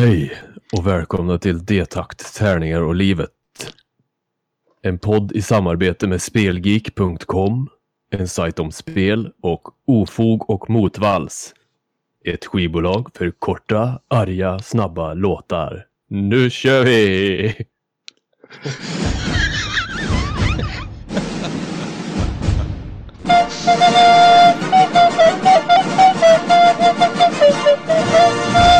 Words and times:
Hej 0.00 0.32
och 0.72 0.86
välkomna 0.86 1.38
till 1.38 1.64
D-takt, 1.64 2.34
tärningar 2.34 2.80
och 2.80 2.94
livet. 2.94 3.30
En 4.82 4.98
podd 4.98 5.32
i 5.32 5.42
samarbete 5.42 6.06
med 6.06 6.22
Spelgeek.com, 6.22 7.68
en 8.10 8.28
sajt 8.28 8.58
om 8.58 8.72
spel 8.72 9.32
och 9.42 9.68
Ofog 9.86 10.50
och 10.50 10.70
Motvalls. 10.70 11.54
Ett 12.24 12.44
skivbolag 12.44 13.10
för 13.14 13.30
korta, 13.30 14.00
arga, 14.08 14.58
snabba 14.58 15.14
låtar. 15.14 15.86
Nu 16.08 16.50
kör 16.50 16.84
vi! 16.84 17.54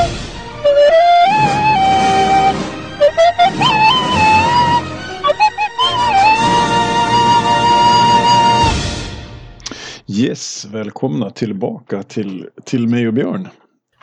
Yes, 10.18 10.64
välkomna 10.64 11.30
tillbaka 11.30 12.02
till, 12.02 12.48
till 12.64 12.88
mig 12.88 13.06
och 13.08 13.14
Björn. 13.14 13.48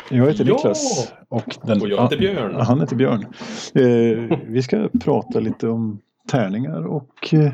Jag 0.09 0.27
heter 0.27 0.45
Ja! 0.45 0.53
Niklas. 0.55 1.11
Och, 1.29 1.57
den, 1.63 1.81
Och 1.81 1.87
jag 1.87 2.01
heter 2.03 2.17
Björn. 2.17 2.51
Ja, 2.57 2.63
han 2.63 2.79
heter 2.81 2.95
Björn. 2.95 3.25
Eh, 3.73 4.37
vi 4.47 4.61
ska 4.63 4.89
prata 4.99 5.39
lite 5.39 5.67
om 5.67 5.99
tärningar 6.29 6.85
och 6.87 7.33
eh, 7.33 7.51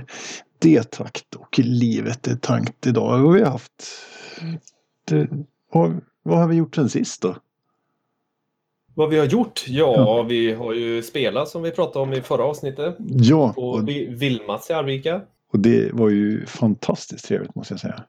D-takt 0.59 1.35
och 1.35 1.59
livet 1.59 2.27
är 2.27 2.35
tankt 2.35 2.87
idag. 2.87 3.25
Och 3.25 3.35
vi 3.35 3.41
har 3.41 3.51
haft... 3.51 3.71
Det, 5.07 5.27
vad, 5.71 6.01
vad 6.23 6.37
har 6.37 6.47
vi 6.47 6.55
gjort 6.55 6.75
sen 6.75 6.89
sist 6.89 7.21
då? 7.21 7.35
Vad 8.95 9.09
vi 9.09 9.19
har 9.19 9.25
gjort? 9.25 9.65
Ja, 9.67 9.93
Ja. 9.97 10.23
vi 10.23 10.53
har 10.53 10.73
ju 10.73 11.01
spelat 11.01 11.49
som 11.49 11.61
vi 11.61 11.71
pratade 11.71 12.03
om 12.03 12.13
i 12.13 12.21
förra 12.21 12.43
avsnittet. 12.43 12.95
Ja, 12.99 13.53
På 13.53 13.69
och, 13.69 13.89
i 13.89 14.07
Arvika. 14.73 15.21
och 15.53 15.59
det 15.59 15.93
var 15.93 16.09
ju 16.09 16.45
fantastiskt 16.45 17.25
trevligt 17.25 17.55
måste 17.55 17.73
jag 17.73 17.81
säga. 17.81 18.03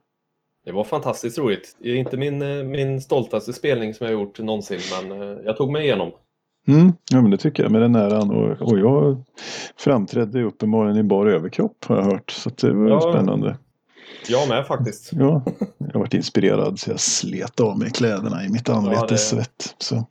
Det 0.64 0.72
var 0.72 0.84
fantastiskt 0.84 1.38
roligt. 1.38 1.76
Det 1.82 1.88
är 1.90 1.94
inte 1.96 2.16
min, 2.16 2.42
eh, 2.42 2.64
min 2.64 3.00
stoltaste 3.00 3.52
spelning 3.52 3.94
som 3.94 4.06
jag 4.06 4.12
gjort 4.14 4.38
någonsin, 4.38 4.80
men 5.02 5.22
eh, 5.22 5.38
jag 5.44 5.56
tog 5.56 5.72
mig 5.72 5.84
igenom. 5.84 6.10
Mm, 6.68 6.92
ja 7.10 7.22
men 7.22 7.30
det 7.30 7.36
tycker 7.36 7.62
jag 7.62 7.72
med 7.72 7.80
den 7.82 7.94
äran. 7.94 8.30
Och, 8.30 8.62
och 8.72 8.78
jag 8.78 9.22
framträdde 9.76 10.42
uppenbarligen 10.42 10.96
i 10.98 11.02
bar 11.02 11.26
överkropp 11.26 11.84
har 11.84 11.96
jag 11.96 12.04
hört. 12.04 12.30
Så 12.30 12.50
det 12.50 12.72
var 12.72 12.88
Ja. 12.88 13.00
spännande. 13.00 13.56
Jag 14.28 14.48
med 14.48 14.66
faktiskt. 14.66 15.10
Ja, 15.12 15.42
jag 15.92 15.98
varit 16.00 16.14
inspirerad 16.14 16.78
så 16.78 16.90
jag 16.90 17.00
slet 17.00 17.60
av 17.60 17.78
mig 17.78 17.90
kläderna 17.90 18.44
i 18.44 18.48
mitt 18.48 18.68
anletes 18.68 19.08
det- 19.10 19.18
svett. 19.18 19.74
Så. 19.78 19.94
Ja, 19.94 20.04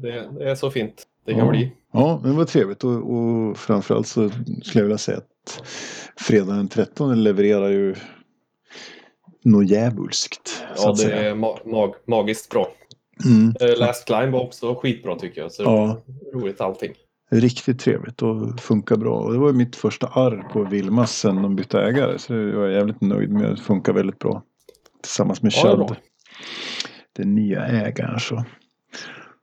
det, 0.00 0.08
det, 0.10 0.28
det 0.38 0.50
är 0.50 0.54
så 0.54 0.70
fint 0.70 1.04
det 1.26 1.32
kan 1.32 1.44
Ja. 1.44 1.50
bli. 1.50 1.72
Ja, 1.92 2.20
men 2.22 2.30
det 2.30 2.36
var 2.36 2.44
trevligt 2.44 2.84
och, 2.84 3.10
och 3.14 3.56
framförallt 3.58 4.06
så 4.06 4.28
skulle 4.30 4.54
jag 4.72 4.82
vilja 4.82 4.98
säga 4.98 5.18
att 5.18 5.62
fredagen 6.16 6.56
den 6.56 6.68
13 6.68 7.22
levererar 7.22 7.68
ju 7.68 7.94
något 9.42 9.70
djävulskt. 9.70 10.48
så 10.48 10.62
Ja, 10.76 10.90
att 10.90 10.96
det 10.96 11.02
säga. 11.02 11.30
är 11.30 11.34
ma 11.34 11.56
mag 11.64 11.94
magiskt 12.06 12.50
bra. 12.50 12.68
Mm, 13.24 13.54
Eh, 13.60 13.78
Last 13.78 14.06
Climb 14.06 14.32
var 14.32 14.40
också 14.40 14.74
skitbra 14.74 15.16
tycker 15.16 15.40
jag. 15.40 15.52
Så 15.52 15.62
Ja. 15.62 16.00
roligt 16.34 16.60
allting. 16.60 16.92
riktigt 17.30 17.78
trevligt 17.80 18.22
och 18.22 18.60
funkar 18.60 18.96
bra. 18.96 19.14
Och 19.18 19.32
det 19.32 19.38
var 19.38 19.52
mitt 19.52 19.76
första 19.76 20.06
arr 20.06 20.48
på 20.52 20.64
Vilmas 20.64 21.18
sen 21.18 21.42
de 21.42 21.56
bytte 21.56 21.80
ägare. 21.80 22.18
Så 22.18 22.34
jag 22.34 22.64
är 22.66 22.68
jävligt 22.68 23.00
nöjd 23.00 23.30
med 23.30 23.42
det. 23.42 23.50
Det 23.54 23.60
funkar 23.60 23.92
väldigt 23.92 24.18
bra. 24.18 24.42
Tillsammans 25.02 25.42
med 25.42 25.52
Ja, 25.56 25.62
Chad. 25.62 25.78
bra. 25.78 25.96
den 27.16 27.34
nya 27.34 27.66
ägaren 27.66 28.20
så. 28.20 28.44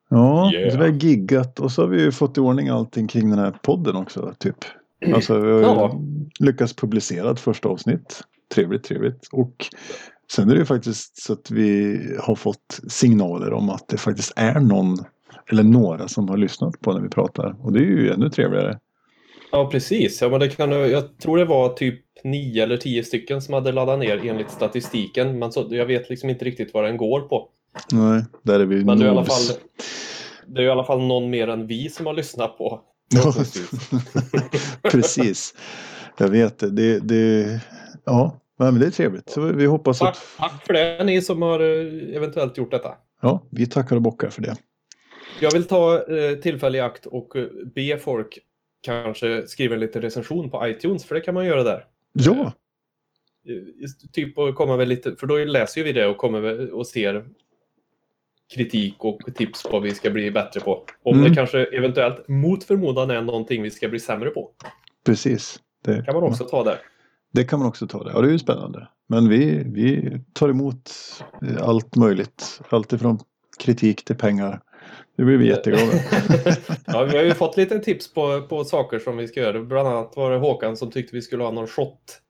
Ja, 0.10 0.52
Yeah. 0.54 0.72
så 0.72 0.78
vi 0.78 0.84
har 0.84 0.92
giggat 0.92 1.60
och 1.60 1.72
så 1.72 1.82
har 1.82 1.90
vi 1.90 2.02
ju 2.02 2.12
fått 2.12 2.38
i 2.38 2.42
ordning 2.42 2.68
allting 2.70 3.08
kring 3.08 3.30
den 3.30 3.40
här 3.40 3.52
podden 3.64 3.96
också. 3.96 4.34
Typ. 4.40 4.56
Alltså 5.14 5.40
vi 5.40 5.52
har 5.52 5.60
ju 5.60 5.66
Ja. 5.66 6.00
lyckats 6.40 6.74
publicera 6.76 7.32
ett 7.32 7.40
första 7.40 7.70
avsnitt. 7.70 8.22
Trevligt, 8.56 8.84
trevligt. 8.84 9.28
Och 9.32 9.66
sen 10.32 10.50
är 10.50 10.54
det 10.54 10.60
ju 10.60 10.66
faktiskt 10.66 11.22
så 11.22 11.34
att 11.34 11.52
vi 11.52 12.00
har 12.20 12.36
fått 12.36 12.80
signaler 12.88 13.54
om 13.54 13.70
att 13.70 13.88
det 13.88 13.98
faktiskt 13.98 14.34
är 14.36 14.60
någon 14.60 14.98
eller 15.50 15.64
några 15.64 16.08
som 16.08 16.30
har 16.30 16.38
lyssnat 16.38 16.82
på 16.82 16.94
när 16.94 17.02
vi 17.02 17.10
pratar. 17.10 17.56
Och 17.62 17.74
det 17.74 17.80
är 17.80 17.84
ju 17.84 18.12
ännu 18.12 18.30
trevligare. 18.30 18.80
Ja, 19.52 19.70
precis. 19.72 20.22
Ja, 20.22 20.30
men 20.30 20.40
det 20.40 20.50
kan, 20.50 20.72
jag 20.72 21.18
tror 21.18 21.38
det 21.38 21.46
var 21.46 21.70
typ 21.70 22.02
nio 22.24 22.64
eller 22.64 22.78
tio 22.78 23.04
stycken 23.04 23.42
som 23.42 23.54
hade 23.54 23.72
laddat 23.72 24.00
ner 24.00 24.26
enligt 24.26 24.52
statistiken. 24.52 25.40
Men 25.40 25.52
så, 25.52 25.68
jag 25.70 25.86
vet 25.86 26.10
liksom 26.10 26.30
inte 26.30 26.46
riktigt 26.46 26.74
vad 26.74 26.84
den 26.84 26.98
går 26.98 27.22
på. 27.22 27.50
Nej, 27.92 28.24
där 28.44 28.60
är 28.60 28.66
vi 28.66 28.86
Men 28.86 29.00
det 29.00 29.06
är, 29.06 29.08
i 29.08 29.12
alla 29.12 29.26
fall, 29.26 29.58
det 30.46 30.62
är 30.62 30.66
i 30.66 30.70
alla 30.70 30.84
fall 30.84 31.08
någon 31.08 31.30
mer 31.30 31.48
än 31.48 31.68
vi 31.68 31.90
som 31.90 32.06
har 32.06 32.14
lyssnat 32.14 32.58
på. 32.58 32.82
Precis. 34.92 35.54
Jag 36.18 36.28
vet 36.28 36.60
det. 36.60 36.70
det, 36.70 37.00
det 37.00 37.60
ja, 38.06 38.40
Nej, 38.58 38.72
men 38.72 38.82
det 38.82 38.88
är 38.88 38.92
trevligt. 38.92 39.30
Så 39.30 39.42
vi 39.42 39.66
hoppas 39.66 40.00
Tack, 40.00 40.10
att 40.16 40.24
tack 40.38 40.66
för 40.66 40.74
det, 40.74 41.04
ni 41.04 41.22
som 41.22 41.42
har 41.42 41.60
eh, 41.60 42.16
eventuellt 42.16 42.58
gjort 42.58 42.72
detta. 42.72 42.96
ja, 43.22 43.48
vi 43.52 43.66
tackar 43.66 43.96
och 43.96 44.02
bockar 44.02 44.30
för 44.30 44.42
det. 44.42 44.56
Jag 45.42 45.52
vill 45.54 45.64
ta 45.68 46.08
eh, 46.18 46.36
tillfälle 46.38 46.78
i 46.78 46.82
akt 46.82 47.06
och 47.06 47.36
eh, 47.36 47.46
be 47.76 47.98
folk 47.98 48.40
kanske 48.82 49.48
skriva 49.48 49.74
en 49.74 49.80
liten 49.80 50.02
recension 50.02 50.50
på 50.50 50.68
iTunes, 50.68 51.06
för 51.06 51.16
det 51.16 51.22
kan 51.22 51.34
man 51.34 51.46
göra 51.46 51.64
där. 51.64 51.86
Ja, 52.14 52.54
Eh, 53.48 53.88
Typ 54.14 54.38
och 54.38 54.56
komma 54.56 54.78
med 54.78 54.88
lite, 54.88 55.16
för 55.16 55.28
då 55.28 55.38
läser 55.38 55.84
vi 55.84 55.92
det 55.94 56.06
och 56.08 56.18
kommer 56.18 56.74
och 56.74 56.88
ser 56.88 57.26
kritik 58.54 58.96
och 59.00 59.20
tips 59.36 59.64
på 59.64 59.70
vad 59.70 59.82
vi 59.82 59.92
ska 59.96 60.10
bli 60.10 60.32
bättre 60.32 60.60
på. 60.60 60.86
Om 61.04 61.18
Mm. 61.20 61.30
det 61.30 61.36
kanske 61.36 61.66
eventuellt 61.66 62.28
mot 62.28 62.64
förmodan 62.64 63.12
är 63.12 63.22
någonting 63.22 63.64
vi 63.64 63.72
ska 63.72 63.88
bli 63.88 64.00
sämre 64.00 64.30
på. 64.30 64.52
precis. 65.06 65.60
Det 65.84 66.06
kan 66.06 66.14
man 66.16 66.24
också 66.24 66.44
ta 66.44 66.64
där. 66.64 66.78
Det 67.36 67.44
kan 67.44 67.60
man 67.60 67.68
också 67.68 67.88
ta 67.88 68.04
det. 68.04 68.12
Ja, 68.12 68.22
det 68.22 68.28
är 68.28 68.32
ju 68.32 68.40
spännande. 68.40 68.88
Men 69.08 69.30
vi, 69.30 69.64
vi 69.66 70.18
tar 70.34 70.50
emot 70.50 70.92
eh, 71.42 71.68
allt 71.68 71.96
möjligt. 71.96 72.62
Allt 72.70 72.94
ifrån 72.94 73.20
kritik 73.60 74.06
till 74.06 74.16
pengar. 74.16 74.62
Det 75.18 75.24
blir 75.24 75.38
vi 75.38 75.48
jätteglada. 75.48 75.92
ja, 76.86 77.04
vi 77.04 77.18
har 77.18 77.24
ju 77.24 77.34
fått 77.34 77.58
lite 77.58 77.80
tips 77.80 78.14
på, 78.14 78.42
på 78.42 78.64
saker 78.64 79.00
som 79.00 79.18
vi 79.18 79.28
ska 79.28 79.40
göra. 79.40 79.64
Bland 79.64 79.88
annat 79.88 80.14
var 80.16 80.32
det 80.32 80.38
Håkan 80.38 80.78
som 80.78 80.92
tyckte 80.92 81.16
vi 81.16 81.22
skulle 81.22 81.44
ha 81.44 81.52
någon 81.52 81.68
shot. 81.68 82.22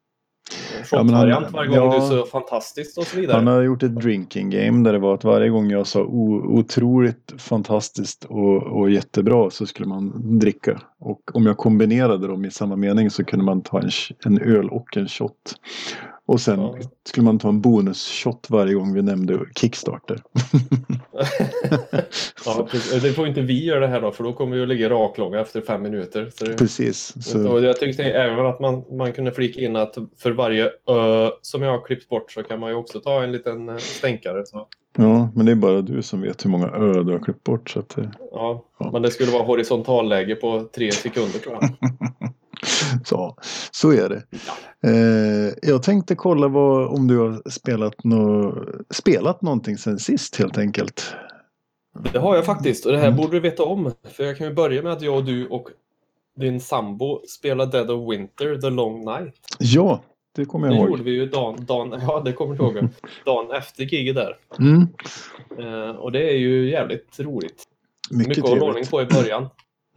Ja, 0.92 0.98
Shot-variant 0.98 1.52
varje 1.52 1.70
gång 1.70 1.78
ja. 1.78 2.00
du 2.00 2.08
så 2.08 2.26
fantastiskt 2.26 2.98
och 2.98 3.04
så 3.04 3.18
vidare. 3.18 3.36
Han 3.36 3.48
har 3.48 3.62
gjort 3.62 3.84
ett 3.84 3.96
drinking 3.96 4.50
game 4.50 4.84
där 4.84 4.94
det 4.94 5.00
var 5.00 5.14
att 5.14 5.24
varje 5.24 5.50
gång 5.50 5.70
jag 5.70 5.88
sa 5.88 6.04
otroligt 6.04 7.34
fantastiskt 7.38 8.24
och, 8.26 8.64
och 8.64 8.92
jättebra 8.92 9.50
så 9.50 9.66
skulle 9.66 9.88
man 9.88 10.40
dricka. 10.40 10.82
Och 11.00 11.36
om 11.36 11.46
jag 11.46 11.58
kombinerade 11.58 12.28
dem 12.28 12.46
i 12.46 12.52
samma 12.52 12.76
mening 12.76 13.10
så 13.10 13.24
kunde 13.24 13.46
man 13.46 13.62
ta 13.62 13.82
en, 13.82 13.90
en 14.26 14.42
öl 14.42 14.70
och 14.70 14.98
en 14.98 15.08
shot. 15.08 15.56
Och 16.28 16.42
sen 16.42 16.60
Ja. 16.60 16.76
skulle 17.04 17.26
man 17.26 17.40
ta 17.40 17.50
en 17.50 17.62
bonus-shot 17.62 18.48
varje 18.50 18.74
gång 18.74 18.94
vi 18.94 19.02
nämnde 19.02 19.40
Kickstarter. 19.56 20.22
ja, 22.46 22.68
precis. 22.72 23.04
det 23.04 23.14
får 23.14 23.28
inte 23.28 23.42
vi 23.42 23.66
göra 23.66 23.80
det 23.80 23.88
här 23.88 24.02
då, 24.02 24.12
för 24.12 24.24
då 24.24 24.34
kommer 24.34 24.56
vi 24.58 24.62
att 24.64 24.68
ligga 24.68 24.90
raklånga 24.90 25.40
efter 25.40 25.62
fem 25.62 25.82
minuter. 25.82 26.30
Så 26.36 26.46
det... 26.46 26.54
Precis. 26.54 27.14
Så, 27.26 27.50
Och 27.52 27.64
jag 27.64 27.80
tyckte 27.80 28.04
även 28.04 28.46
att 28.46 28.60
man, 28.60 28.84
man 28.92 29.14
kunde 29.14 29.32
flika 29.32 29.62
in 29.62 29.76
att 29.76 29.98
för 30.18 30.32
varje 30.32 30.66
ö 30.90 31.30
som 31.42 31.62
jag 31.62 31.72
har 31.72 31.86
klippt 31.86 32.10
bort 32.10 32.32
så 32.32 32.44
kan 32.44 32.60
man 32.60 32.70
ju 32.70 32.76
också 32.76 33.00
ta 33.00 33.24
en 33.24 33.32
liten 33.32 33.70
eh, 33.70 33.78
stänkare. 33.78 34.46
Så, 34.46 34.68
ja, 34.98 35.30
men 35.36 35.46
det 35.46 35.52
är 35.52 35.56
bara 35.56 35.82
du 35.82 36.02
som 36.02 36.22
vet 36.22 36.46
hur 36.46 36.50
många 36.50 36.68
ö 36.68 37.04
du 37.04 37.12
har 37.12 37.20
klippt 37.20 37.44
bort. 37.44 37.70
Så 37.70 37.80
att, 37.80 37.98
ja. 38.32 38.66
Ja. 38.80 38.90
Men 38.94 39.02
det 39.02 39.12
skulle 39.12 39.32
vara 39.32 39.44
horisontalläge 39.44 40.36
på 40.36 40.70
tre 40.76 40.92
sekunder 40.92 41.40
tror 41.40 41.58
jag. 41.62 41.70
så, 43.06 43.38
så 43.72 43.92
är 43.92 44.10
det. 44.10 44.24
Eh, 44.90 45.54
jag 45.62 45.84
tänkte 45.84 46.16
kolla 46.16 46.48
vad, 46.48 46.88
om 46.88 47.08
du 47.08 47.18
har 47.18 47.50
spelat, 47.50 48.04
nå, 48.04 48.54
spelat 48.90 49.42
någonting 49.42 49.78
sen 49.78 50.00
sist 50.00 50.36
helt 50.36 50.58
enkelt. 50.58 51.14
Det 52.14 52.20
har 52.20 52.36
jag 52.36 52.46
faktiskt 52.46 52.86
och 52.86 52.92
det 52.92 52.98
här 52.98 53.08
Mm. 53.08 53.18
borde 53.18 53.32
du 53.32 53.40
veta 53.40 53.64
om. 53.64 53.92
För 54.04 54.24
jag 54.24 54.38
kan 54.38 54.48
ju 54.48 54.54
börja 54.54 54.82
med 54.82 54.92
att 54.94 55.02
jag 55.02 55.16
och 55.16 55.26
du 55.26 55.48
och 55.48 55.68
din 56.40 56.62
sambo 56.62 57.22
spelar 57.28 57.66
Dead 57.66 57.92
of 57.92 58.12
Winter, 58.12 58.62
The 58.62 58.70
Long 58.70 59.06
Night. 59.06 59.34
Ja, 59.60 60.04
det 60.36 60.46
kommer 60.46 60.68
Det 60.68 60.74
jag 60.76 60.82
gjorde 60.90 60.98
ihåg. 60.98 61.06
vi 61.06 61.12
ju 61.12 61.26
dagen, 61.26 61.66
dagen, 61.66 62.00
ja 62.08 62.22
det 62.26 62.34
kommer 62.34 62.56
du 62.56 62.64
ihåg, 62.64 62.88
dagen 63.26 63.52
efter 63.52 63.84
giget 63.84 64.16
där. 64.16 64.38
Mm, 64.60 64.88
Eh, 65.60 65.90
och 65.96 66.12
det 66.12 66.30
är 66.30 66.38
ju 66.38 66.70
jävligt 66.70 67.20
roligt. 67.20 67.64
mycket, 68.12 68.28
Mycket 68.28 68.44
att 68.44 68.50
hålla 68.50 68.64
ordning 68.66 68.86
på 68.86 69.02
i 69.02 69.06
början. 69.06 69.48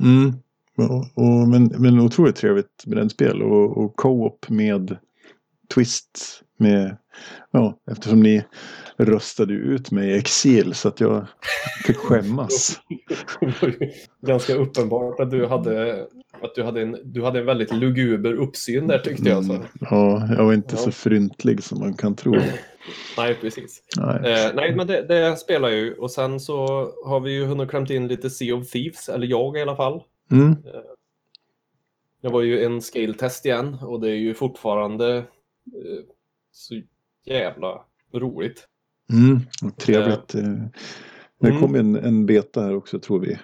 Mm, 0.00 0.34
och, 0.78 1.04
och, 1.14 1.48
men, 1.48 1.64
men 1.78 2.00
otroligt 2.00 2.36
trevligt 2.36 2.86
med 2.86 2.96
den 2.96 3.10
spel 3.10 3.42
och, 3.42 3.76
och 3.78 3.96
co-op 3.96 4.48
med 4.48 4.96
twist. 5.74 6.42
Med, 6.60 6.96
ja, 7.50 7.78
eftersom 7.90 8.20
ni 8.20 8.44
röstade 8.96 9.54
ut 9.54 9.90
mig 9.90 10.10
i 10.10 10.18
exil 10.18 10.74
så 10.74 10.88
att 10.88 11.00
jag 11.00 11.26
fick 11.86 11.96
skämmas. 11.96 12.80
Det 13.40 13.62
var 13.62 13.68
ju 13.68 13.92
ganska 14.26 14.54
uppenbart 14.54 15.20
att 15.20 15.30
du 15.30 15.46
hade 15.46 16.06
att 16.42 16.54
du 16.54 16.62
hade, 16.62 16.82
en, 16.82 16.96
du 17.04 17.24
hade 17.24 17.38
en 17.38 17.46
väldigt 17.46 17.72
luguber 17.74 18.32
uppsyn 18.32 18.86
där 18.86 18.98
tyckte 18.98 19.28
jag. 19.28 19.44
Så. 19.44 19.52
Mm, 19.52 19.66
ja, 19.80 20.28
jag 20.36 20.44
var 20.44 20.52
inte 20.54 20.74
Ja. 20.74 20.82
så 20.82 20.92
fryntlig 20.92 21.64
som 21.64 21.78
man 21.78 21.94
kan 21.94 22.16
tro. 22.16 22.32
Nej, 23.16 23.34
precis. 23.40 23.82
Nej. 23.96 24.16
Eh, 24.16 24.50
nej, 24.54 24.74
men 24.76 24.86
det, 24.86 25.02
det 25.02 25.36
spelar 25.36 25.68
jag 25.68 25.78
ju. 25.78 25.94
Och 25.94 26.10
sen 26.10 26.40
så 26.40 26.56
har 27.04 27.20
vi 27.20 27.32
ju 27.32 27.44
hunnit 27.44 27.70
klämt 27.70 27.90
in 27.90 28.08
lite 28.08 28.30
Sea 28.30 28.56
of 28.56 28.70
Thieves, 28.70 29.08
eller 29.08 29.26
jag 29.26 29.56
i 29.58 29.62
alla 29.62 29.76
fall. 29.76 30.02
Mm. 30.30 30.56
Det 32.22 32.28
var 32.28 32.42
ju 32.42 32.64
en 32.64 32.80
scale-test 32.82 33.46
igen 33.46 33.74
och 33.82 34.00
det 34.00 34.10
är 34.10 34.14
ju 34.16 34.34
fortfarande 34.34 35.16
eh, 35.16 36.04
så 36.52 36.80
jävla 37.24 37.84
roligt. 38.14 38.68
Mm. 39.12 39.40
Trevligt. 39.76 40.34
eh. 40.34 40.42
Det 41.40 41.48
Mm. 41.48 41.60
kom 41.60 41.74
en, 41.74 41.96
en 41.96 42.26
beta 42.26 42.62
här 42.62 42.74
också 42.76 42.98
tror 42.98 43.20
vi. 43.20 43.38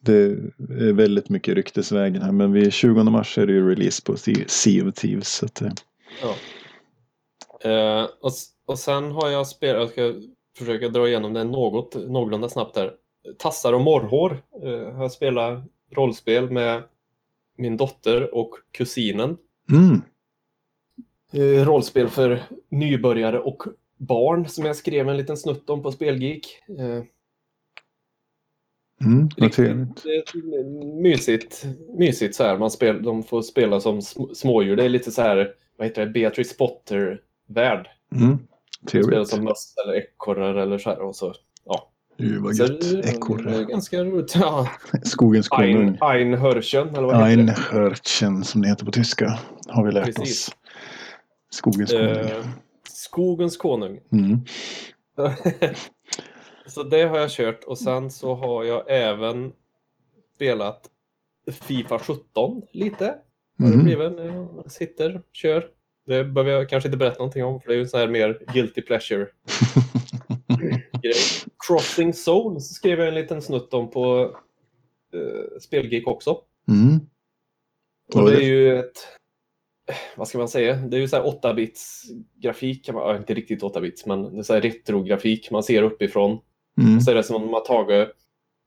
Det 0.00 0.12
är 0.12 0.92
väldigt 0.92 1.28
mycket 1.28 1.54
ryktesvägen 1.54 2.22
här 2.22 2.32
men 2.32 2.52
vid 2.52 2.72
20 2.72 3.02
mars 3.04 3.38
är 3.38 3.46
det 3.46 3.52
ju 3.52 3.68
release 3.70 4.02
på 4.04 4.16
Sea 4.46 4.88
of 4.88 4.94
Thieves. 4.94 5.28
Så 5.28 5.46
att, 5.46 5.62
eh, 5.62 5.72
Ja. 6.22 6.34
Eh, 7.70 8.04
och, 8.20 8.32
och 8.66 8.78
sen 8.78 9.10
har 9.12 9.28
jag 9.30 9.46
spelat, 9.46 9.80
jag 9.80 9.90
ska 9.90 10.28
försöka 10.58 10.88
dra 10.88 11.08
igenom 11.08 11.32
det 11.32 11.44
något, 11.44 11.94
någorlunda 11.94 12.48
snabbt 12.48 12.76
här. 12.76 12.92
Tassar 13.38 13.72
och 13.72 13.80
morrhår 13.80 14.42
eh, 14.64 14.94
har 14.94 15.02
jag 15.02 15.12
spelat 15.12 15.64
rollspel 15.90 16.50
med 16.50 16.82
min 17.56 17.76
dotter 17.76 18.34
och 18.34 18.54
kusinen. 18.70 19.36
mm. 19.70 20.02
Eh, 21.32 21.66
rollspel 21.66 22.08
för 22.08 22.42
nybörjare 22.68 23.38
och 23.40 23.62
barn 23.96 24.48
som 24.48 24.64
jag 24.64 24.76
skrev 24.76 25.08
en 25.08 25.16
liten 25.16 25.36
snutt 25.36 25.70
om 25.70 25.82
på 25.82 25.92
Spelgeek. 25.92 26.62
Eh, 26.78 27.02
Mm. 29.00 29.28
Riktigt 29.36 30.04
eh, 30.54 30.64
mysigt, 31.02 31.66
mysigt 31.98 32.34
så 32.34 32.44
här. 32.44 32.58
Man 32.58 32.70
spel, 32.70 33.02
de 33.02 33.22
får 33.22 33.42
spela 33.42 33.80
som 33.80 33.98
sm- 34.00 34.34
smådjur. 34.34 34.76
Det 34.76 34.84
är 34.84 34.88
lite 34.88 35.10
så 35.10 35.22
här, 35.22 35.54
vad 35.76 35.86
heter 35.86 36.06
det, 36.06 36.12
Beatrice 36.12 36.56
Potter-värld. 36.56 37.88
Mm. 38.14 38.38
Spela 38.86 39.24
som 39.24 39.44
möss 39.44 39.74
eller 39.84 39.94
ekorrar 39.96 40.54
eller 40.54 40.78
så 40.78 40.90
här. 40.90 40.98
Och 41.00 41.16
så, 41.16 41.34
ja. 41.64 41.90
Vad 42.18 42.54
gött. 42.54 42.84
Ekorre. 43.04 43.64
ganska 43.64 44.04
roligt. 44.04 44.34
Ja. 44.34 44.68
Skogens 45.02 45.48
Ein, 45.50 45.74
konung. 45.76 45.98
Einhörchen, 46.00 46.88
eller 46.88 47.02
vad 47.02 47.16
heter 47.16 47.42
det? 47.42 47.52
Einhörchen 47.52 48.44
som 48.44 48.62
det 48.62 48.68
heter 48.68 48.84
på 48.84 48.92
tyska. 48.92 49.38
Har 49.68 49.84
vi 49.86 49.92
lärt 49.92 50.04
Precis. 50.04 50.48
oss. 50.48 50.56
Skogens 51.50 51.90
konung. 51.90 52.08
Eh, 52.08 52.44
skogens 52.88 53.56
konung. 53.56 54.00
Mm. 54.12 54.40
så 56.66 56.82
det 56.82 57.02
har 57.02 57.18
jag 57.18 57.30
kört 57.30 57.64
och 57.64 57.78
sen 57.78 58.10
så 58.10 58.34
har 58.34 58.64
jag 58.64 58.84
även 58.88 59.52
spelat 60.34 60.80
Fifa 61.50 61.98
17 61.98 62.62
lite. 62.72 63.14
Mhm. 63.58 63.84
blivit. 63.84 64.12
Jag 64.18 64.72
sitter, 64.72 65.22
kör. 65.32 65.66
Det 66.06 66.24
behöver 66.24 66.52
jag 66.52 66.68
kanske 66.68 66.88
inte 66.88 66.96
berätta 66.96 67.18
någonting 67.18 67.44
om 67.44 67.60
för 67.60 67.68
det 67.68 67.74
är 67.74 67.78
ju 67.78 67.86
så 67.86 67.98
här 67.98 68.08
mer 68.08 68.38
guilty 68.52 68.82
pleasure 68.82 69.26
grej. 70.58 70.88
Crossing 71.68 72.14
Souls 72.14 72.68
skrev 72.74 72.98
jag 72.98 73.08
en 73.08 73.14
liten 73.14 73.42
snutt 73.42 73.74
om 73.74 73.90
på 73.90 74.36
uh, 75.14 75.58
Spelgeek 75.60 76.06
också. 76.06 76.38
Mm. 76.68 77.00
Och 78.14 78.30
det 78.30 78.36
är 78.36 78.46
ju 78.48 78.78
ett... 78.78 78.96
Vad 80.16 80.28
ska 80.28 80.38
man 80.38 80.48
säga? 80.48 80.76
Det 80.76 80.96
är 80.96 81.00
ju 81.00 81.08
så 81.08 81.16
här 81.16 81.24
8-bits 81.24 82.02
grafik. 82.36 82.92
man- 82.92 83.02
ja, 83.02 83.16
Inte 83.16 83.34
riktigt 83.34 83.62
8-bits, 83.62 84.06
men 84.06 84.34
det 84.34 84.38
är 84.38 84.42
så 84.42 84.54
här 84.54 84.60
retro-grafik 84.60 85.50
man 85.50 85.62
ser 85.62 85.82
uppifrån. 85.82 86.38
Mm. 86.80 87.00
Så 87.00 87.10
är 87.10 87.14
det 87.14 87.22
som 87.22 87.36
om 87.36 87.42
de 87.42 87.52
har 87.52 87.60
tagit 87.60 88.08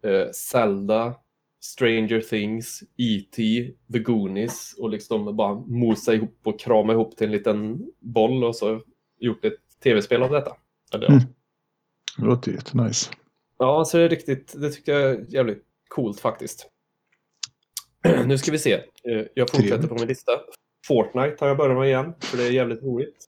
eh, 0.04 0.32
Zelda, 0.32 1.16
Stranger 1.64 2.22
Things, 2.22 2.84
E.T., 2.98 3.72
The 3.94 4.00
Goonies 4.00 4.76
och 4.80 4.90
liksom 4.90 5.36
bara 5.36 5.56
mosat 5.56 6.16
ihop 6.16 6.40
och 6.44 6.60
kramat 6.60 6.94
ihop 6.94 7.18
till 7.18 7.26
en 7.28 7.32
liten 7.32 7.88
boll 8.00 8.44
och 8.44 8.56
så 8.56 8.82
gjort 9.20 9.46
ett 9.46 9.60
tv-spel 9.84 10.24
av 10.24 10.32
detta. 10.32 10.56
Eller. 10.94 11.08
Mm. 11.08 11.24
Det 12.18 12.26
låter 12.26 12.52
jättenice. 12.52 13.10
Ja, 13.58 13.86
så 13.86 13.98
det 13.98 14.04
är 14.04 14.10
riktigt, 14.10 14.54
det 14.58 14.70
tycker 14.70 14.92
jag 15.00 15.02
är 15.12 15.26
jävligt 15.30 15.64
coolt 15.88 16.20
faktiskt. 16.20 16.68
nu 18.26 18.38
ska 18.38 18.52
vi 18.52 18.60
se. 18.60 18.74
Eh, 18.74 18.82
Jag 19.34 19.50
fortsätter 19.50 19.68
Trevligt. 19.70 19.90
på 19.90 19.96
min 19.96 20.08
lista. 20.08 20.32
Fortnite 20.88 21.36
har 21.40 21.48
jag 21.48 21.58
börjat 21.58 21.78
med 21.78 21.88
igen, 21.88 22.14
för 22.20 22.38
det 22.38 22.44
är 22.44 22.52
jävligt 22.52 22.84
roligt. 22.84 23.26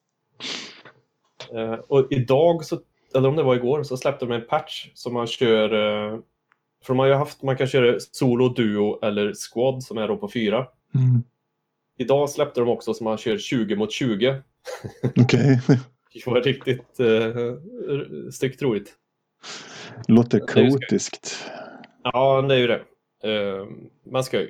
Eh, 1.55 1.73
Och 1.73 2.07
idag, 2.11 2.65
så, 2.65 2.79
eller 3.15 3.29
om 3.29 3.35
det 3.35 3.43
var 3.43 3.55
igår, 3.55 3.83
så 3.83 3.97
släppte 3.97 4.25
de 4.25 4.31
en 4.35 4.47
patch 4.47 4.89
som 4.93 5.13
man 5.13 5.27
kör... 5.27 5.63
eh, 6.13 6.19
För 6.83 6.93
de 6.93 6.99
har 6.99 7.05
ju 7.05 7.13
haft, 7.13 7.41
man 7.43 7.57
kan 7.57 7.67
köra 7.67 7.99
solo, 7.99 8.49
duo 8.49 8.99
eller 9.05 9.33
squad 9.33 9.83
som 9.83 9.97
är 9.97 10.07
då 10.07 10.17
på 10.17 10.29
fyra. 10.29 10.57
Mm. 10.95 11.23
Idag 11.97 12.29
släppte 12.29 12.59
de 12.59 12.69
också 12.69 12.93
som 12.93 13.03
man 13.03 13.17
kör 13.17 13.37
20 13.37 13.75
mot 13.75 13.91
20. 13.91 14.41
Okej. 15.21 15.59
Det 16.13 16.27
var 16.27 16.41
riktigt 16.41 16.99
uh, 16.99 18.29
styggt 18.31 18.61
roligt. 18.61 18.93
Låter 20.07 20.39
Det 20.39 20.47
kaotiskt. 20.47 21.51
Ja, 22.03 22.41
det 22.41 22.55
är 22.55 22.59
ju 22.59 22.67
det. 22.67 22.81
Uh, 23.27 23.67
man 24.03 24.23
ska 24.23 24.39
ju. 24.39 24.49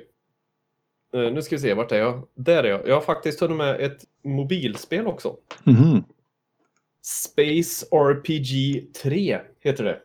Eh, 1.14 1.32
nu 1.32 1.42
ska 1.42 1.56
vi 1.56 1.62
se, 1.62 1.74
vart 1.74 1.92
är 1.92 1.98
jag? 1.98 2.28
Där 2.34 2.64
är 2.64 2.68
jag. 2.68 2.88
Jag 2.88 2.94
har 2.94 3.00
faktiskt 3.00 3.40
hunnit 3.40 3.56
med 3.56 3.80
ett 3.80 4.04
mobilspel 4.22 5.06
också. 5.06 5.36
Mhm. 5.64 6.04
Space 7.02 7.86
RPG 7.90 8.86
3 9.02 9.40
heter 9.60 9.84
det. 9.84 10.00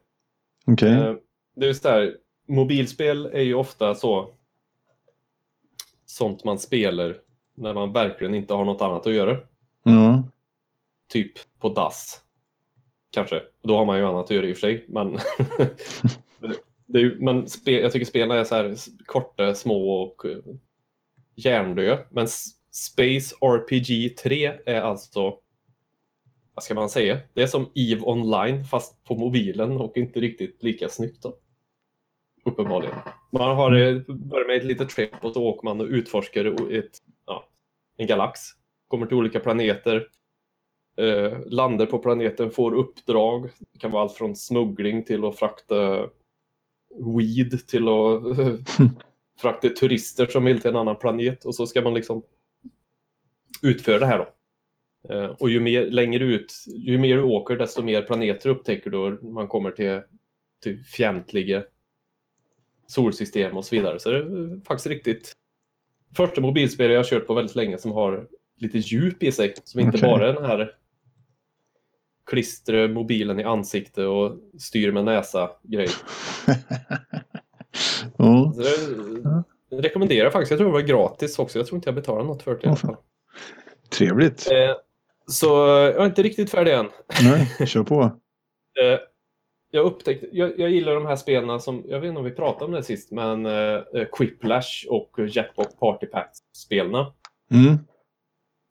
Okej. 0.66 0.94
Eh, 0.94 1.16
det 1.56 1.66
är 1.66 1.68
just 1.68 1.84
där, 1.84 2.18
mobilspel 2.48 3.26
är 3.26 3.42
ju 3.42 3.54
ofta 3.54 3.96
så 3.96 4.34
sånt 6.06 6.44
man 6.44 6.60
spelar 6.60 7.18
när 7.56 7.74
man 7.74 7.94
verkligen 7.94 8.36
inte 8.36 8.54
har 8.54 8.66
något 8.66 8.82
annat 8.82 9.08
att 9.08 9.14
göra. 9.14 9.38
Ja. 9.84 10.24
Typ 11.08 11.32
på 11.60 11.70
dass. 11.70 12.22
Kanske. 13.12 13.42
Då 13.64 13.78
har 13.78 13.86
man 13.86 13.98
ju 13.98 14.06
annat 14.06 14.26
att 14.26 14.32
göra 14.32 14.46
i 14.46 14.54
och 14.54 14.58
för 14.58 14.62
sig. 14.62 14.86
Men, 14.88 15.12
det 16.86 17.00
är, 17.00 17.16
men 17.20 17.50
spe, 17.50 17.72
jag 17.72 17.92
tycker 17.92 18.06
spelen 18.06 18.38
är 18.38 18.44
så 18.44 18.56
här 18.56 18.76
korta, 19.06 19.56
små 19.56 20.02
och 20.02 20.26
uh, 20.26 20.38
hjärndöda. 21.36 22.00
Men 22.10 22.28
Space 22.72 23.36
RPG 23.42 24.18
3 24.18 24.46
är 24.66 24.82
alltså, 24.82 25.38
vad 26.54 26.64
ska 26.64 26.74
man 26.74 26.90
säga? 26.90 27.20
Det 27.34 27.42
är 27.42 27.48
som 27.48 27.72
EVE 27.76 28.02
Online 28.02 28.66
fast 28.66 29.04
på 29.04 29.16
mobilen 29.16 29.72
och 29.78 29.98
inte 29.98 30.20
riktigt 30.20 30.64
lika 30.64 30.90
snyggt. 30.90 31.24
Då. 31.24 31.38
Uppenbarligen. 32.46 32.96
Man 33.32 33.56
har 33.56 33.72
eh, 33.72 34.02
börjar 34.08 34.48
med 34.48 34.58
ett 34.58 34.66
litet 34.66 34.92
skepp 34.92 35.26
och 35.26 35.34
så 35.34 35.44
åker 35.44 35.66
man 35.66 35.82
och 35.82 35.88
utforskar 35.88 36.72
ett, 36.72 36.98
ja, 37.26 37.50
en 37.98 38.08
galax. 38.08 38.40
Kommer 38.88 39.06
till 39.06 39.18
olika 39.18 39.40
planeter 39.40 40.08
eh, 41.00 41.40
landar 41.46 41.86
på 41.86 42.00
planeten 42.00 42.52
får 42.52 42.74
uppdrag. 42.74 43.50
Det 43.74 43.80
kan 43.80 43.92
vara 43.92 44.04
allt 44.04 44.14
från 44.14 44.36
smuggling 44.36 45.04
till 45.04 45.26
att 45.26 45.40
frakta 45.40 46.10
weed 47.18 47.68
till 47.68 47.88
att 47.88 48.22
frakta 49.42 49.70
turister 49.70 50.26
som 50.26 50.46
vill 50.46 50.62
till 50.62 50.70
en 50.70 50.76
annan 50.76 50.96
planet 50.96 51.46
och 51.46 51.56
så 51.56 51.68
ska 51.68 51.82
man 51.82 51.94
liksom 51.94 52.24
utföra 53.64 54.00
det 54.00 54.06
här 54.06 54.18
då. 54.18 54.34
Eh, 55.14 55.30
och 55.30 55.50
ju 55.50 55.60
mer, 55.60 55.86
längre 55.86 56.24
ut, 56.24 56.54
ju 56.68 56.98
mer 56.98 57.18
du 57.18 57.24
åker 57.24 57.56
desto 57.56 57.84
mer 57.84 58.02
planeter 58.02 58.50
upptäcker 58.50 58.90
du 58.90 59.20
man 59.22 59.48
kommer 59.48 59.72
till, 59.72 60.02
till 60.64 60.84
fientliga 60.84 61.64
solsystem 62.88 63.58
och 63.58 63.66
så 63.66 63.76
vidare. 63.76 64.00
Så 64.00 64.12
det 64.12 64.18
är 64.18 64.66
faktiskt 64.66 64.88
riktigt 64.88 65.34
första 66.16 66.42
mobilspel 66.42 66.92
jag 66.92 67.00
har 67.00 67.04
kört 67.04 67.28
på 67.28 67.34
väldigt 67.34 67.56
länge 67.56 67.78
som 67.78 67.92
har 67.92 68.28
lite 68.58 68.78
djup 68.78 69.24
i 69.24 69.32
sig. 69.32 69.54
Som 69.64 69.80
inte 69.80 69.98
Okej. 69.98 70.10
bara 70.10 70.30
är 70.30 70.34
den 70.34 70.46
här 70.46 70.76
klistra 72.30 72.88
mobilen 72.88 73.40
i 73.40 73.44
ansikte 73.44 74.06
och 74.06 74.38
styr 74.60 74.92
med 74.92 75.06
näsa 75.06 75.52
grej. 75.64 75.88
Så 78.18 78.54
det, 79.70 79.82
rekommenderar 79.82 80.30
faktiskt. 80.30 80.52
Jag 80.52 80.58
tror 80.60 80.68
det 80.68 80.74
var 80.74 80.82
gratis 80.82 81.40
också. 81.40 81.60
Jag 81.60 81.68
tror 81.68 81.76
inte 81.78 81.88
jag 81.88 81.96
betalade 81.96 82.28
något 82.28 82.44
för 82.44 82.56
det 82.56 82.64
i 82.64 82.68
alla 82.68 82.76
fall. 82.76 82.96
Trevligt. 83.90 84.52
Eh, 84.52 84.76
så 85.28 85.48
jag 85.48 85.96
är 85.96 86.06
inte 86.06 86.24
riktigt 86.24 86.52
färdig 86.52 86.74
än. 86.74 86.90
Nej, 87.24 87.48
kör 87.68 87.84
på. 87.84 88.02
Eh, 88.04 89.00
jag 89.72 89.86
upptäckte, 89.86 90.28
jag, 90.32 90.60
jag 90.60 90.70
gillar 90.70 90.96
de 90.96 91.06
här 91.06 91.16
spelen 91.16 91.60
som, 91.60 91.84
jag 91.88 92.00
vet 92.00 92.08
inte 92.08 92.20
om 92.20 92.26
vi 92.26 92.32
pratade 92.32 92.66
om 92.66 92.72
det 92.72 92.84
sist, 92.84 93.12
men 93.12 93.46
eh, 93.46 93.54
eh, 93.94 94.08
Quiplash 94.12 94.86
och 94.90 95.20
Jackpot 95.30 95.80
Party 95.80 96.06
Pack-spelarna 96.06 97.14
Mm. 97.52 97.78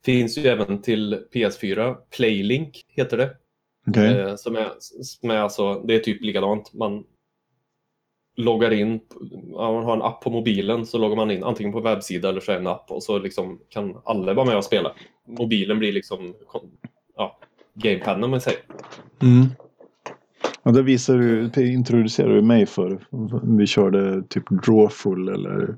finns 0.05 0.38
ju 0.38 0.47
även 0.49 0.83
till 0.83 1.25
PS4. 1.35 1.97
Playlink 2.17 2.85
heter 2.88 3.17
det. 3.17 3.37
Okej. 3.88 4.21
Eh, 4.21 4.37
som 4.37 4.57
är, 4.57 4.68
som 5.02 5.30
är 5.30 5.37
alltså, 5.37 5.75
det 5.75 5.95
är 5.95 5.99
typ 5.99 6.23
likadant. 6.23 6.73
Man 6.75 7.04
loggar 8.37 8.71
in, 8.71 9.00
ja, 9.52 9.73
man 9.73 9.85
har 9.85 9.97
en 9.97 10.02
app 10.02 10.21
på 10.21 10.30
mobilen 10.30 10.87
så 10.87 10.99
loggar 10.99 11.16
man 11.16 11.30
in 11.30 11.45
antingen 11.45 11.73
på 11.73 11.80
webbsida 11.80 12.28
eller 12.28 12.40
så 12.40 12.52
är 12.52 12.57
det 12.57 12.61
en 12.61 12.66
app 12.66 12.90
och 12.90 13.02
så 13.02 13.18
liksom 13.18 13.61
kan 13.68 13.97
alla 14.04 14.35
vara 14.35 14.47
med 14.47 14.57
och 14.57 14.64
spela. 14.64 14.92
Mobilen 15.28 15.78
blir 15.78 15.92
liksom 15.92 16.35
ja, 17.16 17.38
gamepaden 17.75 18.25
om 18.25 18.30
man 18.30 18.40
säger. 18.40 18.61
Mm. 19.23 19.47
Ja, 20.62 20.71
det 20.71 20.83
visar 20.83 21.18
du, 21.18 21.50
introducerade 21.73 22.35
du 22.35 22.42
mig 22.42 22.66
för. 22.66 23.07
Vi 23.59 23.66
körde 23.66 24.23
typ 24.23 24.45
Drawful 24.66 25.28
eller 25.28 25.76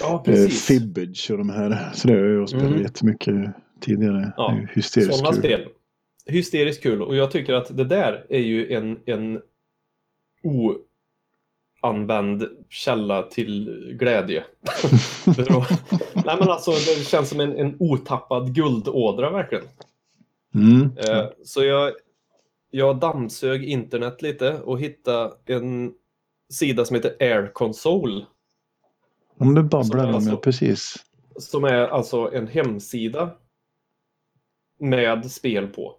Ja, 0.00 0.24
eh. 0.26 0.46
Fibbage 0.48 1.30
och 1.30 1.38
de 1.38 1.50
här. 1.50 1.90
Så 1.94 2.08
det 2.08 2.14
har 2.14 2.20
jag 2.20 2.48
spelat 2.48 2.66
Mm. 2.66 2.82
jättemycket 2.82 3.34
tidigare. 3.80 4.32
Ja, 4.36 4.56
hysteriskt 4.74 5.14
Sådana 5.14 5.32
kul. 5.32 5.42
spel. 5.42 5.68
Hysteriskt 6.26 6.82
kul. 6.82 7.02
Och 7.02 7.16
jag 7.16 7.30
tycker 7.30 7.54
att 7.54 7.76
det 7.76 7.84
där 7.84 8.26
är 8.28 8.38
ju 8.38 8.72
en, 8.72 9.00
en 9.06 9.42
oanvänd 11.82 12.48
källa 12.68 13.22
till 13.22 13.86
glädje. 13.98 14.44
Nej 16.14 16.36
men 16.38 16.50
alltså 16.50 16.70
det 16.70 17.06
känns 17.06 17.28
som 17.28 17.40
en, 17.40 17.56
en 17.56 17.76
otappad 17.78 18.54
guldådra 18.54 19.30
verkligen. 19.30 19.64
Mm. 20.54 20.82
Eh, 20.96 21.26
så 21.44 21.64
jag, 21.64 21.92
jag 22.70 23.00
dammsög 23.00 23.64
internet 23.64 24.22
lite 24.22 24.60
och 24.60 24.80
hittade 24.80 25.32
en 25.46 25.94
sida 26.50 26.84
som 26.84 26.96
heter 26.96 27.16
Air 27.20 27.52
Console. 27.52 28.24
Om 29.38 29.54
du 29.54 29.62
babblar 29.62 30.08
om, 30.08 30.14
alltså- 30.14 30.36
precis. 30.36 30.94
Som 31.36 31.64
är 31.64 31.88
alltså 31.88 32.30
en 32.32 32.46
hemsida 32.46 33.30
med 34.78 35.30
spel 35.30 35.66
på. 35.66 35.96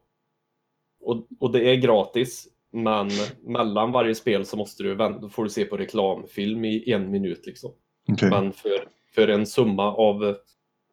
Och, 1.01 1.27
och 1.39 1.51
det 1.51 1.69
är 1.69 1.75
gratis, 1.75 2.47
men 2.71 3.09
mellan 3.43 3.91
varje 3.91 4.15
spel 4.15 4.45
så 4.45 4.57
måste 4.57 4.83
du 4.83 4.95
vänta, 4.95 5.19
då 5.19 5.29
får 5.29 5.43
du 5.43 5.49
se 5.49 5.65
på 5.65 5.77
reklamfilm 5.77 6.65
i 6.65 6.91
en 6.91 7.11
minut 7.11 7.45
liksom. 7.45 7.71
Okej. 8.11 8.29
Men 8.29 8.53
för, 8.53 8.87
för 9.15 9.27
en 9.27 9.45
summa 9.45 9.95
av 9.95 10.35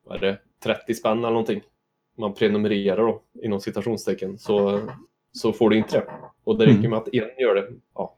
vad 0.04 0.16
är 0.16 0.20
det, 0.26 0.38
30 0.62 0.94
spänn 0.94 1.18
eller 1.18 1.30
någonting, 1.30 1.60
man 2.18 2.34
prenumererar 2.34 2.96
då, 2.96 3.22
inom 3.42 3.60
citationstecken, 3.60 4.38
så, 4.38 4.80
så 5.32 5.52
får 5.52 5.70
du 5.70 5.76
inte 5.76 5.98
det. 5.98 6.06
Och 6.44 6.58
det 6.58 6.64
räcker 6.66 6.78
Mm. 6.78 6.90
med 6.90 6.98
att 6.98 7.08
en 7.14 7.28
gör 7.38 7.54
det. 7.54 7.68
Ja. 7.94 8.14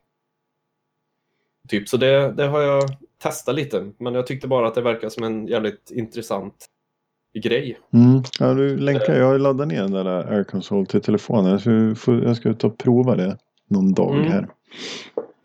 Typ, 1.68 1.88
så 1.88 1.96
det, 1.96 2.32
det 2.32 2.46
har 2.46 2.60
jag 2.60 2.82
testat 3.22 3.54
lite, 3.54 3.92
men 3.98 4.14
jag 4.14 4.26
tyckte 4.26 4.48
bara 4.48 4.68
att 4.68 4.74
det 4.74 4.80
verkar 4.82 5.08
som 5.08 5.24
en 5.24 5.46
jävligt 5.46 5.90
intressant 5.90 6.66
grej. 7.34 7.78
Mm. 7.92 8.22
Ja, 8.38 8.54
du 8.54 8.76
länkar. 8.76 9.14
Jag 9.18 9.26
har 9.26 9.38
laddat 9.38 9.68
ner 9.68 9.82
den 9.82 9.92
där 9.92 10.06
Air 10.06 10.44
Console 10.44 10.86
till 10.86 11.00
telefonen. 11.00 11.50
Jag 11.50 11.60
ska, 11.96 12.12
jag 12.12 12.36
ska 12.36 12.54
ta 12.54 12.66
och 12.66 12.78
prova 12.78 13.16
det 13.16 13.38
någon 13.68 13.94
dag 13.94 14.14
Mm. 14.16 14.30
här. 14.32 14.48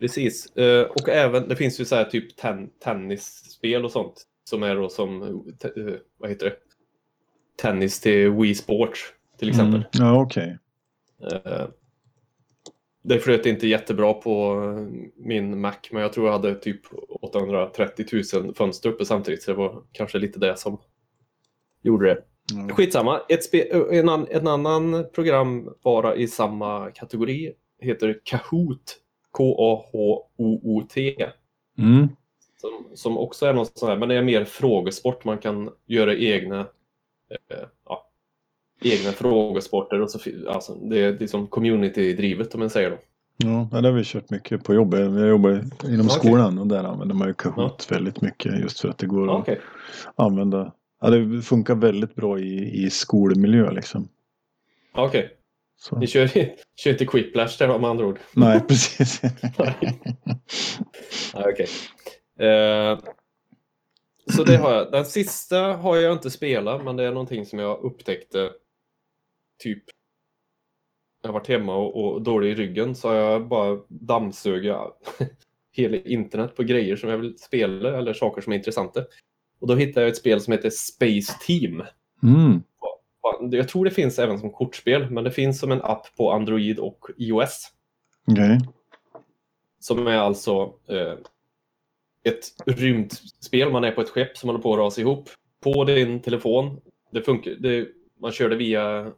Precis. 0.00 0.56
Eh, 0.56 0.82
och 0.86 1.08
även, 1.08 1.48
det 1.48 1.56
finns 1.56 1.80
ju 1.80 1.84
så 1.84 1.96
här 1.96 2.04
typ 2.04 2.36
ten, 2.36 2.68
tennisspel 2.84 3.84
och 3.84 3.90
sånt 3.90 4.22
som 4.44 4.62
är 4.62 4.76
då 4.76 4.88
som, 4.88 5.22
eh, 5.22 5.28
vad 6.18 6.30
heter 6.30 6.46
det? 6.46 6.56
Tennis 7.62 8.00
till 8.00 8.30
Wii 8.30 8.54
Sports 8.54 9.00
till 9.38 9.48
exempel. 9.48 9.74
Mm. 9.74 9.86
Ja, 9.92 10.22
okej. 10.22 10.58
Eh, 11.32 11.66
Det 13.02 13.18
flöt 13.18 13.46
inte 13.46 13.66
jättebra 13.68 14.12
på 14.12 14.54
min 15.16 15.60
Mac, 15.60 15.72
men 15.90 16.02
jag 16.02 16.12
tror 16.12 16.26
jag 16.26 16.32
hade 16.32 16.54
typ 16.54 16.80
830 17.20 18.06
000 18.42 18.54
fönster 18.54 18.88
uppe 18.88 19.04
samtidigt, 19.04 19.42
så 19.42 19.50
det 19.50 19.56
var 19.56 19.82
kanske 19.92 20.18
lite 20.18 20.38
det 20.38 20.56
som 20.58 20.78
gjorde 21.86 22.06
det. 22.14 22.18
Ja. 22.68 22.74
Skitsamma. 22.74 23.20
Ett 23.28 23.52
spe- 23.52 23.90
en, 23.92 24.08
an- 24.08 24.26
en 24.30 24.46
annan 24.46 25.04
programvara 25.14 26.16
i 26.16 26.28
samma 26.28 26.90
kategori 26.90 27.52
heter 27.80 28.20
Kahoot. 28.24 28.96
K-A-H-O-O-T. 29.96 31.16
Mm. 31.78 32.08
Som, 32.60 32.70
som 32.94 33.18
också 33.18 33.46
är 33.46 33.52
något 33.52 33.78
sånt 33.78 33.90
här, 33.90 33.98
men 33.98 34.08
det 34.08 34.14
är 34.14 34.22
mer 34.22 34.44
frågesport. 34.44 35.24
Man 35.24 35.38
kan 35.38 35.70
göra 35.86 36.14
egna, 36.14 36.60
eh, 37.30 37.66
ja, 37.88 38.06
egna 38.82 39.12
frågesporter. 39.12 40.00
Och 40.00 40.10
så, 40.10 40.18
alltså, 40.48 40.74
det, 40.74 40.98
är- 41.00 41.12
det 41.12 41.24
är 41.24 41.28
som 41.28 41.46
community-drivet 41.46 42.54
om 42.54 42.60
man 42.60 42.70
säger 42.70 42.90
då. 42.90 42.96
Ja, 43.38 43.68
det 43.80 43.88
har 43.88 43.92
vi 43.92 44.04
kört 44.04 44.30
mycket 44.30 44.64
på 44.64 44.74
jobbet. 44.74 45.00
Jag 45.00 45.28
jobbar 45.28 45.50
inom 45.84 46.06
Okej. 46.06 46.18
skolan 46.18 46.58
och 46.58 46.66
där 46.66 46.84
använder 46.84 47.14
man 47.14 47.28
ju 47.28 47.34
Kahoot 47.34 47.92
väldigt 47.92 48.20
mycket 48.20 48.60
just 48.60 48.80
för 48.80 48.88
att 48.88 48.98
det 48.98 49.06
går 49.06 49.26
Ja, 49.26 49.44
att 49.48 49.58
använda. 50.26 50.72
Ja, 51.00 51.10
det 51.10 51.42
funkar 51.42 51.74
väldigt 51.74 52.14
bra 52.14 52.38
i, 52.38 52.84
i 52.84 52.90
skolmiljö 52.90 53.70
liksom. 53.70 54.08
Okej. 54.92 55.36
Så. 55.76 55.98
Ni 55.98 56.06
kör, 56.06 56.28
kör 56.76 56.90
inte 56.90 57.06
Quiplash 57.06 57.58
där 57.58 57.78
med 57.78 57.90
andra 57.90 58.06
ord? 58.06 58.18
Nej, 58.32 58.60
precis. 58.68 59.20
Okej. 61.34 61.68
Eh, 62.38 62.98
så 64.34 64.44
det 64.44 64.56
har 64.56 64.74
jag. 64.74 64.92
Den 64.92 65.04
sista 65.04 65.60
har 65.60 65.96
jag 65.96 66.12
inte 66.12 66.30
spelat, 66.30 66.84
men 66.84 66.96
det 66.96 67.04
är 67.04 67.12
någonting 67.12 67.46
som 67.46 67.58
jag 67.58 67.80
upptäckte 67.80 68.50
typ 69.62 69.84
jag 71.22 71.28
har 71.28 71.40
varit 71.40 71.48
hemma 71.48 71.76
och, 71.76 72.04
och 72.04 72.22
dålig 72.22 72.50
i 72.50 72.54
ryggen 72.54 72.94
så 72.94 73.08
har 73.08 73.14
jag 73.14 73.48
bara 73.48 73.78
dammsugit 73.88 74.74
hela 75.72 75.96
internet 75.96 76.56
på 76.56 76.62
grejer 76.62 76.96
som 76.96 77.10
jag 77.10 77.18
vill 77.18 77.38
spela 77.38 77.98
eller 77.98 78.12
saker 78.12 78.42
som 78.42 78.52
är 78.52 78.56
intressanta. 78.56 79.04
Och 79.60 79.66
då 79.66 79.74
hittade 79.74 80.06
jag 80.06 80.10
ett 80.10 80.16
spel 80.16 80.40
som 80.40 80.52
heter 80.52 80.70
Space 80.70 81.38
Team. 81.46 81.82
Mm. 82.22 82.62
Jag 83.50 83.68
tror 83.68 83.84
det 83.84 83.90
finns 83.90 84.18
även 84.18 84.38
som 84.38 84.50
kortspel, 84.50 85.10
men 85.10 85.24
det 85.24 85.30
finns 85.30 85.60
som 85.60 85.72
en 85.72 85.82
app 85.82 86.16
på 86.16 86.32
Android 86.32 86.78
och 86.78 87.06
iOS. 87.16 87.72
Okej. 88.26 88.60
Som 89.80 90.06
är 90.06 90.16
alltså 90.16 90.72
eh, 90.88 91.14
ett 92.24 92.44
rymdspel. 92.66 93.72
Man 93.72 93.84
är 93.84 93.90
på 93.90 94.00
ett 94.00 94.10
skepp 94.10 94.36
som 94.36 94.48
håller 94.48 94.62
på 94.62 94.72
att 94.72 94.78
rasa 94.78 95.00
ihop. 95.00 95.28
På 95.60 95.84
din 95.84 96.20
telefon. 96.20 96.80
Det 97.12 97.22
funkar, 97.22 97.50
det, 97.50 97.88
man 98.20 98.32
kör 98.32 98.48
det 98.48 98.56
via 98.56 99.12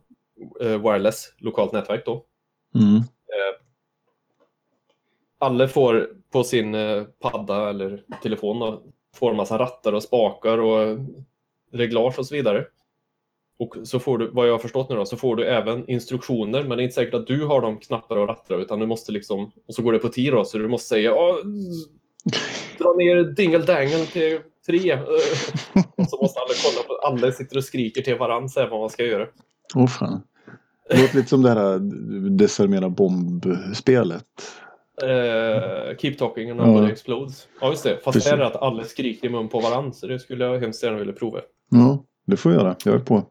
eh, 0.61 0.83
wireless, 0.83 1.35
lokalt 1.39 1.73
nätverk 1.73 2.07
då. 2.07 2.25
Mm. 2.75 3.03
Alla 5.41 5.69
får 5.69 6.11
på 6.31 6.45
sin 6.45 6.75
eh, 6.75 7.03
padda 7.03 7.71
eller 7.71 8.05
telefon 8.23 8.59
då, 8.59 8.83
får 9.15 9.31
en 9.31 9.37
massa 9.37 9.59
rattar 9.59 9.93
och 9.93 10.03
spakar 10.03 10.59
och 10.59 10.99
reglage 11.73 12.19
och 12.19 12.27
så 12.27 12.35
vidare. 12.35 12.65
Och 13.59 13.77
så 13.85 13.99
får 13.99 14.19
du, 14.19 14.31
vad 14.31 14.49
jag 14.49 14.53
har 14.53 14.59
förstått 14.59 14.89
nu 14.89 14.97
då, 14.97 15.07
så 15.07 15.17
får 15.17 15.37
du 15.37 15.45
även 15.45 15.91
instruktioner, 15.91 16.65
men 16.65 16.79
det 16.79 16.83
är 16.83 16.85
inte 16.85 16.95
säkert 16.95 17.15
att 17.15 17.27
du 17.27 17.45
har 17.45 17.61
de 17.61 17.79
knappar 17.79 18.17
och 18.17 18.29
rattar, 18.29 18.59
utan 18.59 18.79
du 18.79 18.87
måste 18.87 19.13
liksom, 19.13 19.53
och 19.69 19.75
så 19.75 19.83
går 19.83 19.93
det 19.93 19.99
på 19.99 20.09
tid 20.09 20.33
då, 20.33 20.45
så 20.45 20.59
du 20.59 20.69
måste 20.69 20.89
säga 20.89 21.11
"Ja, 21.11 21.39
dra 22.79 22.93
ner 22.93 23.25
dingeldangeln 23.25 24.07
till 24.07 24.39
tre. 24.67 24.95
och 25.97 26.09
så 26.09 26.17
måste 26.23 26.41
alla 26.41 26.55
kolla 26.65 26.83
på, 26.87 26.95
alla 27.07 27.33
sitter 27.33 27.57
och 27.57 27.65
skriker 27.65 28.03
till 28.03 28.19
varandra 28.19 28.49
så 28.49 28.61
här 28.61 28.69
vad 28.69 28.81
man 28.81 28.91
ska 28.91 29.05
göra. 29.05 29.27
Åh 29.75 29.87
fan. 29.87 30.23
Det 30.91 31.01
låter 31.01 31.17
lite 31.17 31.29
som 31.29 31.43
det 31.43 31.51
här 31.51 31.79
desarmera 32.31 32.89
bomb-spelet. 32.89 34.25
Eh, 35.03 35.97
keep 35.97 36.15
talking 36.19 36.51
and 36.51 36.61
Ja. 36.61 36.67
nobody 36.67 36.93
explodes. 36.93 37.49
Ja, 37.61 37.71
just 37.71 37.85
det. 37.85 37.95
Fast 38.05 38.05
Precis. 38.05 38.27
här 38.31 38.33
är 38.39 38.41
det 38.41 38.47
att 38.47 38.57
alla 38.63 38.85
skriker 38.85 39.27
i 39.29 39.31
mun 39.31 39.49
på 39.49 39.61
varandra, 39.61 39.93
så 39.93 40.07
det 40.07 40.19
skulle 40.19 40.45
jag 40.45 40.59
hemskt 40.59 40.83
gärna 40.83 40.99
vilja 40.99 41.13
prova. 41.15 41.41
Ja, 41.71 42.05
det 42.27 42.37
får 42.37 42.53
jag 42.53 42.61
göra. 42.63 42.77
Jag 42.85 42.95
är 42.95 42.99
på. 42.99 43.23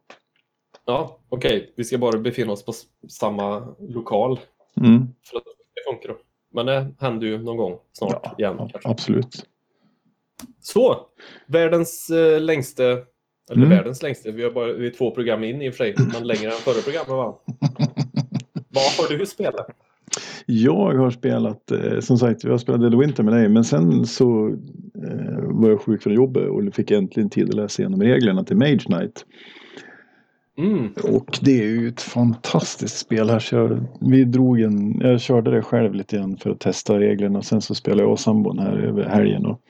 Ja, 0.86 1.20
okej. 1.30 1.74
Vi 1.78 1.84
ska 1.84 1.98
bara 1.98 2.18
befinna 2.20 2.52
oss 2.52 2.66
på 2.66 2.74
samma 3.10 3.76
lokal 3.80 4.40
Mm. 4.78 5.08
för 5.30 5.38
att 5.38 5.44
det 5.76 5.92
funkar. 5.92 6.10
Då. 6.10 6.16
Men 6.54 6.66
det 6.66 6.88
händer 7.00 7.28
ju 7.28 7.38
någon 7.44 7.58
gång 7.58 7.80
snart 7.94 8.20
Ja, 8.24 8.36
igen. 8.38 8.56
ja, 8.74 8.80
absolut. 8.84 9.46
Så, 10.62 10.98
världens 11.48 12.10
eh, 12.10 12.42
längsta, 12.42 12.84
eller 12.84 13.06
Mm. 13.56 13.70
världens 13.70 14.02
längsta, 14.04 14.32
vi, 14.32 14.44
har 14.44 14.52
bara, 14.52 14.74
vi 14.74 14.88
är 14.88 14.92
två 14.92 15.12
program 15.12 15.44
in 15.44 15.62
i 15.62 15.70
och 15.70 15.74
för 15.76 15.84
sig, 15.84 15.96
men 16.14 16.28
längre 16.28 16.46
än 16.52 16.52
förra 16.58 16.82
programmet 16.82 17.10
va? 17.10 17.40
Vad 18.70 18.84
har 18.84 19.18
du 19.18 19.26
spelat? 19.26 19.68
Jag 20.46 20.94
har 20.94 21.12
spelat, 21.12 21.72
eh, 21.72 22.00
som 22.00 22.18
sagt, 22.18 22.44
jag 22.44 22.60
spelade 22.60 22.98
of 22.98 23.04
Winter 23.04 23.24
med 23.24 23.34
dig. 23.34 23.50
Men 23.50 23.64
sen 23.64 24.06
så 24.06 24.48
eh, 25.08 25.42
var 25.44 25.70
jag 25.70 25.82
sjuk 25.82 26.04
från 26.04 26.14
jobbet 26.14 26.50
och 26.50 26.74
fick 26.74 26.92
äntligen 26.92 27.30
tid 27.30 27.50
att 27.50 27.56
läsa 27.56 27.82
igenom 27.82 28.02
reglerna 28.02 28.44
till 28.44 28.58
Mage 28.58 28.80
Knight. 28.80 29.26
Mm, 30.58 30.90
Och 31.04 31.40
det 31.42 31.60
är 31.64 31.68
ju 31.68 31.88
ett 31.88 32.02
fantastiskt 32.02 32.98
spel 32.98 33.30
här. 33.30 33.48
Jag, 33.52 33.86
vi 34.02 34.24
drog 34.24 34.62
en, 34.62 35.00
jag 35.00 35.22
körde 35.22 35.52
det 35.52 35.62
själv 35.62 35.94
lite 35.94 36.18
grann 36.18 36.38
för 36.38 36.50
att 36.50 36.60
testa 36.60 37.00
reglerna. 37.00 37.42
Sen 37.42 37.62
så 37.62 37.76
spelade 37.76 38.02
jag 38.04 38.12
och 38.12 38.20
sambon 38.20 38.60
här 38.60 38.78
över 38.78 39.04
helgen. 39.04 39.46
Och, 39.46 39.62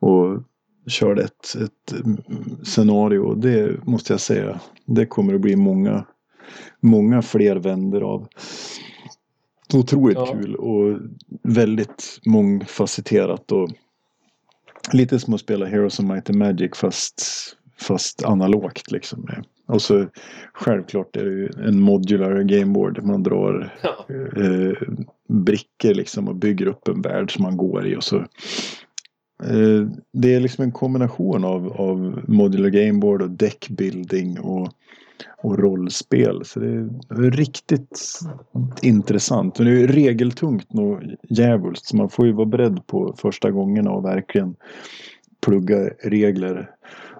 och 0.00 0.42
körde 0.86 1.22
ett, 1.22 1.56
ett 1.64 2.00
mm, 2.04 2.18
scenario. 2.62 3.34
Det 3.34 3.86
måste 3.86 4.12
jag 4.12 4.20
säga. 4.20 4.60
Det 4.84 5.06
kommer 5.06 5.34
att 5.34 5.40
bli 5.40 5.56
många, 5.56 6.04
många 6.80 7.22
fler 7.22 7.56
vänder 7.56 8.00
av. 8.00 8.26
Otroligt 9.74 10.18
Ja. 10.18 10.26
kul 10.26 10.54
och 10.54 10.98
väldigt 11.42 12.20
mångfacetterat. 12.26 13.52
Och 13.52 13.70
lite 14.92 15.18
som 15.18 15.34
att 15.34 15.40
spela 15.40 15.66
Heroes 15.66 15.98
of 15.98 16.04
Might 16.04 16.30
and 16.30 16.38
Magic 16.38 16.70
fast, 16.76 17.22
fast 17.78 18.24
analogt 18.24 18.90
liksom. 18.90 19.28
Och 19.68 19.82
så 19.82 20.06
självklart 20.52 21.16
är 21.16 21.24
det 21.24 21.30
ju 21.30 21.48
en 21.68 21.80
modular 21.80 22.42
gameboard. 22.42 23.02
Man 23.04 23.22
drar 23.22 23.74
ja. 23.82 24.06
eh, 24.42 24.72
brickor 25.28 25.94
liksom 25.94 26.28
och 26.28 26.36
bygger 26.36 26.66
upp 26.66 26.88
en 26.88 27.02
värld 27.02 27.34
som 27.34 27.42
man 27.42 27.56
går 27.56 27.86
i. 27.86 27.96
Och 27.96 28.04
så. 28.04 28.24
Eh, 29.42 29.88
det 30.12 30.34
är 30.34 30.40
liksom 30.40 30.64
en 30.64 30.72
kombination 30.72 31.44
av, 31.44 31.72
av 31.72 32.22
modular 32.28 32.68
gameboard 32.68 33.22
och 33.22 33.30
deckbuilding 33.30 34.40
och, 34.40 34.68
och 35.42 35.58
rollspel. 35.58 36.44
Så 36.44 36.60
det 36.60 36.68
är 37.10 37.30
riktigt 37.30 38.20
intressant. 38.82 39.58
Och 39.58 39.64
det 39.64 39.70
är 39.70 39.78
ju 39.78 39.86
regeltungt 39.86 40.66
och 40.74 41.00
djävulskt. 41.28 41.86
Så 41.86 41.96
man 41.96 42.10
får 42.10 42.26
ju 42.26 42.32
vara 42.32 42.46
beredd 42.46 42.86
på 42.86 43.14
första 43.18 43.50
gångerna 43.50 43.90
och 43.90 44.04
verkligen 44.04 44.54
plugga 45.46 45.90
regler 46.02 46.70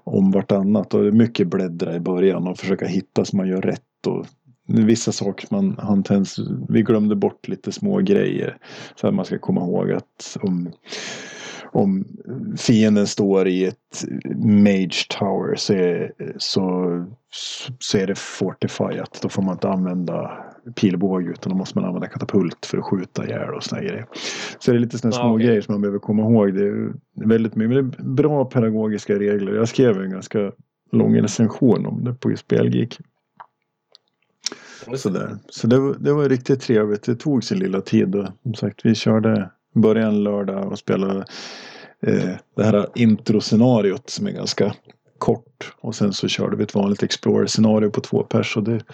om 0.04 0.30
vartannat. 0.30 0.94
Och 0.94 1.02
det 1.02 1.08
är 1.08 1.12
mycket 1.12 1.48
bläddra 1.48 1.96
i 1.96 2.00
början 2.00 2.48
och 2.48 2.58
försöka 2.58 2.86
hitta 2.86 3.24
så 3.24 3.36
man 3.36 3.48
gör 3.48 3.62
rätt. 3.62 4.06
Och 4.06 4.26
vissa 4.66 5.12
saker 5.12 5.48
man 5.50 5.78
hanterar, 5.78 6.26
vi 6.72 6.82
glömde 6.82 7.16
bort 7.16 7.48
lite 7.48 7.72
små 7.72 7.98
grejer. 7.98 8.58
Så 8.94 9.08
att 9.08 9.14
man 9.14 9.24
ska 9.24 9.38
komma 9.38 9.60
ihåg 9.60 9.92
att 9.92 10.36
om 10.40 10.70
om 11.72 12.04
fienden 12.56 13.06
står 13.06 13.48
i 13.48 13.64
ett 13.64 14.04
Mage 14.44 15.06
Tower 15.18 15.54
så 15.56 15.72
är, 15.72 16.12
så, 16.36 17.04
så 17.78 17.98
är 17.98 18.06
det 18.06 18.18
fortifierat. 18.18 19.18
Då 19.22 19.28
får 19.28 19.42
man 19.42 19.52
inte 19.52 19.68
använda 19.68 20.44
pilbåge 20.74 21.30
utan 21.30 21.52
då 21.52 21.58
måste 21.58 21.78
man 21.78 21.88
använda 21.88 22.08
katapult 22.08 22.66
för 22.66 22.78
att 22.78 22.84
skjuta 22.84 23.26
ihjäl 23.26 23.54
och 23.54 23.62
såna 23.62 23.82
grejer. 23.82 24.06
Så 24.58 24.70
det 24.70 24.76
är 24.76 24.80
lite 24.80 24.98
sådana 24.98 25.16
små 25.16 25.34
okay. 25.34 25.46
grejer 25.46 25.60
som 25.60 25.74
man 25.74 25.80
behöver 25.80 25.98
komma 25.98 26.22
ihåg. 26.22 26.54
Det 26.54 26.66
är 26.66 26.92
väldigt 27.14 27.56
mycket, 27.56 27.74
men 27.74 27.90
det 27.90 27.98
är 27.98 28.04
bra 28.04 28.44
pedagogiska 28.44 29.18
regler. 29.18 29.52
Jag 29.54 29.68
skrev 29.68 30.02
en 30.02 30.10
ganska 30.10 30.52
lång 30.92 31.16
recension 31.16 31.86
om 31.86 32.04
det 32.04 32.14
på 32.14 32.36
Spelgeek. 32.36 32.98
Sådär. 34.94 35.38
Så 35.48 35.66
det 35.66 35.78
var, 35.78 35.96
det 35.98 36.12
var 36.12 36.28
riktigt 36.28 36.60
trevligt. 36.60 37.02
Det 37.02 37.14
tog 37.14 37.44
sin 37.44 37.58
lilla 37.58 37.80
tid 37.80 38.14
och 38.14 38.28
som 38.42 38.54
sagt 38.54 38.80
vi 38.84 38.94
körde 38.94 39.50
började 39.76 40.08
en 40.08 40.22
lördag 40.22 40.72
och 40.72 40.78
spelade 40.78 41.24
eh, 42.02 42.30
det 42.56 42.64
här 42.64 42.86
introscenariot 42.94 44.10
som 44.10 44.26
är 44.26 44.32
ganska 44.32 44.74
kort. 45.18 45.74
Och 45.80 45.94
sen 45.94 46.12
så 46.12 46.28
körde 46.28 46.56
vi 46.56 46.62
ett 46.62 46.74
vanligt 46.74 47.02
Explorer-scenario 47.02 47.90
på 47.90 48.00
två 48.00 48.22
pers. 48.22 48.56
Och 48.56 48.62
det, 48.62 48.84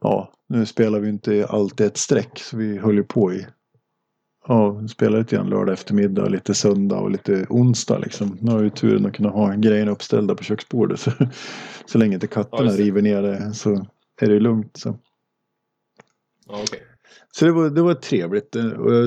ja, 0.00 0.32
nu 0.48 0.66
spelar 0.66 1.00
vi 1.00 1.08
inte 1.08 1.46
alltid 1.46 1.86
ett 1.86 1.96
streck 1.96 2.38
så 2.38 2.56
vi 2.56 2.78
höll 2.78 2.94
ju 2.94 3.04
på 3.04 3.32
i 3.32 3.46
Ja, 4.48 4.88
spelade 4.88 5.18
lite 5.18 5.36
grann 5.36 5.48
lördag 5.48 5.72
eftermiddag, 5.72 6.28
lite 6.28 6.54
söndag 6.54 6.96
och 6.96 7.10
lite 7.10 7.46
onsdag 7.48 7.98
liksom. 7.98 8.38
Nu 8.40 8.50
har 8.50 8.58
vi 8.58 8.70
turen 8.70 9.06
att 9.06 9.12
kunna 9.12 9.28
ha 9.28 9.54
grejerna 9.54 9.90
uppställda 9.90 10.34
på 10.34 10.44
köksbordet. 10.44 11.00
Så, 11.00 11.10
så 11.86 11.98
länge 11.98 12.14
inte 12.14 12.26
katterna 12.26 12.70
ja, 12.70 12.76
river 12.76 13.02
ner 13.02 13.22
det 13.22 13.54
så 13.54 13.86
är 14.20 14.28
det 14.28 14.40
lugnt. 14.40 14.76
Så. 14.76 14.98
Ja, 16.46 16.62
okay. 16.62 16.80
Så 17.36 17.44
det 17.44 17.52
var, 17.52 17.70
det 17.70 17.82
var 17.82 17.94
trevligt. 17.94 18.56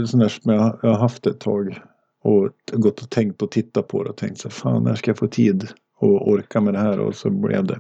Sånt 0.08 0.22
där 0.24 0.28
som 0.28 0.54
jag, 0.54 0.80
har 0.82 0.98
haft 0.98 1.28
ett 1.28 1.40
tag. 1.40 1.82
Och 2.22 2.50
gått 2.72 3.02
och 3.02 3.10
tänkt 3.10 3.42
och 3.42 3.52
tittat 3.52 3.88
på 3.88 4.04
det 4.04 4.10
och 4.10 4.18
tänkt 4.18 4.40
så 4.40 4.50
fan 4.50 4.84
när 4.84 4.96
ska 4.96 5.10
jag 5.12 5.18
få 5.18 5.28
tid 5.28 5.68
och 5.98 6.30
orka 6.30 6.62
med 6.62 6.74
det 6.74 6.80
här 6.80 7.00
och 7.00 7.16
så 7.16 7.30
blev 7.30 7.66
det. 7.66 7.80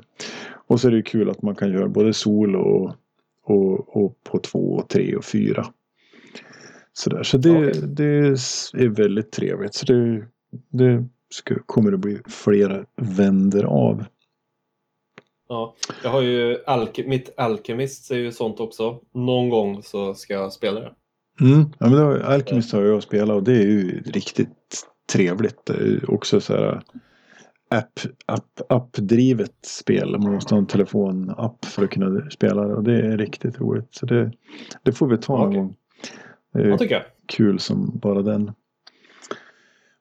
Och 0.50 0.82
så 0.82 0.88
är 0.88 0.92
det 0.92 1.01
kul 1.01 1.30
att 1.30 1.42
man 1.42 1.56
kan 1.56 1.72
göra 1.72 1.88
både 1.88 2.13
sol 2.13 2.56
och, 2.56 2.96
och, 3.44 3.98
och 3.98 4.24
på 4.24 4.39
två 4.39 4.74
och 4.74 4.89
tre 4.89 5.16
och 5.16 5.25
fyra. 5.25 5.66
Sådär. 6.94 7.24
Så 7.24 7.38
det, 7.38 7.70
okay. 7.70 7.82
det 7.82 8.27
är 8.74 8.89
väldigt 8.89 9.32
trevligt. 9.32 9.74
Så 9.74 9.86
det, 9.86 10.25
det 10.70 11.06
ska, 11.30 11.56
kommer 11.66 11.92
att 11.92 12.00
bli 12.00 12.20
flera 12.27 12.86
vänder 12.96 13.63
av. 13.63 14.06
Ja, 15.48 15.75
jag 16.04 16.10
har 16.10 16.22
ju 16.22 16.58
Alke 16.66 17.04
mitt 17.08 17.39
Alchemist 17.39 18.12
är 18.12 18.18
ju 18.18 18.32
sånt 18.32 18.60
också. 18.60 19.00
Någon 19.13 19.50
gång 19.50 19.84
så 19.84 20.13
ska 20.13 20.34
jag 20.34 20.54
spela 20.54 20.80
det. 20.80 20.94
Mm, 21.42 21.66
ja, 21.80 21.89
men 21.89 21.92
då, 21.92 22.24
Alchemist 22.24 22.74
har 22.74 22.84
jag 22.84 23.04
spelat 23.04 23.36
och 23.36 23.44
det 23.44 23.51
är 23.51 23.66
ju 23.66 24.01
riktigt 24.01 24.88
trevligt. 25.13 25.66
Det 25.66 25.74
är 25.74 26.12
också 26.12 26.42
så 26.42 26.54
här 26.54 26.82
app, 27.70 28.00
app, 28.25 28.62
appdrivet 28.70 29.56
spel. 29.66 30.20
Man 30.20 30.34
måste 30.34 30.54
ha 30.54 30.60
en 30.60 30.68
telefonapp 30.68 31.66
för 31.66 31.84
att 31.84 31.89
kunna 31.89 32.30
spela 32.30 32.68
det 32.68 32.75
och 32.75 32.84
det 32.84 33.00
är 33.00 33.18
riktigt 33.18 33.60
roligt. 33.60 33.88
Så 33.92 34.06
det, 34.06 34.32
det 34.84 34.92
får 34.92 35.08
vi 35.08 35.18
ta 35.18 35.38
någon 35.38 35.48
okay. 35.48 35.60
gång. 35.60 35.75
Det 36.54 36.62
är 36.62 36.77
tycker 36.77 36.96
jag. 36.96 37.04
kul 37.25 37.60
som 37.60 38.00
bara 38.00 38.22
den. 38.22 38.51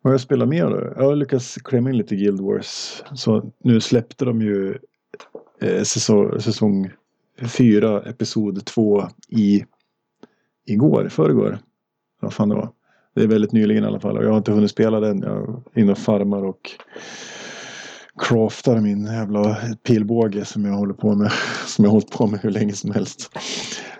Vad 0.03 0.12
jag 0.12 0.21
spelar 0.21 0.47
mer 0.47 0.65
då? 0.65 0.93
Jag 0.97 1.05
har 1.05 1.17
lyckats 1.17 1.55
klämma 1.55 1.91
in 1.91 1.97
lite 1.97 2.17
Guild 2.17 2.41
Wars. 2.41 3.03
Så 3.15 3.53
nu 3.65 3.81
släppte 3.81 4.25
de 4.25 4.43
ju 4.43 4.79
eh, 5.61 5.82
säsong, 5.82 6.40
säsong 6.40 6.90
4, 7.42 8.02
episod 8.02 8.64
2 8.64 9.08
i 9.28 9.64
igår, 10.66 11.08
förrgår. 11.08 11.58
Vad 12.20 12.32
fan 12.32 12.49
det 12.49 12.54
var. 12.54 12.70
Det 13.14 13.23
är 13.23 13.26
väldigt 13.26 13.52
nyligen 13.52 13.85
i 13.85 13.87
alla 13.87 14.00
fall 14.00 14.16
och 14.16 14.25
jag 14.25 14.30
har 14.30 14.38
inte 14.38 14.52
hunnit 14.52 14.70
spela 14.70 15.00
den. 15.00 15.23
Jag 15.23 15.62
är 15.75 15.80
inne 15.80 15.92
och 15.92 15.99
farmar 15.99 16.44
och 16.44 16.70
craftar 18.20 18.80
min 18.80 19.06
jävla 19.06 19.56
pilbåge 19.82 20.45
som 20.45 20.64
jag 20.64 20.73
håller 20.73 20.95
på 20.95 21.14
med. 21.14 21.32
Som 21.67 21.84
jag 21.84 21.91
har 21.91 21.93
hållit 21.93 22.10
på 22.10 22.26
med 22.26 22.41
hur 22.41 22.50
länge 22.50 22.73
som 22.73 22.91
helst. 22.91 23.30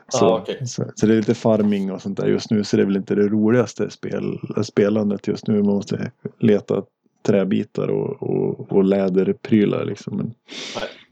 Så, 0.09 0.27
ah, 0.27 0.41
okay. 0.41 0.67
så, 0.67 0.85
så, 0.95 1.07
det 1.07 1.12
är 1.12 1.17
lite 1.17 1.35
farming 1.35 1.93
och 1.93 2.03
sånt 2.03 2.17
där 2.17 2.27
just 2.27 2.51
nu. 2.51 2.64
Så 2.64 2.77
det 2.77 2.83
är 2.83 2.87
väl 2.87 2.97
inte 2.97 3.14
det 3.14 3.29
roligaste 3.29 3.91
spel, 3.91 4.38
spelandet 4.62 5.27
just 5.27 5.47
nu. 5.47 5.62
Man 5.62 5.75
måste 5.75 6.11
leta 6.38 6.83
träbitar 7.27 7.88
och, 7.88 8.23
och, 8.23 8.73
och 8.73 8.85
läderprylar 8.85 9.85
liksom. 9.85 10.17
Men, 10.17 10.35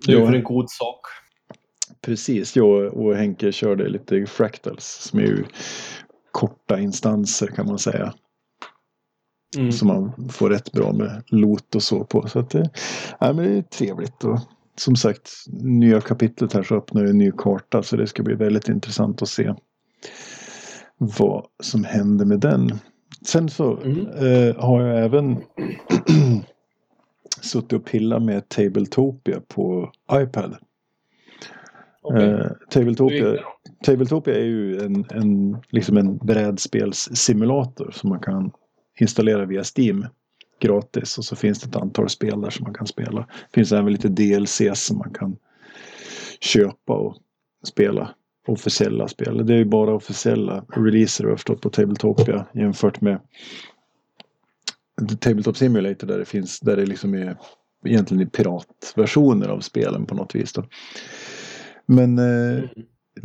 Nej, 0.07 0.17
det 0.17 0.23
är 0.23 0.27
för 0.27 0.35
en 0.35 0.43
god 0.43 0.71
sak. 0.71 1.01
Precis, 2.01 2.57
jag 2.57 2.95
och 2.95 3.17
Henke 3.17 3.53
körde 3.53 3.89
lite 3.89 4.27
fractals 4.27 4.85
som 4.85 5.19
är 5.19 5.23
ju 5.23 5.45
korta 6.33 6.81
instanser 6.81 7.47
kan 7.47 7.67
man 7.67 7.79
säga. 7.79 8.15
Mm. 9.57 9.73
Som 9.73 9.89
man 9.89 10.29
får 10.31 10.51
rätt 10.51 10.73
bra 10.73 10.93
med 10.93 11.23
lot 11.27 11.75
och 11.75 11.83
så 11.83 12.05
på. 12.05 12.29
Så 12.29 12.39
att 12.39 12.51
det, 12.51 12.71
ja, 13.21 13.33
men 13.33 13.45
det 13.45 13.59
är 13.59 13.63
trevligt. 13.63 14.25
Och 14.25 14.39
som 14.77 14.97
sagt, 14.97 15.31
nya 15.63 16.01
kapitlet 16.01 16.53
här 16.53 16.63
så 16.63 16.77
öppnar 16.77 17.05
en 17.05 17.19
ny 17.19 17.33
karta. 17.39 17.83
Så 17.83 17.97
det 17.97 18.07
ska 18.07 18.23
bli 18.23 18.35
väldigt 18.35 18.69
intressant 18.69 19.23
att 19.23 19.29
se 19.29 19.55
vad 20.99 21.47
som 21.63 21.85
händer 21.85 22.25
med 22.25 22.41
den. 22.41 22.79
Sen 23.27 23.49
så 23.49 23.77
mm. 23.77 24.07
eh, 24.07 24.57
har 24.57 24.83
jag 24.83 25.05
även 25.05 25.37
suttit 27.45 27.73
och 27.73 27.85
pillat 27.85 28.23
med 28.23 28.49
Tabletopia 28.49 29.41
på 29.49 29.93
iPad. 30.13 30.57
Okay. 32.03 32.31
Eh, 32.31 32.47
Tabletopia, 32.71 33.39
Tabletopia 33.85 34.35
är 34.35 34.45
ju 34.45 34.79
en, 34.81 35.05
en, 35.11 35.57
liksom 35.69 35.97
en 35.97 36.17
brädspelssimulator 36.17 37.91
som 37.91 38.11
man 38.11 38.21
kan 38.21 38.53
installera 39.01 39.45
via 39.45 39.63
Steam 39.77 40.07
gratis 40.61 41.19
och 41.19 41.25
så 41.25 41.37
finns 41.37 41.61
det 41.61 41.69
ett 41.69 41.83
antal 41.83 42.09
spel 42.09 42.41
där 42.41 42.51
som 42.51 42.65
man 42.65 42.75
kan 42.75 42.87
spela. 42.87 43.21
Det 43.21 43.55
finns 43.55 43.73
även 43.73 43.93
lite 43.93 44.09
DLC 44.09 44.63
som 44.75 44.99
man 44.99 45.11
kan 45.11 45.37
köpa 46.41 46.93
och 46.93 47.17
spela 47.67 48.15
officiella 48.47 49.09
spel. 49.09 49.47
Det 49.47 49.55
är 49.55 49.59
ju 49.59 49.65
bara 49.65 49.95
officiella 49.95 50.65
releaser 50.69 51.25
har 51.25 51.37
förstått 51.37 51.61
på 51.61 51.71
Tabletopia 51.71 52.47
jämfört 52.55 53.01
med 53.01 53.21
Tabletop 55.21 55.57
Simulator 55.57 56.07
där 56.07 56.19
det 56.19 56.25
finns 56.25 56.61
där 56.61 56.77
det 56.77 56.87
liksom 56.87 57.15
är 57.15 57.37
egentligen 57.87 58.31
piratversioner 58.31 59.49
av 59.49 59.61
spelen 59.61 60.07
på 60.07 60.15
något 60.15 60.35
vis. 60.35 60.53
Då. 60.53 60.65
Men 61.87 62.19
eh, 62.19 62.59
mm. 62.59 62.69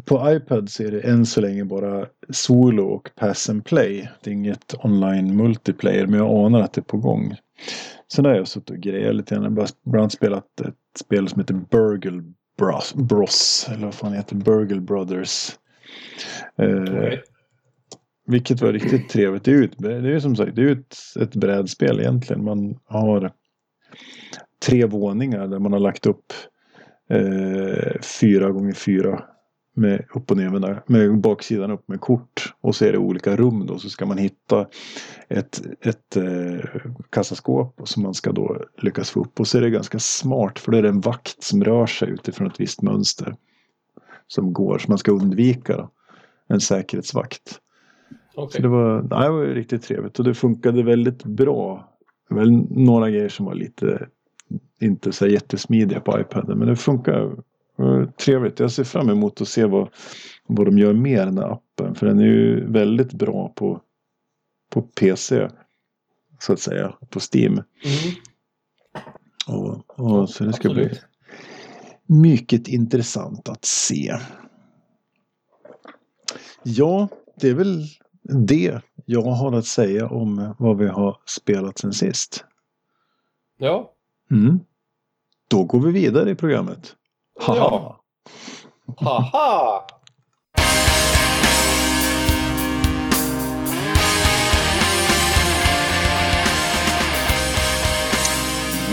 på 0.05 0.32
iPad 0.32 0.69
så 0.69 0.84
är 0.84 0.91
det 0.91 1.01
än 1.01 1.25
så 1.25 1.41
länge 1.41 1.65
bara 1.65 2.05
solo 2.29 2.84
och 2.84 3.10
pass 3.15 3.49
and 3.49 3.65
play. 3.65 4.10
Det 4.23 4.29
är 4.29 4.34
inget 4.34 4.75
online 4.84 5.36
multiplayer 5.36 6.08
men 6.08 6.19
jag 6.19 6.45
anar 6.45 6.62
att 6.62 6.73
det 6.73 6.82
är 6.82 6.84
på 6.84 6.97
gång. 6.97 7.36
Där 8.17 8.23
har 8.23 8.36
jag 8.36 8.47
suttit 8.47 8.69
och 8.69 8.77
grejat 8.77 9.15
lite 9.15 9.36
grann. 9.36 9.43
Jag 9.43 9.49
har 9.49 9.69
bland 9.84 10.01
annat 10.01 10.12
spelat 10.12 10.62
ett 10.62 10.75
spel 10.99 11.27
som 11.27 11.39
heter 11.39 11.53
Burgle 11.53 12.23
Bros, 12.58 12.93
Bros 12.93 13.67
eller 13.71 13.86
vad 13.86 13.93
fan 13.93 14.13
heter 14.13 14.36
Burgle 14.36 14.82
Brothers. 14.82 15.58
Eh, 16.58 16.82
okay. 16.82 17.17
Vilket 18.30 18.62
var 18.62 18.74
riktigt 18.74 19.10
trevligt. 19.10 19.44
Det 19.44 19.52
är 19.52 19.56
ju, 19.56 19.68
det 20.02 20.15
är 20.15 20.20
som 20.20 20.36
sagt 20.36 20.56
det 20.56 20.62
är 20.62 20.72
ett, 20.72 20.96
ett 21.20 21.36
brädspel 21.36 22.00
egentligen. 22.00 22.44
Man 22.44 22.80
har 22.86 23.32
tre 24.65 24.86
våningar 24.86 25.48
där 25.48 25.60
man 25.60 25.74
har 25.74 25.80
lagt 25.80 26.06
upp 26.06 26.34
eh, 27.10 28.02
fyra 28.22 28.52
gånger 28.52 28.74
fyra 28.74 29.24
med 29.76 30.06
upp 30.15 30.32
och 30.32 30.38
ner 30.38 30.82
med 30.88 31.22
baksidan 31.22 31.72
upp 31.72 31.88
med 31.88 32.02
kort. 32.02 32.54
Och 32.62 32.76
så 32.76 32.86
är 32.86 32.92
det 32.92 32.98
olika 32.98 33.36
rum 33.36 33.65
då 33.65 33.80
så 33.80 33.89
ska 33.89 34.06
man 34.06 34.18
hitta 34.18 34.68
ett, 35.28 35.62
ett 35.82 36.15
eh, 36.15 36.82
kassaskåp 37.10 37.82
som 37.84 38.04
man 38.04 38.13
ska 38.13 38.32
då 38.32 38.65
lyckas 38.78 39.10
få 39.10 39.22
upp. 39.22 39.39
Och 39.39 39.48
så 39.48 39.58
är 39.58 39.62
det 39.62 39.70
ganska 39.70 40.00
smart 40.00 40.60
för 40.60 40.72
det 40.72 40.78
är 40.78 40.84
en 40.84 41.02
vakt 41.02 41.44
som 41.44 41.63
rör 41.63 41.86
sig 41.86 42.10
utifrån 42.10 42.48
ett 42.48 42.60
visst 42.60 42.82
mönster. 42.82 43.36
Som 44.28 44.54
går, 44.54 44.78
som 44.78 44.92
man 44.92 44.98
ska 44.98 45.12
undvika. 45.12 45.78
Då. 45.78 45.89
En 46.48 46.62
säkerhetsvakt. 46.62 47.60
Okay. 48.43 48.58
Så 48.58 48.62
det 48.62 48.67
var, 48.67 49.02
nej, 49.02 49.23
det 49.23 49.30
var 49.30 49.45
riktigt 49.45 49.84
trevligt 49.84 50.19
och 50.19 50.25
det 50.25 50.34
funkade 50.34 50.84
väldigt 50.84 51.23
bra. 51.23 51.89
Väl 52.30 52.52
några 52.69 53.10
grejer 53.10 53.30
som 53.30 53.45
var 53.45 53.56
lite 53.56 54.08
inte 54.82 55.12
så 55.12 55.28
jättesmidiga 55.28 55.99
på 55.99 56.19
iPaden 56.19 56.58
men 56.58 56.67
det 56.67 56.75
funkar 56.75 57.36
trevligt. 58.25 58.60
Jag 58.60 58.71
ser 58.71 58.84
fram 58.84 59.10
emot 59.10 59.41
att 59.41 59.47
se 59.47 59.65
vad, 59.65 59.89
vad 60.47 60.67
de 60.67 60.78
gör 60.78 60.93
mer 60.93 61.25
den 61.25 61.38
här 61.38 61.52
appen. 61.52 61.95
För 61.95 62.06
den 62.06 62.19
är 62.19 62.23
ju 62.23 62.71
väldigt 62.71 63.13
bra 63.13 63.54
på, 63.56 63.82
på 64.69 64.82
PC. 64.82 65.49
Så 66.39 66.54
att 66.54 66.60
säga. 66.60 66.93
På 67.10 67.19
Steam. 67.34 67.54
Mm. 67.54 67.65
Och, 69.47 69.99
och, 69.99 70.30
så 70.30 70.43
det 70.43 70.54
ska 70.54 70.69
Absolut. 70.69 70.91
bli 70.91 70.99
mycket 72.21 72.67
intressant 72.67 73.49
att 73.49 73.65
se. 73.65 74.13
Ja, 76.63 77.08
det 77.41 77.49
är 77.49 77.54
väl 77.54 77.84
det 78.23 78.82
jag 79.05 79.21
har 79.21 79.51
att 79.53 79.65
säga 79.65 80.08
om 80.08 80.55
vad 80.60 80.77
vi 80.77 80.88
har 80.88 81.17
spelat 81.25 81.77
sen 81.77 81.93
sist. 81.93 82.45
Ja. 83.58 83.91
Mm. 84.32 84.60
Då 85.47 85.63
går 85.63 85.79
vi 85.79 85.91
vidare 85.91 86.32
i 86.32 86.36
programmet. 86.36 86.95
Haha. 87.39 87.55
Ja. 87.58 87.99
Haha! 88.97 89.86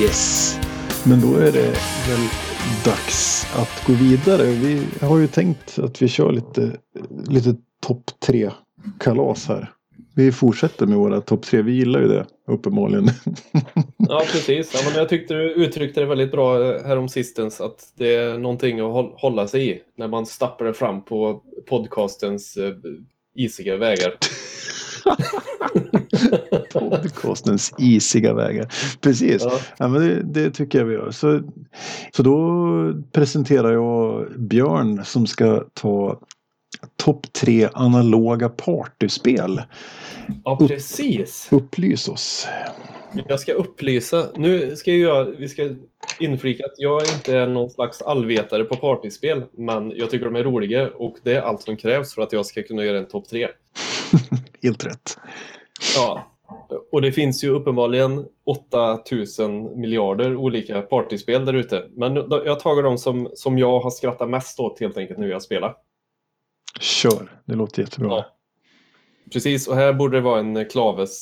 Yes. 0.00 0.58
Men 1.04 1.20
då 1.20 1.36
är 1.36 1.52
det 1.52 1.74
väl 2.08 2.28
dags 2.84 3.46
att 3.56 3.86
gå 3.86 3.92
vidare. 3.92 4.44
Vi 4.44 4.86
har 5.00 5.18
ju 5.18 5.26
tänkt 5.26 5.78
att 5.78 6.02
vi 6.02 6.08
kör 6.08 6.32
lite, 6.32 6.76
lite 7.26 7.54
topp 7.80 8.10
tre 8.20 8.50
kalas 8.98 9.48
här. 9.48 9.70
Vi 10.14 10.32
fortsätter 10.32 10.86
med 10.86 10.98
våra 10.98 11.20
topp 11.20 11.42
tre. 11.42 11.62
Vi 11.62 11.72
gillar 11.72 12.00
ju 12.00 12.08
det 12.08 12.26
uppenbarligen. 12.48 13.08
Ja, 14.08 14.22
precis. 14.32 14.70
Ja, 14.74 14.80
men 14.84 14.98
jag 14.98 15.08
tyckte 15.08 15.34
du 15.34 15.52
uttryckte 15.52 16.00
det 16.00 16.06
väldigt 16.06 16.30
bra 16.30 16.62
eh, 16.74 16.86
härom 16.86 17.08
sistens 17.08 17.60
att 17.60 17.92
det 17.96 18.14
är 18.14 18.38
någonting 18.38 18.80
att 18.80 18.92
håll- 18.92 19.12
hålla 19.16 19.48
sig 19.48 19.70
i 19.70 19.80
när 19.96 20.08
man 20.08 20.26
stappar 20.26 20.72
fram 20.72 21.04
på 21.04 21.42
podcastens 21.68 22.56
eh, 22.56 22.72
isiga 23.34 23.76
vägar. 23.76 24.14
Podcastens 26.72 27.72
isiga 27.78 28.34
vägar. 28.34 28.72
Precis. 29.00 29.42
Ja. 29.44 29.60
Ja, 29.78 29.88
men 29.88 30.00
det, 30.02 30.22
det 30.22 30.50
tycker 30.50 30.78
jag 30.78 30.86
vi 30.86 30.94
gör. 30.94 31.10
Så, 31.10 31.40
så 32.12 32.22
då 32.22 32.38
presenterar 33.12 33.72
jag 33.72 34.26
Björn 34.40 35.04
som 35.04 35.26
ska 35.26 35.64
ta 35.74 36.20
topp 36.96 37.32
tre 37.32 37.68
analoga 37.74 38.48
partyspel. 38.48 39.62
ja, 40.44 40.56
precis. 40.56 41.48
Upplys 41.50 42.08
oss. 42.08 42.48
Jag 43.28 43.40
ska 43.40 43.52
upplysa. 43.52 44.26
Nu 44.36 44.76
ska 44.76 44.92
jag, 44.92 45.24
vi 45.24 45.48
ska 45.48 45.70
inflika 46.20 46.64
att 46.64 46.74
jag 46.76 47.02
inte 47.02 47.36
är 47.36 47.46
någon 47.46 47.70
slags 47.70 48.02
allvetare 48.02 48.64
på 48.64 48.76
partyspel, 48.76 49.44
men 49.52 49.92
jag 49.96 50.10
tycker 50.10 50.24
de 50.24 50.36
är 50.36 50.44
roliga 50.44 50.88
och 50.88 51.16
det 51.22 51.34
är 51.34 51.40
allt 51.40 51.62
som 51.62 51.76
krävs 51.76 52.14
för 52.14 52.22
att 52.22 52.32
jag 52.32 52.46
ska 52.46 52.62
kunna 52.62 52.84
göra 52.84 52.98
en 52.98 53.08
topp 53.08 53.28
tre. 53.28 53.48
Helt 54.62 54.86
rätt. 54.86 55.18
Ja, 55.96 56.26
och 56.92 57.02
det 57.02 57.12
finns 57.12 57.44
ju 57.44 57.50
uppenbarligen 57.50 58.26
8000 58.46 59.80
miljarder 59.80 60.36
olika 60.36 60.82
partyspel 60.82 61.44
där 61.44 61.54
ute. 61.54 61.84
Men 61.96 62.16
jag 62.44 62.60
tagit 62.60 62.84
dem 62.84 62.98
som, 62.98 63.28
som 63.34 63.58
jag 63.58 63.80
har 63.80 63.90
skrattat 63.90 64.30
mest 64.30 64.60
åt 64.60 64.80
helt 64.80 64.96
enkelt 64.96 65.18
nu 65.18 65.28
jag 65.28 65.42
spelar. 65.42 65.74
Kör. 66.80 67.40
Det 67.44 67.54
låter 67.54 67.82
jättebra. 67.82 68.08
Ja. 68.08 68.36
Precis, 69.32 69.68
och 69.68 69.76
här 69.76 69.92
borde 69.92 70.16
det 70.16 70.20
vara 70.20 70.40
en 70.40 70.56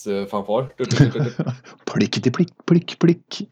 eh, 0.06 0.26
fanfar. 0.26 0.68
Plickety 1.94 2.30
plick, 2.30 2.52
plick, 2.66 2.98
plick. 2.98 3.48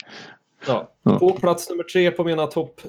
Ja. 0.67 0.93
Ja. 1.03 1.19
På 1.19 1.33
plats 1.33 1.71
nummer 1.71 1.85
tre 1.85 2.11
på 2.11 2.25
mina 2.25 2.47
topp 2.47 2.81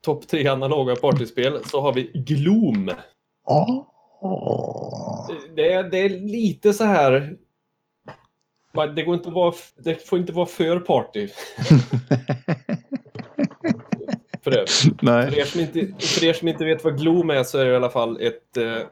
top 0.00 0.28
tre 0.28 0.46
analoga 0.46 0.96
partyspel 0.96 1.64
så 1.64 1.80
har 1.80 1.92
vi 1.92 2.02
Gloom. 2.14 2.90
Ah. 3.44 3.84
Det 5.56 5.72
är, 5.72 5.90
det 5.90 5.98
är 5.98 6.08
lite 6.08 6.72
så 6.72 6.84
här... 6.84 7.36
Det, 8.94 9.02
går 9.02 9.14
inte 9.14 9.30
vara, 9.30 9.54
det 9.76 10.08
får 10.08 10.18
inte 10.18 10.32
vara 10.32 10.46
för 10.46 10.80
party. 10.80 11.28
för. 14.50 14.66
För, 14.66 15.04
Nej. 15.06 15.38
er 15.38 15.44
som 15.44 15.60
inte, 15.60 16.06
för 16.06 16.24
er 16.24 16.32
som 16.32 16.48
inte 16.48 16.64
vet 16.64 16.84
vad 16.84 17.00
Gloom 17.00 17.30
är 17.30 17.42
så 17.42 17.58
är 17.58 17.64
det 17.64 17.72
i 17.72 17.76
alla 17.76 17.90
fall 17.90 18.20
ett, 18.20 18.56
eh, 18.56 18.82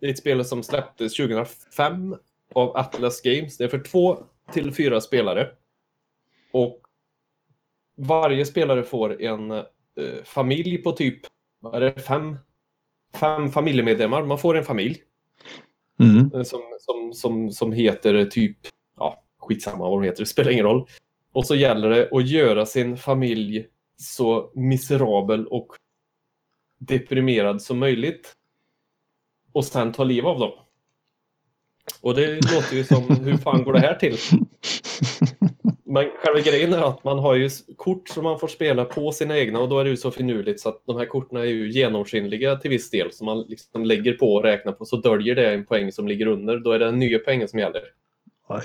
ett 0.00 0.18
spel 0.18 0.44
som 0.44 0.62
släpptes 0.62 1.16
2005 1.16 2.16
av 2.54 2.76
Atlas 2.76 3.20
Games. 3.20 3.56
Det 3.56 3.64
är 3.64 3.68
för 3.68 3.78
två 3.78 4.18
till 4.52 4.74
fyra 4.74 5.00
spelare. 5.00 5.48
Och 6.52 6.80
varje 7.96 8.46
spelare 8.46 8.82
får 8.82 9.22
en 9.22 9.50
eh, 9.50 9.64
familj 10.24 10.78
på 10.78 10.92
typ 10.92 11.20
vad 11.60 11.74
är 11.74 11.80
det, 11.80 12.00
fem, 12.00 12.36
fem 13.14 13.50
familjemedlemmar. 13.50 14.24
Man 14.24 14.38
får 14.38 14.56
en 14.56 14.64
familj. 14.64 15.02
Mm. 16.00 16.30
Eh, 16.34 16.42
som, 16.42 16.60
som, 16.80 17.12
som, 17.14 17.52
som 17.52 17.72
heter 17.72 18.24
typ, 18.24 18.56
ja, 18.98 19.22
skitsamma 19.38 19.90
vad 19.90 20.02
de 20.02 20.06
heter, 20.06 20.22
det 20.22 20.26
spelar 20.26 20.50
ingen 20.50 20.64
roll. 20.64 20.86
Och 21.32 21.46
så 21.46 21.54
gäller 21.54 21.90
det 21.90 22.08
att 22.12 22.28
göra 22.28 22.66
sin 22.66 22.96
familj 22.96 23.66
så 24.02 24.52
miserabel 24.54 25.46
och 25.46 25.68
deprimerad 26.78 27.62
som 27.62 27.78
möjligt. 27.78 28.34
Och 29.52 29.64
sen 29.64 29.92
ta 29.92 30.04
liv 30.04 30.26
av 30.26 30.38
dem. 30.38 30.52
Och 32.00 32.14
det 32.14 32.34
låter 32.54 32.76
ju 32.76 32.84
som, 32.84 33.02
hur 33.24 33.36
fan 33.36 33.64
går 33.64 33.72
det 33.72 33.78
här 33.80 33.94
till? 33.94 34.16
Men 35.84 36.10
själva 36.24 36.40
grejen 36.40 36.72
är 36.72 36.88
att 36.88 37.04
man 37.04 37.18
har 37.18 37.34
ju 37.34 37.50
kort 37.76 38.08
som 38.08 38.24
man 38.24 38.38
får 38.38 38.48
spela 38.48 38.84
på 38.84 39.12
sina 39.12 39.38
egna 39.38 39.60
och 39.60 39.68
då 39.68 39.78
är 39.78 39.84
det 39.84 39.90
ju 39.90 39.96
så 39.96 40.10
finurligt 40.10 40.60
så 40.60 40.68
att 40.68 40.82
de 40.86 40.96
här 40.96 41.06
korten 41.06 41.38
är 41.38 41.44
ju 41.44 41.70
genomskinliga 41.72 42.56
till 42.56 42.70
viss 42.70 42.90
del. 42.90 43.12
Så 43.12 43.24
man 43.24 43.40
liksom 43.48 43.84
lägger 43.84 44.12
på 44.12 44.34
och 44.34 44.42
räknar 44.42 44.72
på 44.72 44.84
så 44.84 44.96
döljer 44.96 45.34
det 45.34 45.54
en 45.54 45.66
poäng 45.66 45.92
som 45.92 46.08
ligger 46.08 46.26
under. 46.26 46.58
Då 46.58 46.72
är 46.72 46.78
det 46.78 46.84
den 46.84 46.98
nya 46.98 47.18
poängen 47.18 47.48
som 47.48 47.58
gäller. 47.58 47.82
Ja, 48.48 48.60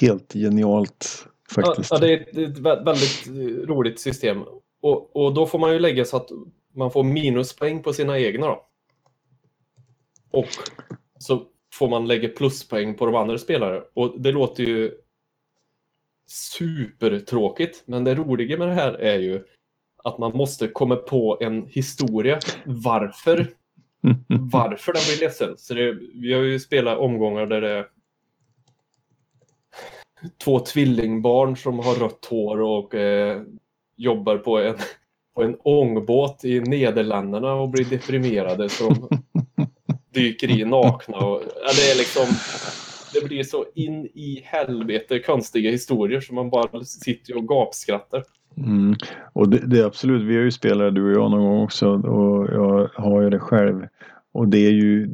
Helt 0.00 0.32
genialt 0.32 1.26
faktiskt. 1.54 1.90
ja, 1.90 1.98
det 1.98 2.12
är 2.12 2.20
ett, 2.20 2.28
det 2.32 2.42
är 2.42 2.48
ett 2.48 2.58
vä- 2.58 2.84
väldigt 2.84 3.26
roligt 3.68 4.00
system. 4.00 4.38
Och, 4.82 5.16
och 5.16 5.34
då 5.34 5.46
får 5.46 5.58
man 5.58 5.72
ju 5.72 5.78
lägga 5.78 6.04
så 6.04 6.16
att 6.16 6.28
man 6.74 6.90
får 6.90 7.02
minuspoäng 7.02 7.82
på 7.82 7.92
sina 7.92 8.18
egna 8.18 8.46
då. 8.46 8.66
Och 10.30 10.48
så 11.18 11.42
får 11.74 11.88
man 11.88 12.06
lägga 12.06 12.28
pluspoäng 12.28 12.94
på 12.94 13.06
de 13.06 13.14
andra 13.14 13.38
spelare. 13.38 13.82
Och 13.94 14.20
det 14.20 14.32
låter 14.32 14.62
ju 14.62 14.92
supertråkigt. 16.26 17.82
Men 17.86 18.04
det 18.04 18.14
roliga 18.14 18.58
med 18.58 18.68
det 18.68 18.74
här 18.74 18.92
är 18.92 19.18
ju 19.18 19.44
att 20.04 20.18
man 20.18 20.36
måste 20.36 20.68
komma 20.68 20.96
på 20.96 21.38
en 21.40 21.66
historia. 21.66 22.38
Varför 22.64 23.54
varför 24.52 24.92
den 24.92 25.02
blir 25.08 25.20
ledsen. 25.20 25.58
Så 25.58 25.74
det, 25.74 25.98
vi 26.14 26.32
har 26.32 26.42
ju 26.42 26.60
spelat 26.60 26.98
omgångar 26.98 27.46
där 27.46 27.60
det 27.60 27.70
är 27.70 27.88
två 30.44 30.60
tvillingbarn 30.60 31.56
som 31.56 31.78
har 31.78 31.94
rött 31.94 32.24
hår 32.24 32.60
och 32.60 32.94
eh, 32.94 33.42
jobbar 34.02 34.36
på 34.38 34.58
en, 34.58 34.74
på 35.34 35.42
en 35.42 35.56
ångbåt 35.62 36.44
i 36.44 36.60
Nederländerna 36.60 37.52
och 37.52 37.68
blir 37.68 37.84
deprimerade 37.84 38.68
så 38.68 38.88
de 38.88 39.08
dyker 40.14 40.50
i 40.50 40.64
nakna. 40.64 41.16
Och, 41.16 41.42
ja, 41.42 41.70
det 41.76 41.90
är 41.90 41.98
liksom 41.98 42.26
det 43.14 43.28
blir 43.28 43.42
så 43.42 43.64
in 43.74 44.06
i 44.06 44.42
helvete 44.44 45.18
konstiga 45.18 45.70
historier 45.70 46.20
som 46.20 46.34
man 46.34 46.50
bara 46.50 46.84
sitter 46.84 47.36
och 47.36 47.48
gapskrattar. 47.48 48.24
Mm. 48.56 48.94
Och 49.32 49.48
det, 49.48 49.66
det 49.66 49.78
är 49.78 49.84
absolut, 49.84 50.22
vi 50.22 50.36
har 50.36 50.42
ju 50.42 50.50
spelat 50.50 50.94
du 50.94 51.04
och 51.04 51.22
jag 51.22 51.30
någon 51.30 51.44
gång 51.44 51.62
också 51.62 51.88
och 51.88 52.48
jag 52.52 52.90
har 52.94 53.22
ju 53.22 53.30
det 53.30 53.38
själv. 53.38 53.86
Och 54.32 54.48
det 54.48 54.58
är 54.66 54.70
ju 54.70 55.08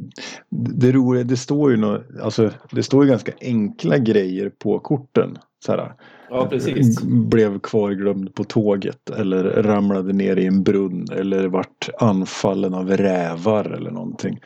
det 0.49 0.91
roliga, 0.91 1.23
det 1.23 1.37
står 1.37 1.71
ju 1.71 1.77
nå, 1.77 2.01
alltså 2.21 2.51
det 2.71 2.83
står 2.83 3.03
ju 3.03 3.09
ganska 3.09 3.31
enkla 3.41 3.97
grejer 3.97 4.49
på 4.49 4.79
korten. 4.79 5.37
Så 5.65 5.71
här, 5.71 5.93
Ja, 6.29 6.47
precis. 6.49 7.01
Blev 7.03 7.59
kvarglömd 7.59 8.35
på 8.35 8.43
tåget 8.43 9.09
eller 9.09 9.43
ramlade 9.43 10.13
ner 10.13 10.35
i 10.37 10.45
en 10.45 10.63
brunn 10.63 11.07
eller 11.11 11.47
vart 11.47 11.89
anfallen 11.99 12.73
av 12.73 12.89
rävar 12.97 13.65
eller 13.65 13.91
någonting. 13.91 14.39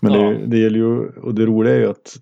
Men 0.00 0.12
Ja. 0.12 0.20
det, 0.20 0.46
det 0.46 0.58
gäller 0.58 0.78
ju, 0.78 1.08
och 1.08 1.34
det 1.34 1.46
roliga 1.46 1.74
är 1.74 1.78
ju 1.78 1.90
att 1.90 2.16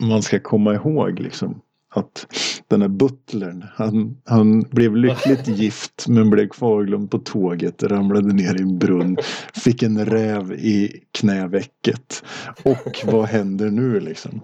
man 0.00 0.22
ska 0.22 0.40
komma 0.40 0.74
ihåg 0.74 1.20
liksom 1.20 1.60
att 1.96 2.26
den 2.68 2.82
här 2.82 2.88
butlern, 2.88 3.64
han, 3.74 4.16
han 4.24 4.60
blev 4.60 4.96
lyckligt 4.96 5.48
gift 5.58 6.08
men 6.08 6.30
blev 6.30 6.48
kvarglömd 6.48 7.10
på 7.10 7.18
tåget, 7.18 7.82
ramlade 7.82 8.34
ner 8.34 8.60
i 8.60 8.62
en 8.62 8.78
brunn, 8.78 9.16
fick 9.54 9.82
en 9.82 10.06
räv 10.06 10.52
i 10.52 11.02
knävecket. 11.12 12.24
Och 12.62 13.04
vad 13.04 13.24
händer 13.24 13.70
nu 13.70 14.00
liksom? 14.00 14.40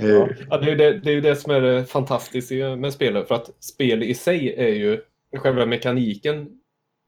Ja. 0.00 0.06
Eh, 0.06 0.28
Ja, 0.50 0.58
det, 0.58 0.70
är 0.70 0.76
det, 0.76 0.98
det 0.98 1.10
är 1.10 1.14
ju 1.14 1.20
det 1.20 1.36
som 1.36 1.52
är 1.52 1.60
det 1.60 1.84
fantastiska 1.84 2.76
med 2.76 2.92
spelet. 2.92 3.28
För 3.28 3.34
att 3.34 3.50
spel 3.60 4.02
i 4.02 4.14
sig 4.14 4.54
är 4.56 4.74
ju 4.74 5.00
själva 5.36 5.66
mekaniken. 5.66 6.48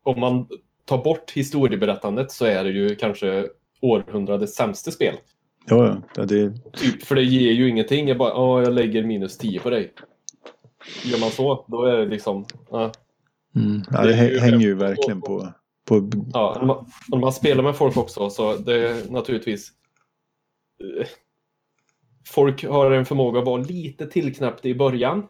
Om 0.05 0.21
man 0.21 0.47
tar 0.85 1.05
bort 1.05 1.31
historieberättandet 1.31 2.31
så 2.31 2.45
är 2.45 2.65
det 2.65 2.71
ju 2.71 2.97
kanske 2.97 3.47
århundradets 3.81 4.55
sämsta 4.55 4.91
spel. 4.91 5.15
Ja, 5.67 5.97
ja, 6.17 6.25
det, 6.25 6.53
Typ, 6.73 7.03
för 7.05 7.15
det 7.15 7.23
ger 7.23 7.53
ju 7.53 7.69
ingenting. 7.69 8.09
Jag 8.09 8.19
bara, 8.19 8.29
ja, 8.31 8.63
jag 8.63 8.73
lägger 8.73 9.05
minus 9.05 9.39
10 9.39 9.61
på 9.61 9.71
dig. 9.71 9.93
Gör 11.05 11.21
man 11.21 11.31
så, 11.31 11.65
då 11.69 11.85
är 11.85 11.97
det 11.99 12.07
liksom... 12.07 12.45
Ja, 12.71 12.93
mm, 13.57 13.83
ja, 13.91 14.03
Det 14.03 14.09
det 14.17 14.29
ju- 14.33 14.39
hänger 14.39 14.59
ju 14.67 14.75
verkligen 14.75 15.21
på, 15.21 15.49
på 15.89 16.11
ja, 16.33 16.63
man, 17.11 17.21
man 17.21 17.33
spelar 17.33 17.63
med 17.63 17.77
folk 17.77 17.97
också 17.97 18.31
så 18.31 18.57
det 18.57 18.89
är 18.89 19.11
naturligtvis... 19.11 19.69
eh, 21.01 21.07
Folk 22.29 22.65
har 22.65 22.91
en 22.91 23.05
förmåga 23.05 23.39
att 23.41 23.47
vara 23.47 23.63
lite 23.63 24.07
tillknäppta 24.07 24.69
i 24.69 24.75
början. 24.75 25.27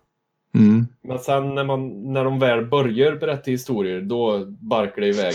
mm, 0.54 0.86
Men 1.02 1.18
sen 1.18 1.54
när, 1.54 1.64
man, 1.64 2.12
när 2.12 2.24
de 2.24 2.38
väl 2.38 2.66
börjar 2.66 3.16
berätta 3.16 3.50
historier, 3.50 4.00
då 4.00 4.44
barkar 4.46 5.00
det 5.02 5.08
iväg. 5.08 5.34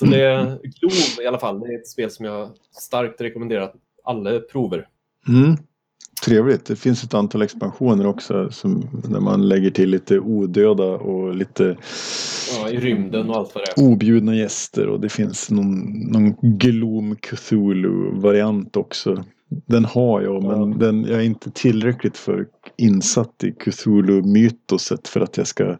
Så 0.00 0.06
det 0.06 0.22
är 0.22 0.44
Gloom 0.62 1.24
i 1.24 1.26
alla 1.26 1.38
fall. 1.38 1.60
Det 1.60 1.66
är 1.66 1.78
ett 1.78 1.88
spel 1.88 2.10
som 2.10 2.24
jag 2.24 2.50
starkt 2.78 3.20
rekommenderar 3.20 3.62
att 3.62 3.74
alla 4.04 4.40
prover. 4.40 4.86
mm. 5.28 5.56
trevligt. 6.24 6.64
Det 6.64 6.76
finns 6.76 7.04
ett 7.04 7.14
antal 7.14 7.42
expansioner 7.42 8.06
också 8.06 8.50
som, 8.50 8.88
där 9.08 9.20
man 9.20 9.48
lägger 9.48 9.70
till 9.70 9.90
lite 9.90 10.18
odöda 10.18 10.84
och 10.84 11.34
lite 11.34 11.76
Ja, 12.58 12.68
i 12.70 12.76
rymden 12.80 13.30
och 13.30 13.36
allt 13.36 13.54
vad 13.54 13.64
det 13.64 13.82
är. 13.82 13.92
objudna 13.92 14.34
gäster 14.36 14.86
och 14.86 15.00
det 15.00 15.08
finns 15.08 15.50
någon, 15.50 15.80
någon 16.00 16.34
Gloom 16.42 17.16
Cthulhu-variant 17.16 18.76
också. 18.76 19.24
Den 19.66 19.84
har 19.84 20.20
jag 20.22 20.42
men 20.42 20.70
Ja. 20.72 20.76
den, 20.78 21.04
jag 21.04 21.18
är 21.20 21.24
inte 21.24 21.50
tillräckligt 21.50 22.16
för 22.16 22.46
insatt 22.76 23.44
i 23.44 23.52
Cthulhu-mytoset 23.52 25.08
för 25.08 25.20
att 25.20 25.36
jag 25.36 25.46
ska 25.46 25.76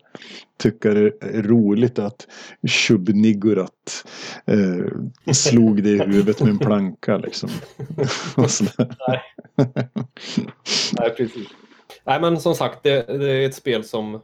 tycka 0.58 0.94
det 0.94 1.12
är 1.20 1.42
roligt 1.42 1.98
att 1.98 2.26
Shub-Niggurat 2.62 4.04
eh, 4.46 5.32
slog 5.32 5.82
det 5.82 5.90
i 5.90 5.98
huvudet 5.98 6.40
med 6.40 6.48
en 6.50 6.58
planka 6.68 7.18
liksom. 7.18 7.48
Sådär. 8.48 8.96
Nej, 10.98 11.10
precis. 11.16 11.48
Nej, 12.04 12.20
men 12.20 12.40
som 12.40 12.54
sagt, 12.54 12.82
det, 12.82 13.18
det 13.18 13.32
är 13.32 13.46
ett 13.46 13.54
spel 13.54 13.84
som 13.84 14.20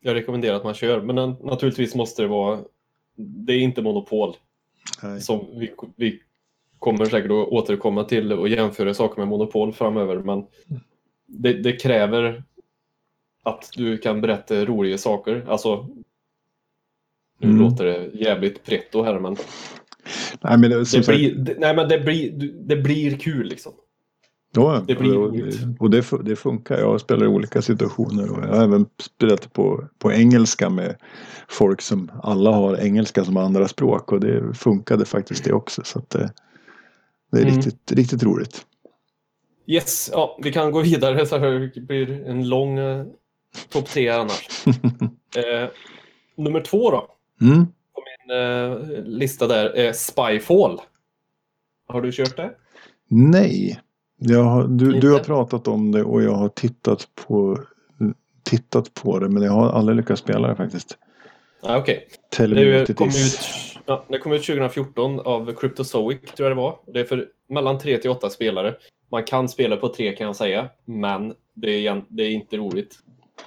jag 0.00 0.14
rekommenderar 0.14 0.56
att 0.56 0.64
man 0.64 0.74
kör. 0.74 1.00
Men 1.02 1.16
den- 1.16 1.36
naturligtvis 1.42 1.94
måste 1.94 2.22
det 2.22 2.28
vara... 2.28 2.58
Det 3.16 3.52
är 3.52 3.58
inte 3.60 3.82
monopol. 3.82 4.34
Nej. 5.02 5.20
Som 5.20 5.46
vi, 5.58 5.72
vi 5.96 6.20
kommer 6.82 7.04
säkert 7.04 7.30
att 7.30 7.48
återkomma 7.48 8.04
till 8.04 8.32
och 8.32 8.48
jämföra 8.48 8.94
saker 8.94 9.20
med 9.20 9.28
monopol 9.28 9.72
framöver. 9.72 10.16
Men 10.16 10.44
det, 11.26 11.52
det 11.52 11.72
kräver 11.72 12.44
att 13.44 13.68
du 13.76 13.98
kan 13.98 14.20
berätta 14.20 14.64
roliga 14.64 14.98
saker. 14.98 15.44
Alltså, 15.48 15.88
nu 17.40 17.48
Mm. 17.48 17.60
låter 17.60 17.84
det 17.84 18.10
jävligt 18.14 18.64
pretto 18.64 19.02
här, 19.02 19.18
men 19.18 19.36
Nej, 20.40 20.58
men 20.58 20.70
det, 20.70 20.84
det 20.92 21.06
blir, 21.06 21.34
det, 21.34 21.54
nej, 21.58 21.76
men 21.76 21.88
det, 21.88 21.98
blir, 21.98 22.32
det 22.66 22.76
blir 22.76 23.16
kul 23.18 23.46
liksom. 23.46 23.72
Ja, 24.54 24.84
Det 24.86 24.94
blir 24.94 25.18
och, 25.18 25.34
och 25.78 25.90
det, 25.90 26.04
det 26.24 26.36
funkar. 26.36 26.78
Jag 26.78 27.00
spelar 27.00 27.24
i 27.24 27.28
olika 27.28 27.62
situationer 27.62 28.32
och 28.32 28.44
jag 28.44 28.48
har 28.48 28.64
även 28.64 28.86
spelat 29.00 29.52
på, 29.52 29.84
på 29.98 30.12
engelska 30.12 30.70
med 30.70 30.96
folk 31.48 31.80
som 31.80 32.10
alla 32.22 32.50
har 32.50 32.76
engelska 32.76 33.24
som 33.24 33.36
andra 33.36 33.68
språk 33.68 34.12
och 34.12 34.20
det 34.20 34.54
funkade 34.54 35.04
faktiskt 35.04 35.44
det 35.44 35.52
också. 35.52 35.82
Så 35.84 35.98
att 35.98 36.16
det, 37.32 37.38
är 37.38 37.42
Mm. 37.42 37.54
riktigt, 37.56 37.92
riktigt 37.92 38.22
roligt. 38.22 38.66
Yes, 39.66 40.10
ja, 40.12 40.38
vi 40.42 40.52
kan 40.52 40.72
gå 40.72 40.80
vidare 40.80 41.26
så 41.26 41.38
här 41.38 41.70
det 41.74 41.80
blir 41.80 42.26
en 42.26 42.48
lång 42.48 42.78
eh, 42.78 43.04
topp 43.68 43.86
tre 43.88 44.08
annars. 44.08 44.48
eh, 45.36 45.68
nummer 46.36 46.60
två 46.60 46.90
då, 46.90 47.08
Mm. 47.40 47.66
på 47.66 48.02
min 48.26 48.36
eh, 48.38 49.04
lista 49.04 49.46
där, 49.46 49.64
är 49.70 49.92
Spyfall. 49.92 50.80
Har 51.88 52.02
du 52.02 52.12
kört 52.12 52.36
det? 52.36 52.50
Nej, 53.08 53.80
har, 54.44 54.68
du, 54.68 55.00
du 55.00 55.12
har 55.12 55.18
pratat 55.18 55.68
om 55.68 55.92
det 55.92 56.02
och 56.02 56.22
jag 56.22 56.34
har 56.34 56.48
tittat 56.48 57.08
på, 57.26 57.58
tittat 58.42 58.94
på 58.94 59.18
det 59.18 59.28
men 59.28 59.42
jag 59.42 59.52
har 59.52 59.70
aldrig 59.70 59.96
lyckats 59.96 60.22
spela 60.22 60.48
det 60.48 60.56
faktiskt. 60.56 60.98
Ah, 61.62 61.78
Okej. 61.78 62.08
Tell 62.30 62.52
ja, 63.92 64.04
det 64.08 64.18
kom 64.18 64.32
ut 64.32 64.46
2014 64.46 65.20
av 65.20 65.52
Cryptozoic, 65.54 66.20
tror 66.20 66.48
jag 66.48 66.56
det 66.56 66.62
var. 66.62 66.78
Det 66.86 67.00
är 67.00 67.04
för 67.04 67.28
mellan 67.48 67.78
3 67.78 67.98
till 67.98 68.10
8 68.10 68.30
spelare. 68.30 68.74
Man 69.10 69.24
kan 69.24 69.48
spela 69.48 69.76
på 69.76 69.88
tre 69.88 70.16
kan 70.16 70.26
jag 70.26 70.36
säga, 70.36 70.68
men 70.84 71.34
det 71.54 71.86
är, 71.86 72.04
det 72.08 72.22
är 72.22 72.30
inte 72.30 72.56
roligt. 72.56 72.98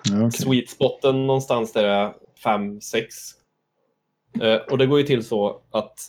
Ja, 0.03 0.17
okej. 0.17 0.31
Sweet 0.31 0.69
spoten 0.69 1.27
någonstans 1.27 1.73
där 1.73 1.83
är 1.83 2.13
5-6. 2.43 2.81
Eh, 4.41 4.61
och 4.71 4.77
det 4.77 4.85
går 4.85 4.99
ju 4.99 5.05
till 5.05 5.25
så 5.25 5.61
att 5.71 5.99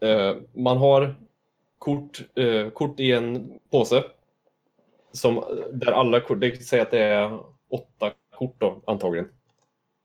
eh, 0.00 0.36
man 0.52 0.76
har 0.76 1.14
kort, 1.78 2.20
eh, 2.34 2.70
kort 2.70 3.00
i 3.00 3.12
en 3.12 3.58
påse. 3.70 4.04
Som, 5.12 5.44
där 5.72 5.92
alla 5.92 6.20
kort, 6.20 6.40
det 6.40 6.64
säger 6.64 6.82
att 6.82 6.90
det 6.90 6.98
är 6.98 7.40
åtta 7.70 8.12
kort 8.38 8.54
då, 8.58 8.82
antagligen. 8.86 9.28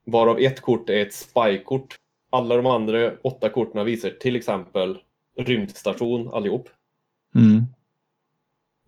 Varav 0.05 0.39
ett 0.39 0.61
kort 0.61 0.89
är 0.89 1.01
ett 1.01 1.13
spy-kort. 1.13 1.95
Alla 2.29 2.55
de 2.55 2.65
andra 2.65 3.11
åtta 3.23 3.49
korten 3.49 3.85
visar 3.85 4.09
till 4.09 4.35
exempel 4.35 4.97
rymdstation 5.37 6.33
allihop. 6.33 6.69
Mm. 7.35 7.63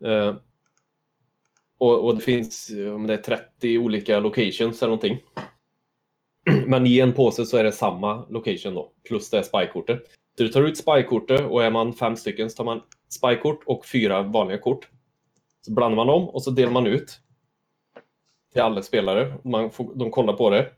Eh, 0.03 0.35
och, 1.77 2.05
och 2.05 2.15
det 2.15 2.21
finns 2.21 2.71
om 2.95 3.07
det 3.07 3.13
är 3.13 3.17
30 3.17 3.77
olika 3.77 4.19
locations 4.19 4.81
eller 4.81 4.89
någonting. 4.89 5.19
Men 6.67 6.87
i 6.87 6.99
en 6.99 7.13
påse 7.13 7.45
så 7.45 7.57
är 7.57 7.63
det 7.63 7.71
samma 7.71 8.25
location 8.29 8.73
då, 8.73 8.91
plus 9.07 9.29
det 9.29 9.43
spykortet. 9.43 10.03
Så 10.37 10.43
du 10.43 10.49
tar 10.49 10.63
ut 10.63 10.77
spykortet 10.77 11.41
och 11.41 11.63
är 11.63 11.71
man 11.71 11.93
fem 11.93 12.15
stycken 12.15 12.49
så 12.49 12.55
tar 12.55 12.65
man 12.65 12.81
spykort 13.09 13.63
och 13.65 13.85
fyra 13.85 14.21
vanliga 14.21 14.57
kort. 14.57 14.89
Så 15.61 15.73
blandar 15.73 15.95
man 15.95 16.07
dem 16.07 16.29
och 16.29 16.43
så 16.43 16.51
delar 16.51 16.71
man 16.71 16.87
ut 16.87 17.19
till 18.53 18.61
alla 18.61 18.81
spelare. 18.81 19.33
Man 19.43 19.71
får, 19.71 19.95
de 19.95 20.11
kollar 20.11 20.33
på 20.33 20.49
det. 20.49 20.71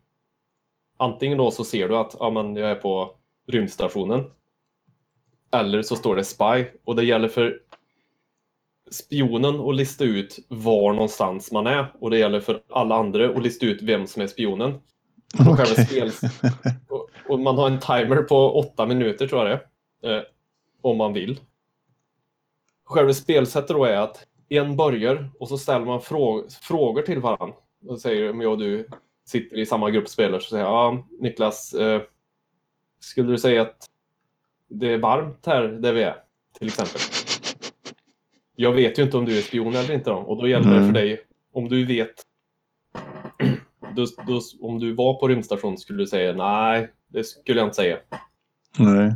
Antingen 0.98 1.38
då 1.38 1.52
så 1.52 1.64
ser 1.64 1.90
du 1.90 1.98
att 1.98 2.16
ja, 2.20 2.30
men 2.30 2.56
jag 2.56 2.72
är 2.72 2.76
på 2.76 3.16
rymdstationen. 3.48 4.24
Eller 5.52 5.82
så 5.82 5.96
står 5.96 6.16
det 6.16 6.24
spy 6.24 6.66
och 6.86 6.96
det 6.96 7.04
gäller 7.04 7.28
för 7.28 7.60
spionen 8.92 9.60
att 9.60 9.76
lista 9.76 10.04
ut 10.04 10.40
var 10.48 10.94
någonstans 10.94 11.52
man 11.52 11.68
är 11.68 11.86
och 12.00 12.10
det 12.10 12.18
gäller 12.18 12.40
för 12.40 12.62
alla 12.70 12.96
andra 12.96 13.30
att 13.30 13.44
lista 13.44 13.66
ut 13.66 13.82
vem 13.82 14.08
som 14.08 14.22
är 14.22 14.28
spionen. 14.28 14.74
Och, 15.40 15.48
Okej. 15.48 15.86
spels... 15.86 16.22
och, 16.90 17.10
och 17.28 17.40
man 17.40 17.58
har 17.58 17.68
en 17.68 17.80
timer 17.80 18.22
på 18.22 18.60
åtta 18.60 18.86
minuter 18.86 19.28
tror 19.28 19.48
jag 19.48 19.60
det 20.02 20.08
är. 20.08 20.18
Eh, 20.18 20.24
om 20.82 20.98
man 20.98 21.14
vill. 21.14 21.40
Själva 22.86 23.14
spelsättet 23.14 23.70
då 23.70 23.86
är 23.86 23.98
att 23.98 24.28
en 24.50 24.78
börjar 24.78 25.30
och 25.40 25.50
så 25.50 25.58
ställer 25.58 25.86
man 25.86 26.02
frå 26.02 26.44
frågor 26.62 27.02
till 27.02 27.20
varandra. 27.20 27.56
Och 27.88 28.02
säger 28.02 28.30
om 28.30 28.42
jag 28.42 28.52
och 28.52 28.58
du 28.58 28.88
sitter 29.26 29.58
i 29.60 29.66
samma 29.66 29.90
grupp 29.90 30.10
spelare 30.10 30.42
så 30.42 30.50
säger 30.50 30.64
jag 30.64 30.74
ja, 30.74 31.06
Niklas, 31.20 31.74
eh, 31.74 32.02
skulle 33.00 33.32
du 33.32 33.38
säga 33.38 33.62
att 33.62 33.90
det 34.70 34.94
är 34.94 34.98
varmt 34.98 35.46
här 35.46 35.64
där 35.64 35.94
vi 35.94 36.04
är? 36.04 36.16
Till 36.58 36.68
exempel. 36.68 37.02
Jag 38.56 38.72
vet 38.72 39.00
ju 39.00 39.04
inte 39.04 39.18
om 39.18 39.26
du 39.26 39.38
är 39.38 39.42
spion 39.42 39.76
eller 39.76 39.94
inte 39.94 40.10
då. 40.10 40.16
Och 40.16 40.38
då 40.38 40.48
gäller 40.48 40.70
det 40.70 40.78
Mm. 40.78 40.88
för 40.94 41.02
dig, 41.02 41.22
om 41.54 41.70
du 41.70 41.86
vet 41.86 42.14
då, 43.96 44.06
då, 44.28 44.42
om 44.62 44.80
du 44.80 44.94
var 44.94 45.14
på 45.14 45.28
rymdstationen 45.28 45.78
skulle 45.78 46.04
du 46.04 46.08
säga 46.08 46.34
nej, 46.34 46.90
det 47.08 47.24
skulle 47.24 47.60
jag 47.60 47.66
inte 47.68 47.76
säga. 47.76 47.98
Nej. 48.78 49.16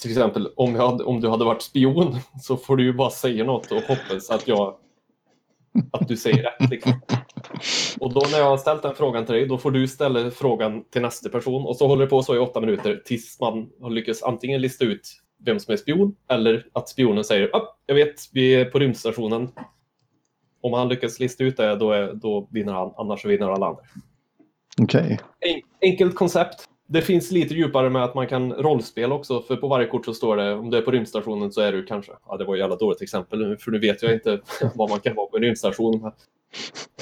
Till 0.00 0.10
exempel 0.10 0.48
om, 0.56 0.74
hade, 0.74 1.04
om 1.04 1.20
du 1.20 1.28
hade 1.28 1.44
varit 1.44 1.62
spion 1.62 2.18
så 2.42 2.56
får 2.56 2.76
du 2.76 2.84
ju 2.84 2.92
bara 2.92 3.10
säga 3.10 3.44
något 3.44 3.72
och 3.72 3.82
hoppas 3.82 4.30
att 4.30 4.48
jag 4.48 4.76
att 5.92 6.08
du 6.08 6.16
säger 6.16 6.42
rätt. 6.42 6.70
Liksom. 6.70 6.92
Och 8.00 8.12
då 8.12 8.22
när 8.32 8.38
jag 8.38 8.44
har 8.44 8.56
ställt 8.56 8.82
den 8.82 8.94
frågan 8.94 9.26
till 9.26 9.34
dig, 9.34 9.46
då 9.46 9.58
får 9.58 9.70
du 9.70 9.88
ställa 9.88 10.30
frågan 10.30 10.84
till 10.84 11.02
nästa 11.02 11.28
person 11.28 11.66
och 11.66 11.76
så 11.76 11.86
håller 11.86 12.04
det 12.04 12.10
på 12.10 12.22
så 12.22 12.36
i 12.36 12.38
åtta 12.38 12.60
minuter 12.60 13.02
tills 13.04 13.40
man 13.40 13.70
har 13.80 13.90
lyckats 13.90 14.22
antingen 14.22 14.60
lista 14.60 14.84
ut 14.84 15.22
vem 15.44 15.60
som 15.60 15.72
är 15.72 15.76
spion 15.76 16.16
eller 16.30 16.66
att 16.72 16.88
spionen 16.88 17.24
säger 17.24 17.56
ah, 17.56 17.76
jag 17.86 17.94
vet, 17.94 18.14
vi 18.32 18.54
är 18.54 18.64
på 18.64 18.78
rymdstationen. 18.78 19.48
Om 20.60 20.72
han 20.72 20.88
lyckas 20.88 21.20
lista 21.20 21.44
ut 21.44 21.56
det, 21.56 21.76
då, 21.76 21.92
är, 21.92 22.14
då 22.14 22.48
vinner 22.50 22.72
han, 22.72 22.92
annars 22.96 23.24
vinner 23.24 23.50
alla 23.50 23.66
andra. 23.66 23.82
Okej. 24.82 25.20
En, 25.40 25.60
enkelt 25.82 26.14
koncept. 26.14 26.64
Det 26.88 27.02
finns 27.02 27.30
lite 27.30 27.54
djupare 27.54 27.90
med 27.90 28.04
att 28.04 28.14
man 28.14 28.26
kan 28.26 28.52
rollspela 28.52 29.14
också, 29.14 29.42
för 29.42 29.56
på 29.56 29.68
varje 29.68 29.86
kort 29.86 30.04
så 30.04 30.14
står 30.14 30.36
det 30.36 30.54
om 30.54 30.70
du 30.70 30.76
är 30.76 30.82
på 30.82 30.90
rymdstationen 30.90 31.52
så 31.52 31.60
är 31.60 31.72
du 31.72 31.84
kanske, 31.84 32.12
ja 32.26 32.36
det 32.36 32.44
var 32.44 32.54
ett 32.54 32.60
jävla 32.60 32.76
dåligt 32.76 33.02
exempel 33.02 33.56
för 33.56 33.70
nu 33.70 33.78
vet 33.78 34.02
jag 34.02 34.12
inte 34.12 34.40
vad 34.74 34.90
man 34.90 35.00
kan 35.00 35.14
vara 35.14 35.26
på 35.26 35.36
en 35.36 35.42
rymdstation. 35.42 36.12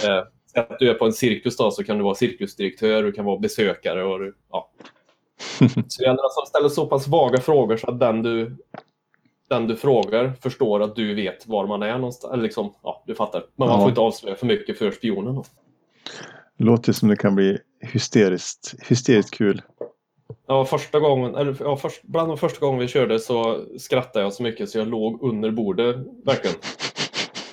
Eh, 0.05 0.23
att 0.55 0.79
du 0.79 0.91
är 0.91 0.95
på 0.95 1.05
en 1.05 1.13
cirkus 1.13 1.57
då, 1.57 1.71
så 1.71 1.85
kan 1.85 1.99
du 1.99 2.05
vara 2.05 2.15
cirkusdirektör, 2.15 3.03
du 3.03 3.13
kan 3.13 3.25
vara 3.25 3.39
besökare 3.39 4.05
och 4.05 4.19
du, 4.19 4.35
ja. 4.51 4.71
Så 5.59 6.03
det 6.03 6.05
gäller 6.05 6.25
att 6.25 6.49
ställa 6.49 6.69
så 6.69 6.87
pass 6.87 7.09
vaga 7.09 7.41
frågor 7.41 7.77
så 7.77 7.91
att 7.91 8.01
den 8.01 8.23
du, 8.23 8.57
den 9.49 9.67
du 9.67 9.77
frågar 9.77 10.33
förstår 10.43 10.83
att 10.83 10.97
du 10.97 11.15
vet 11.15 11.47
var 11.47 11.67
man 11.67 11.83
är 11.83 11.99
någonstans. 11.99 12.33
Eller 12.33 12.43
liksom, 12.43 12.75
ja, 12.83 13.03
du 13.07 13.15
fattar. 13.15 13.45
Men 13.57 13.69
man 13.69 13.77
Ja. 13.77 13.81
får 13.83 13.89
inte 13.89 14.01
avslöja 14.01 14.37
för 14.37 14.47
mycket 14.47 14.79
för 14.79 14.91
spionen. 14.91 15.35
Då. 15.35 15.45
Låter 16.57 16.93
som 16.93 17.09
det 17.09 17.17
kan 17.17 17.35
bli 17.35 17.59
hysteriskt, 17.81 18.75
hysteriskt 18.89 19.35
kul. 19.35 19.63
Ja, 20.47 20.65
första 20.65 21.01
gången, 21.01 21.35
eller 21.35 21.57
ja, 21.61 21.77
först, 21.77 22.03
bland 22.03 22.29
de 22.29 22.39
första 22.39 22.67
gången 22.67 22.81
vi 22.81 22.89
körde 22.89 23.19
så 23.19 23.65
skrattade 23.79 24.25
jag 24.25 24.33
så 24.33 24.43
mycket 24.43 24.71
så 24.71 24.79
jag 24.79 24.89
låg 24.89 25.23
under 25.23 25.51
bordet, 25.51 25.97
verkligen. 26.25 26.57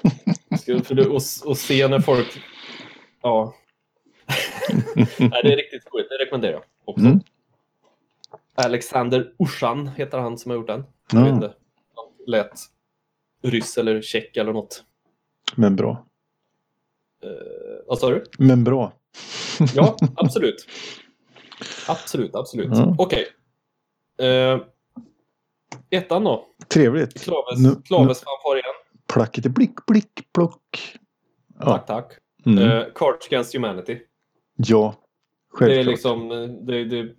Ska- 0.75 0.83
För 0.83 0.95
det, 0.95 1.07
och, 1.07 1.21
och 1.45 1.57
se 1.57 1.87
när 1.87 1.99
folk... 1.99 2.41
Ja. 3.21 3.53
Nej, 5.19 5.41
det 5.43 5.53
är 5.53 5.57
riktigt 5.57 5.93
roligt, 5.93 6.09
det 6.09 6.15
rekommenderar 6.25 6.53
jag 6.53 6.63
också. 6.85 7.05
Mm. 7.05 7.19
Alexander 8.55 9.33
Orsan 9.37 9.87
heter 9.87 10.17
han 10.17 10.37
som 10.37 10.51
har 10.51 10.57
gjort 10.57 10.67
den. 10.67 10.83
Jag 11.11 11.19
vet 11.19 11.27
Ja, 11.29 11.35
inte. 11.35 11.47
Han 11.95 12.05
lät 12.27 12.51
ryss 13.43 13.77
eller 13.77 14.01
tjeck 14.01 14.37
eller 14.37 14.53
något. 14.53 14.83
men 15.55 15.75
bra. 15.75 16.05
Eh, 17.23 17.29
vad 17.87 17.99
sa 17.99 18.09
du? 18.09 18.23
Men 18.37 18.63
bra. 18.63 18.93
Ja, 19.75 19.97
absolut. 20.15 20.67
Absolut, 21.87 22.35
absolut. 22.35 22.69
Ja. 22.71 22.95
Okej. 22.99 23.27
Eh, 24.21 24.59
ettan 25.89 26.23
då. 26.23 26.45
Trevligt. 26.67 27.23
Klaves, 27.23 27.59
Nu- 27.59 27.81
Klaves 27.85 28.19
fanfar 28.23 28.55
igen. 28.55 28.73
Plackety 29.13 29.49
blick, 29.49 29.85
blick, 29.85 30.27
plock. 30.33 30.97
Ja. 31.59 31.65
Tack, 31.65 31.85
tack. 31.85 32.13
Mm. 32.45 32.63
Eh, 32.71 32.83
Cards 32.95 33.27
Against 33.27 33.55
Humanity. 33.55 33.99
ja, 34.55 34.95
Det, 34.97 35.57
självklart. 35.57 35.85
är 35.85 35.89
liksom, 35.91 36.31
eh, 36.31 36.47
det, 36.47 36.83
det, 36.85 37.15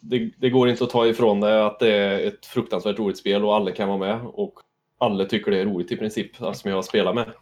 det, 0.00 0.30
det 0.38 0.50
går 0.50 0.68
inte 0.68 0.84
att 0.84 0.90
ta 0.90 1.06
ifrån 1.06 1.40
det 1.40 1.66
att 1.66 1.78
det 1.78 1.94
är 1.94 2.26
ett 2.28 2.46
fruktansvärt 2.46 2.98
roligt 2.98 3.18
spel 3.18 3.44
och 3.44 3.54
alla 3.54 3.70
kan 3.72 3.88
vara 3.88 3.98
med. 3.98 4.20
Och 4.24 4.54
alla 4.98 5.24
tycker 5.24 5.50
det 5.50 5.58
är 5.60 5.64
roligt 5.66 5.92
i 5.92 5.96
princip, 5.96 6.42
alltså, 6.42 6.60
som 6.60 6.70
jag 6.70 6.76
har 6.78 6.82
spelat 6.82 7.14
med. 7.14 7.32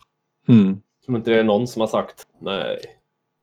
Mm. 0.48 0.80
Som 1.04 1.16
inte 1.16 1.30
det 1.30 1.38
är 1.38 1.44
någon 1.44 1.66
som 1.66 1.80
har 1.80 1.86
sagt 1.86 2.26
nej, 2.40 2.78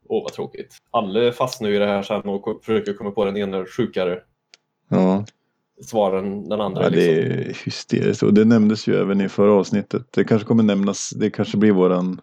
åh 0.09 0.23
vad 0.23 0.33
tråkigt. 0.33 0.77
Alla 0.91 1.31
fastnar 1.31 1.69
ju 1.69 1.75
i 1.75 1.79
det 1.79 1.87
här 1.87 2.03
sen 2.03 2.21
och 2.21 2.63
försöker 2.65 2.93
komma 2.93 3.11
på 3.11 3.25
den 3.25 3.37
ena 3.37 3.65
sjukare 3.65 4.21
Ja. 4.89 5.25
Svar 5.81 6.17
än 6.17 6.49
den 6.49 6.61
andra. 6.61 6.83
ja, 6.83 6.89
det 6.89 6.95
liksom. 6.95 7.31
är 7.31 7.65
hysteriskt. 7.65 8.23
Och 8.23 8.33
det 8.33 8.45
nämndes 8.45 8.87
ju 8.87 8.95
även 8.95 9.21
i 9.21 9.29
förra 9.29 9.53
avsnittet. 9.53 10.07
Det 10.11 10.23
kanske 10.23 10.47
kommer 10.47 10.63
nämnas. 10.63 11.09
Det 11.09 11.29
kanske 11.29 11.57
blir 11.57 11.71
våran 11.71 12.21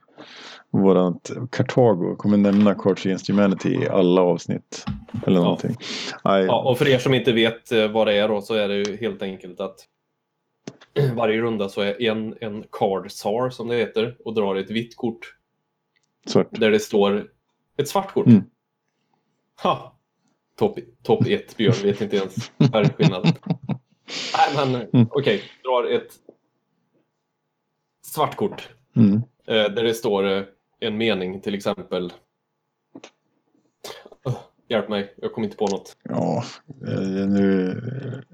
Vårat 0.75 1.31
Kartago 1.51 2.17
kommer 2.17 2.37
nämna 2.37 2.75
Cards 2.75 3.07
Against 3.07 3.29
Humanity 3.29 3.69
i 3.75 3.89
alla 3.89 4.21
avsnitt. 4.23 4.85
Eller 5.27 5.37
Ja. 5.37 5.43
någonting. 5.43 5.77
Nej, 6.25 6.45
Ja, 6.45 6.71
och 6.71 6.79
för 6.79 6.89
er 6.89 6.99
som 6.99 7.15
inte 7.15 7.33
vet 7.33 7.73
eh, 7.73 7.91
vad 7.91 8.07
det 8.07 8.15
är 8.15 8.29
då 8.29 8.41
så 8.41 8.55
är 8.55 8.69
det 8.69 8.75
ju 8.77 8.97
helt 8.97 9.23
enkelt 9.23 9.61
att 9.61 9.77
varje 11.17 11.41
runda 11.41 11.69
så 11.69 11.81
är 11.81 12.03
en, 12.03 12.35
en 12.41 12.65
card 12.73 13.11
SAR 13.13 13.51
som 13.51 13.69
det 13.69 13.77
heter 13.77 14.17
och 14.25 14.35
drar 14.35 14.57
ett 14.57 14.71
vitt 14.71 14.97
kort 14.97 15.35
svart. 16.27 16.49
där 16.51 16.71
det 16.71 16.81
står 16.81 17.27
ett 17.77 17.89
svart 17.89 18.15
kort. 18.15 18.27
Mm. 18.27 18.43
Ha! 19.63 19.99
Topp 20.57 20.79
top 21.03 21.27
ett, 21.27 21.57
Björn 21.57 21.75
vet 21.83 22.01
inte 22.01 22.17
ens 22.17 22.35
färgskillnaden. 22.73 23.33
Nej, 24.37 24.57
men 24.57 24.75
Mm. 24.93 25.07
okej, 25.11 25.43
drar 25.65 25.85
ett 25.91 26.13
svart 28.07 28.37
kort 28.37 28.69
Mm. 28.97 29.15
eh, 29.47 29.55
där 29.75 29.83
det 29.85 29.95
står 29.95 30.25
eh, 30.31 30.43
en 30.81 30.97
mening 30.97 31.41
till 31.41 31.55
exempel. 31.55 32.13
Hjälp 34.69 34.89
mig, 34.89 35.15
jag 35.17 35.33
kommer 35.33 35.47
inte 35.47 35.57
på 35.57 35.67
något. 35.67 35.97
Ja, 36.03 36.45
eh, 36.89 37.01
nu... 37.29 37.81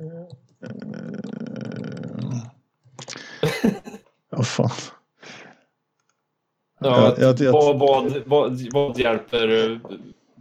Ja, 4.31 4.43
fan. 4.43 4.71
Ja, 6.81 7.15
Ja, 7.19 7.25
jag- 7.27 7.41
jag- 7.41 7.53
vad, 7.53 7.79
vad, 7.79 8.23
vad, 8.27 8.61
vad 8.73 8.99
hjälper 8.99 9.81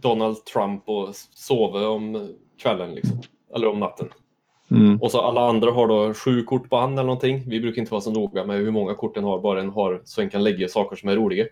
Donald 0.00 0.44
Trump 0.44 0.88
att 0.88 1.16
sova 1.16 1.88
om 1.88 2.34
kvällen 2.62 2.94
liksom? 2.94 3.20
Eller 3.54 3.68
om 3.68 3.80
natten? 3.80 4.08
Mm, 4.70 5.02
Och 5.02 5.10
så 5.10 5.20
alla 5.20 5.48
andra 5.48 5.70
har 5.70 5.88
då 5.88 6.14
sju 6.14 6.42
kort 6.42 6.70
på 6.70 6.76
hand 6.76 6.92
eller 6.92 7.06
någonting. 7.06 7.42
Vi 7.46 7.60
brukar 7.60 7.80
inte 7.80 7.92
vara 7.92 8.00
så 8.00 8.10
noga 8.10 8.44
med 8.44 8.56
hur 8.56 8.70
många 8.70 8.94
kort 8.94 9.16
en 9.16 9.24
har, 9.24 9.40
bara 9.40 9.60
en 9.60 9.70
har 9.70 10.02
så 10.04 10.20
en 10.20 10.30
kan 10.30 10.44
lägga 10.44 10.68
saker 10.68 10.96
som 10.96 11.08
är 11.08 11.16
roliga. 11.16 11.46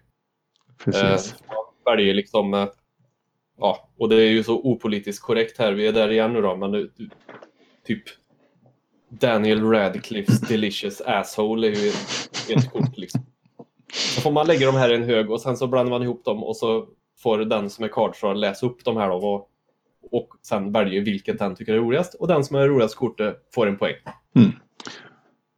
precis. 0.85 1.32
Eh, 1.32 1.46
väljer 1.85 2.14
liksom, 2.14 2.54
eh, 2.54 2.66
ja, 3.59 3.88
och 3.98 4.09
det 4.09 4.16
är 4.16 4.30
ju 4.30 4.42
så 4.44 4.61
opolitiskt 4.61 5.22
korrekt 5.24 5.59
här. 5.59 5.72
Vi 5.72 5.87
är 5.87 5.92
där 5.92 6.11
igen 6.11 6.32
nu 6.32 6.40
då, 6.42 6.56
men 6.56 6.72
det, 6.72 6.88
typ 7.87 8.02
Daniel 9.09 9.70
Radcliffes 9.70 10.40
Delicious 10.48 11.00
Asshole 11.00 11.66
är 11.66 11.74
ju 11.74 11.88
ett, 11.88 12.50
ett 12.50 12.70
kort 12.72 12.96
liksom. 12.98 13.20
Så 13.92 14.20
får 14.20 14.30
man 14.30 14.46
lägga 14.46 14.66
de 14.66 14.74
här 14.74 14.92
i 14.92 14.94
en 14.94 15.02
hög 15.02 15.30
och 15.30 15.40
sen 15.40 15.56
så 15.56 15.66
blandar 15.66 15.90
man 15.90 16.02
ihop 16.02 16.24
dem 16.24 16.44
och 16.44 16.56
så 16.56 16.87
får 17.27 17.39
den 17.39 17.71
som 17.71 17.85
är 17.85 17.89
cardfrar 17.89 18.35
läsa 18.35 18.67
upp 18.67 18.85
de 18.85 18.97
här 18.97 19.09
då 19.09 19.17
och, 19.17 19.49
och 20.12 20.29
sen 20.43 20.73
välja 20.73 21.03
vilket 21.03 21.39
den 21.39 21.55
tycker 21.55 21.75
är 21.75 21.79
roligast 21.79 22.15
och 22.15 22.29
den 22.29 22.45
som 22.45 22.57
är 22.57 22.69
roligast 22.69 22.95
kortet 22.95 23.37
får 23.55 23.67
en 23.67 23.77
poäng. 23.79 23.95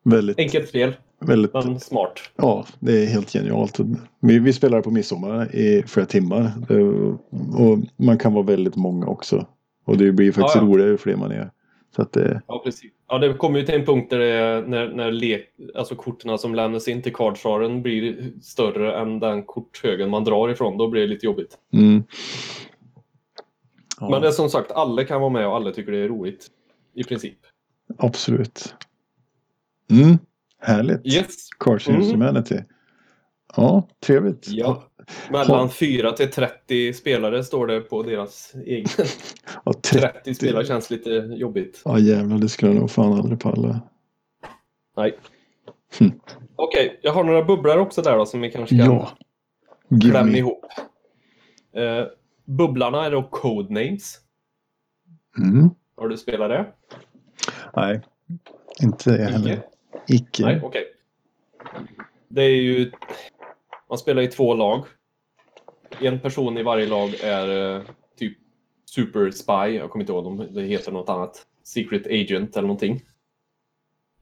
Väldigt, 0.05 0.39
Enkelt 0.39 0.69
spel, 0.69 0.97
väldigt, 1.21 1.55
men 1.55 1.81
smart. 1.81 2.13
ja, 2.37 2.67
det 2.79 3.03
är 3.03 3.07
helt 3.07 3.33
genialt. 3.33 3.79
Vi, 4.21 4.39
vi 4.39 4.53
spelar 4.53 4.81
på 4.81 4.91
midsommar 4.91 5.55
i 5.57 5.83
flera 5.87 6.07
timmar. 6.07 6.53
Och 7.59 7.79
man 7.97 8.19
kan 8.19 8.33
vara 8.33 8.45
väldigt 8.45 8.77
många 8.77 9.07
också. 9.07 9.47
Och 9.87 9.97
det 9.99 10.13
blir 10.13 10.33
faktiskt 10.33 10.57
Ja, 10.57 10.63
ja. 10.63 10.69
roligare 10.69 10.91
ju 10.91 10.99
fler 10.99 11.17
man 11.17 11.33
är. 11.33 11.51
Så 11.99 12.03
att 12.03 12.13
det, 12.13 12.43
Ja, 12.47 12.61
precis. 12.65 12.93
Ja, 13.09 13.19
det 13.19 13.35
kommer 13.35 13.59
ju 13.59 13.67
till 13.67 13.75
en 13.75 13.85
punkt 13.87 14.11
där 14.11 14.21
är, 14.21 14.63
när, 14.63 14.89
när 14.89 15.11
lek, 15.11 15.49
alltså 15.75 15.95
korten 15.95 16.39
som 16.39 16.55
lämnas 16.55 16.89
in 16.89 17.03
till 17.03 17.15
kardsaren 17.15 17.83
blir 17.83 18.33
större 18.43 19.01
än 19.01 19.21
den 19.21 19.43
korthögen 19.43 20.11
man 20.11 20.25
drar 20.25 20.49
ifrån. 20.49 20.79
Då 20.79 20.89
blir 20.89 21.01
det 21.03 21.07
lite 21.09 21.27
jobbigt. 21.27 21.59
mm. 21.73 22.03
Ja, 24.01 24.11
Men 24.11 24.23
det 24.23 24.29
är 24.29 24.33
som 24.33 24.51
sagt, 24.51 24.73
alla 24.73 25.05
kan 25.05 25.21
vara 25.21 25.31
med 25.31 25.47
och 25.47 25.57
alla 25.57 25.71
tycker 25.73 25.93
det 25.93 25.99
är 25.99 26.09
roligt. 26.09 26.47
I 26.95 27.05
princip. 27.05 27.39
Absolut. 27.99 28.75
Mm. 29.91 30.19
Härligt. 30.61 31.07
Yes. 31.15 31.49
Cards 31.59 31.89
Mm. 31.89 32.03
Humanity. 32.03 32.59
Ja, 33.57 33.89
trevligt. 34.07 34.49
Ja. 34.49 34.85
Mellan 35.31 35.71
4 35.71 36.13
till 36.13 36.31
30 36.31 36.93
spelare 36.93 37.45
står 37.45 37.67
det 37.67 37.81
på 37.81 38.03
deras 38.03 38.55
egen. 38.67 38.89
Ja, 39.65 39.73
30. 39.73 39.99
30 40.01 40.35
spelare 40.35 40.65
känns 40.65 40.91
lite 40.91 41.11
jobbigt. 41.11 41.83
Ja 41.85 41.99
jävlar, 41.99 42.39
det 42.39 42.49
skulle 42.49 42.73
jag 42.73 42.81
nog 42.81 42.91
fan 42.91 43.13
aldrig 43.13 43.41
palla. 43.41 43.81
Nej. 44.97 45.19
Hm. 45.99 46.21
Okej, 46.57 47.01
jag 47.03 47.13
har 47.13 47.25
några 47.25 47.45
bubblor 47.45 47.77
också 47.79 48.03
där 48.03 48.19
då 48.19 48.27
som 48.27 48.41
vi 48.41 48.51
kanske 48.51 48.77
kan 48.79 48.87
Ja. 48.87 49.09
Klämma 50.01 50.37
ihop. 50.37 50.65
Eh, 51.77 52.05
bubblarna 52.45 53.07
är 53.07 53.11
då 53.11 53.23
codenames. 53.23 54.19
Mm. 55.39 55.71
Har 55.97 56.09
du 56.09 56.17
spelat 56.17 56.51
det? 56.51 56.67
Nej, 57.77 58.01
inte 58.83 59.11
jag 59.11 59.29
heller. 59.29 59.63
Icke? 60.09 60.45
Nej, 60.45 60.61
okej. 60.65 60.85
Det 62.29 62.43
är 62.43 62.63
ju... 62.63 62.93
Man 63.89 63.99
spelar 63.99 64.23
i 64.23 64.27
två 64.27 64.55
lag. 64.55 64.85
En 66.01 66.21
person 66.21 66.59
i 66.59 66.63
varje 66.63 66.87
lag 66.87 67.15
är 67.23 67.77
eh, 67.77 67.83
typ 68.19 68.39
Super 68.85 69.31
Spy. 69.31 69.77
Jag 69.77 69.91
kommer 69.91 70.03
inte 70.03 70.13
ihåg 70.13 70.27
om 70.27 70.47
det 70.51 70.63
heter 70.63 70.93
något 70.93 71.09
annat. 71.09 71.47
Secret 71.63 72.07
Agent 72.07 72.57
eller 72.57 72.69
någonting. 72.69 73.03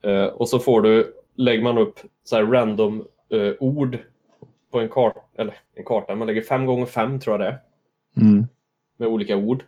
Eh, 0.03 0.25
och 0.25 0.49
så 0.49 0.59
får 0.59 0.81
du, 0.81 1.13
lägger 1.35 1.63
man 1.63 1.77
upp 1.77 1.99
så 2.23 2.35
här 2.35 2.45
random 2.45 3.07
eh, 3.29 3.53
ord 3.59 3.97
på 4.71 4.79
en 4.79 4.89
karta, 4.89 5.19
eller 5.37 5.55
en 5.75 5.85
karta, 5.85 6.15
man 6.15 6.27
lägger 6.27 6.41
fem 6.41 6.65
gånger 6.65 6.85
fem 6.85 7.19
tror 7.19 7.33
jag 7.33 7.39
det 7.39 7.47
är 7.47 7.59
Mm. 8.21 8.47
med 8.97 9.07
olika 9.07 9.37
ord. 9.37 9.63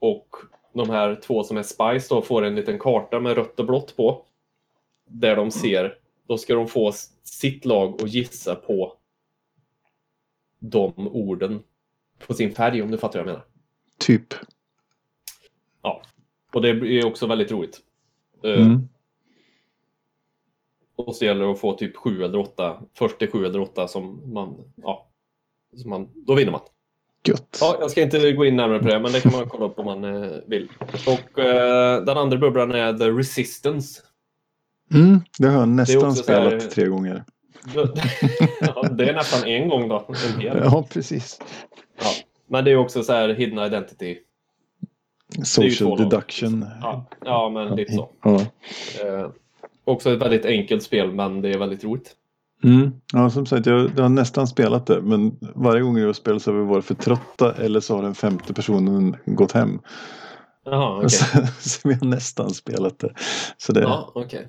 Och 0.00 0.28
de 0.72 0.90
här 0.90 1.14
två 1.14 1.42
som 1.44 1.56
är 1.56 1.62
Spice 1.62 2.14
då 2.14 2.22
får 2.22 2.44
en 2.44 2.54
liten 2.54 2.78
karta 2.78 3.20
med 3.20 3.34
rött 3.36 3.60
och 3.60 3.66
blått 3.66 3.96
på. 3.96 4.22
Där 5.08 5.36
de 5.36 5.50
ser, 5.50 5.98
då 6.28 6.38
ska 6.38 6.54
de 6.54 6.68
få 6.68 6.92
sitt 7.24 7.64
lag 7.64 8.02
att 8.02 8.12
gissa 8.14 8.54
på 8.54 8.92
de 10.70 10.92
orden 10.96 11.62
på 12.26 12.34
sin 12.34 12.54
färg 12.54 12.82
om 12.82 12.90
du 12.90 12.98
fattar 12.98 13.18
vad 13.18 13.28
jag 13.28 13.32
menar. 13.32 13.44
Typ. 13.98 14.34
Och 16.54 16.62
det 16.62 16.68
är 16.68 17.06
också 17.06 17.26
väldigt 17.26 17.50
roligt. 17.52 17.80
Eh, 18.44 18.60
Mm. 18.66 18.88
Och 20.96 21.16
så 21.16 21.24
gäller 21.24 21.44
det 21.44 21.50
att 21.52 21.60
få 21.60 21.72
typ 21.72 21.96
sju 21.96 22.22
eller 22.24 22.38
åtta, 22.38 22.82
först 22.94 23.18
till 23.18 23.30
sju 23.30 23.44
eller 23.46 23.60
åtta 23.60 23.88
som 23.88 24.32
man, 24.32 24.72
ja, 24.76 25.08
som 25.76 25.90
man, 25.90 26.08
då 26.14 26.34
vinner 26.34 26.52
man. 26.52 26.60
Gött. 27.26 27.58
Ja, 27.60 27.76
jag 27.80 27.90
ska 27.90 28.02
inte 28.02 28.32
gå 28.32 28.44
in 28.44 28.56
närmare 28.56 28.78
på 28.78 28.88
det, 28.88 29.00
men 29.00 29.12
det 29.12 29.20
kan 29.20 29.32
man 29.32 29.48
kolla 29.48 29.64
upp 29.64 29.78
om 29.78 29.84
man 29.84 30.04
eh, 30.04 30.30
vill. 30.46 30.68
Och 31.06 31.38
eh, 31.38 32.04
den 32.04 32.16
andra 32.18 32.38
bubblan 32.38 32.72
är 32.72 32.98
The 32.98 33.10
Resistance. 33.10 34.02
Mm. 34.94 35.20
Det 35.38 35.46
har 35.48 35.58
jag 35.60 35.68
nästan 35.68 36.14
så 36.14 36.32
här- 36.32 36.48
spelat 36.58 36.70
tre 36.70 36.86
gånger. 36.86 37.24
ja, 38.60 38.88
det 38.88 39.08
är 39.08 39.14
nästan 39.14 39.48
en 39.48 39.68
gång 39.68 39.88
då. 39.88 40.06
En 40.34 40.40
hel. 40.40 40.60
Ja, 40.64 40.86
precis. 40.90 41.40
Ja. 42.00 42.10
Men 42.46 42.64
det 42.64 42.70
är 42.70 42.76
också 42.76 43.02
så 43.02 43.12
här 43.12 43.28
Hidden 43.28 43.58
Identity. 43.58 44.16
Social 45.44 45.90
lag, 45.90 45.98
deduction. 45.98 46.66
Ja, 46.82 47.06
ja 47.24 47.48
men 47.48 47.76
lite 47.76 47.92
så. 47.92 48.10
Ja. 48.22 48.40
Eh, 49.04 49.30
också 49.84 50.12
ett 50.12 50.22
väldigt 50.22 50.44
enkelt 50.44 50.82
spel, 50.82 51.12
men 51.12 51.42
det 51.42 51.50
är 51.50 51.58
väldigt 51.58 51.84
roligt. 51.84 52.16
Mm. 52.64 52.92
ja, 53.12 53.30
som 53.30 53.46
sagt, 53.46 53.66
jag, 53.66 53.90
jag 53.96 54.02
har 54.02 54.08
nästan 54.08 54.46
spelat 54.46 54.86
det. 54.86 55.00
Men 55.00 55.38
varje 55.54 55.82
gång 55.82 55.98
jag 55.98 56.06
har 56.06 56.12
spelat 56.12 56.42
så 56.42 56.52
har 56.52 56.58
vi 56.58 56.64
varit 56.64 56.84
för 56.84 56.94
trötta 56.94 57.54
eller 57.54 57.80
så 57.80 57.96
har 57.96 58.02
den 58.02 58.14
femte 58.14 58.54
personen 58.54 59.16
gått 59.26 59.52
hem. 59.52 59.80
Jaha, 60.64 60.96
okej. 60.96 61.08
Så, 61.60 61.68
så 61.70 61.88
vi 61.88 61.94
har 61.94 62.06
nästan 62.06 62.50
spelat 62.50 62.98
det. 62.98 63.14
Så 63.56 63.72
det, 63.72 63.80
Ja, 63.80 64.12
okej. 64.14 64.48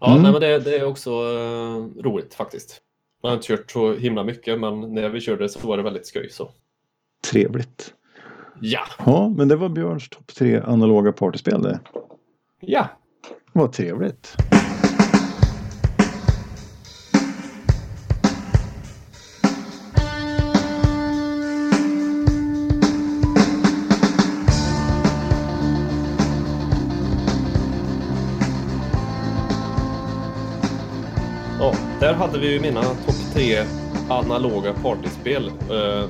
Ja, 0.00 0.10
Mm. 0.10 0.22
nej, 0.22 0.32
men 0.32 0.40
det, 0.40 0.58
det 0.58 0.76
är 0.78 0.84
också 0.84 1.10
eh, 1.10 2.02
roligt 2.02 2.34
faktiskt. 2.34 2.80
Man 3.22 3.30
har 3.30 3.36
inte 3.36 3.46
kört 3.46 3.70
så 3.70 3.92
himla 3.94 4.24
mycket, 4.24 4.60
men 4.60 4.80
när 4.94 5.08
vi 5.08 5.20
körde 5.20 5.48
så 5.48 5.68
var 5.68 5.76
det 5.76 5.82
väldigt 5.82 6.06
skoj. 6.06 6.30
Så. 6.30 6.50
trevligt. 7.30 7.94
Ja! 8.60 8.80
Ja, 9.06 9.28
men 9.36 9.48
det 9.48 9.56
var 9.56 9.68
Björns 9.68 10.08
topp 10.08 10.26
tre 10.34 10.60
analoga 10.60 11.12
partyspel 11.12 11.62
det. 11.62 11.80
Ja! 12.60 12.88
Vad 13.52 13.72
trevligt. 13.72 14.36
Där 32.04 32.14
hade 32.14 32.38
vi 32.38 32.52
ju 32.52 32.60
mina 32.60 32.82
topp 32.82 33.14
tre 33.34 33.64
analoga 34.08 34.72
partyspel. 34.72 35.46
Eh, 35.46 36.08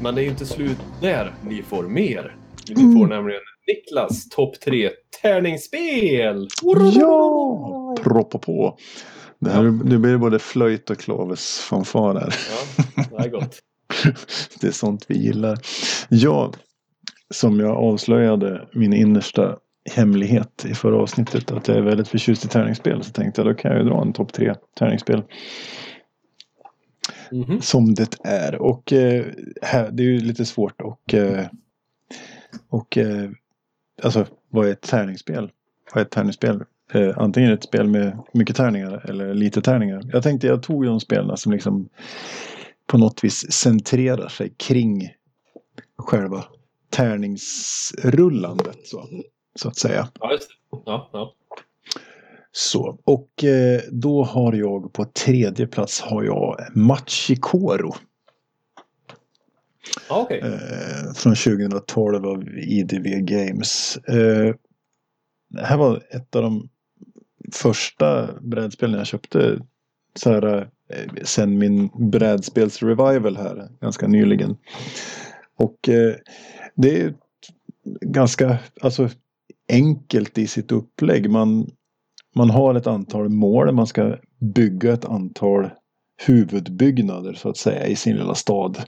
Men 0.00 0.14
det 0.14 0.20
är 0.20 0.22
ju 0.22 0.30
inte 0.30 0.46
slut 0.46 0.78
där. 1.00 1.34
Ni 1.42 1.62
får 1.62 1.82
mer. 1.82 2.36
Ni 2.68 2.74
får 2.74 3.06
nämligen 3.06 3.40
Niklas 3.66 4.28
topp 4.28 4.60
tre 4.60 4.90
tärningsspel. 5.22 6.48
Ja! 6.94 7.96
Proppa 8.02 8.38
på. 8.38 8.78
Det 9.38 9.50
här, 9.50 9.62
Nu 9.62 9.98
blir 9.98 10.12
det 10.12 10.18
både 10.18 10.38
flöjt 10.38 10.90
och 10.90 10.98
klavesfanfar 10.98 12.14
här. 12.14 12.34
Ja, 12.96 13.04
det 13.18 13.24
är 13.24 13.30
gott. 13.30 13.58
Det 14.60 14.66
är 14.66 14.72
sånt 14.72 15.04
vi 15.08 15.18
gillar. 15.18 15.58
Ja, 16.08 16.52
som 17.34 17.60
jag 17.60 17.76
avslöjade 17.76 18.68
min 18.72 18.92
innersta 18.92 19.56
hemlighet 19.90 20.64
i 20.68 20.74
förra 20.74 20.96
avsnittet. 20.96 21.50
Att 21.50 21.68
jag 21.68 21.76
är 21.76 21.82
väldigt 21.82 22.08
förtjust 22.08 22.44
i 22.44 22.48
tärningsspel. 22.48 23.04
Så 23.04 23.12
tänkte 23.12 23.40
jag 23.40 23.50
då 23.50 23.54
kan 23.54 23.70
jag 23.70 23.80
ju 23.80 23.88
dra 23.88 24.02
en 24.02 24.12
topp 24.12 24.32
tre 24.32 24.54
tärningsspel. 24.78 25.22
Mhm. 27.32 27.60
Som 27.60 27.94
det 27.94 28.16
är. 28.24 28.62
Och 28.62 28.92
eh, 28.92 29.26
här, 29.62 29.90
det 29.90 30.02
är 30.02 30.06
ju 30.06 30.20
lite 30.20 30.44
svårt 30.44 30.80
och, 30.80 31.14
eh, 31.14 31.46
och 32.68 32.98
eh, 32.98 33.30
alltså 34.02 34.26
vad 34.50 34.66
är 34.66 34.72
ett 34.72 34.82
tärningsspel? 34.82 35.50
Vad 35.94 36.00
är 36.00 36.06
ett 36.06 36.10
tärningsspel? 36.10 36.64
Eh, 36.92 37.18
antingen 37.18 37.52
ett 37.52 37.64
spel 37.64 37.88
med 37.88 38.18
mycket 38.32 38.56
tärningar 38.56 39.10
eller 39.10 39.34
lite 39.34 39.62
tärningar. 39.62 40.02
Jag 40.12 40.22
tänkte 40.22 40.46
jag 40.46 40.62
tog 40.62 40.84
de 40.84 41.00
spelen 41.00 41.36
som 41.36 41.52
liksom 41.52 41.88
på 42.86 42.98
något 42.98 43.24
vis 43.24 43.52
centrerar 43.52 44.28
sig 44.28 44.54
kring 44.56 45.08
själva 45.98 46.44
tärningsrullandet 46.90 48.78
så, 48.84 49.08
så 49.56 49.68
att 49.68 49.76
säga. 49.76 50.08
Ja, 50.20 50.32
just 50.32 50.48
det. 50.48 50.54
Ja, 50.86 51.10
ja. 51.12 51.34
Så, 52.52 52.98
och 53.04 53.44
eh, 53.44 53.80
då 53.90 54.24
har 54.24 54.52
jag 54.52 54.92
på 54.92 55.04
tredje 55.04 55.66
plats 55.66 56.00
har 56.00 56.22
jag 56.22 56.60
Machikoro. 56.74 57.94
ja 60.08 60.22
okej. 60.22 60.40
Eh, 60.40 61.12
från 61.14 61.34
2012 61.34 62.26
av 62.26 62.48
IDV 62.58 63.04
Games. 63.04 63.96
Eh, 63.96 64.54
det 65.48 65.64
här 65.64 65.76
var 65.76 66.02
ett 66.10 66.36
av 66.36 66.42
de 66.42 66.68
första 67.52 68.40
brädspelen 68.40 68.98
jag 68.98 69.06
köpte 69.06 69.60
så 70.14 70.30
här, 70.30 70.70
sen 71.22 71.58
min 71.58 71.90
brädspelsrevival 72.10 73.36
här 73.36 73.68
ganska 73.80 74.06
nyligen. 74.06 74.56
Och 75.56 75.76
det 76.74 77.00
är 77.00 77.14
ganska 78.00 78.58
alltså, 78.80 79.08
enkelt 79.72 80.38
i 80.38 80.46
sitt 80.46 80.72
upplägg. 80.72 81.30
Man, 81.30 81.66
man 82.34 82.50
har 82.50 82.74
ett 82.74 82.86
antal 82.86 83.28
mål. 83.28 83.74
Man 83.74 83.86
ska 83.86 84.16
bygga 84.54 84.92
ett 84.92 85.04
antal 85.04 85.70
huvudbyggnader 86.26 87.32
så 87.32 87.48
att 87.48 87.56
säga 87.56 87.86
i 87.86 87.96
sin 87.96 88.16
lilla 88.16 88.34
stad. 88.34 88.78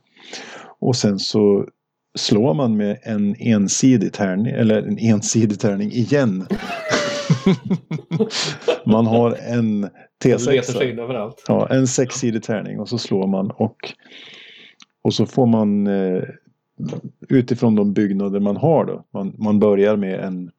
Och 0.80 0.96
sen 0.96 1.18
så 1.18 1.66
slår 2.18 2.54
man 2.54 2.76
med 2.76 2.98
en 3.02 3.36
ensidig 3.38 4.12
tärning, 4.12 4.46
eller 4.46 4.82
en 4.82 4.98
ensidig 4.98 5.60
tärning 5.60 5.92
igen. 5.92 6.46
man 8.86 9.06
har 9.06 9.32
en 9.32 9.80
Det 10.18 10.28
letar 10.28 10.38
sig 10.38 10.58
T6. 10.58 10.90
in 10.92 10.98
överallt. 10.98 11.44
Ja, 11.48 11.68
en 11.70 11.86
sexsidig 11.86 12.42
tärning 12.42 12.80
och 12.80 12.88
så 12.88 12.98
slår 12.98 13.26
man 13.26 13.50
och, 13.50 13.76
och 15.02 15.14
så 15.14 15.26
får 15.26 15.46
man 15.46 15.86
eh, 15.86 16.22
utifrån 17.28 17.74
de 17.74 17.92
byggnader 17.92 18.40
man 18.40 18.56
har 18.56 18.84
då. 18.84 19.04
Man, 19.12 19.34
man 19.38 19.58
börjar 19.58 19.96
med 19.96 20.20
en, 20.20 20.50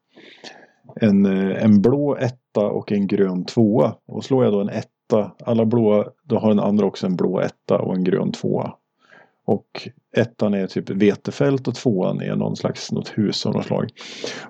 en, 1.01 1.25
eh, 1.25 1.63
en 1.63 1.81
blå 1.81 2.15
etta 2.15 2.67
och 2.67 2.91
en 2.91 3.07
grön 3.07 3.45
tvåa. 3.45 3.95
Och 4.05 4.25
slår 4.25 4.43
jag 4.43 4.53
då 4.53 4.61
en 4.61 4.69
etta, 4.69 5.31
alla 5.43 5.65
blåa, 5.65 6.05
då 6.23 6.39
har 6.39 6.49
den 6.49 6.59
andra 6.59 6.85
också 6.85 7.05
en 7.05 7.15
blå 7.15 7.39
etta 7.39 7.79
och 7.79 7.95
en 7.95 8.03
grön 8.03 8.31
tvåa. 8.31 8.73
Och 9.45 9.89
ettan 10.17 10.53
är 10.53 10.67
typ 10.67 10.89
vetefält 10.89 11.67
och 11.67 11.75
tvåan 11.75 12.21
är 12.21 12.35
någon 12.35 12.55
slags 12.55 12.91
något 12.91 13.09
hus 13.09 13.45
av 13.45 13.53
något 13.53 13.65
slag. 13.65 13.89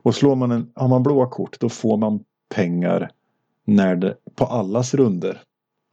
Och 0.01 0.15
slår 0.15 0.35
man 0.35 0.51
en, 0.51 0.71
har 0.75 0.87
man 0.87 1.03
blåa 1.03 1.27
kort 1.27 1.59
då 1.59 1.69
får 1.69 1.97
man 1.97 2.19
pengar 2.55 3.11
när 3.65 3.95
det, 3.95 4.15
på 4.35 4.45
allas 4.45 4.93
runder. 4.93 5.41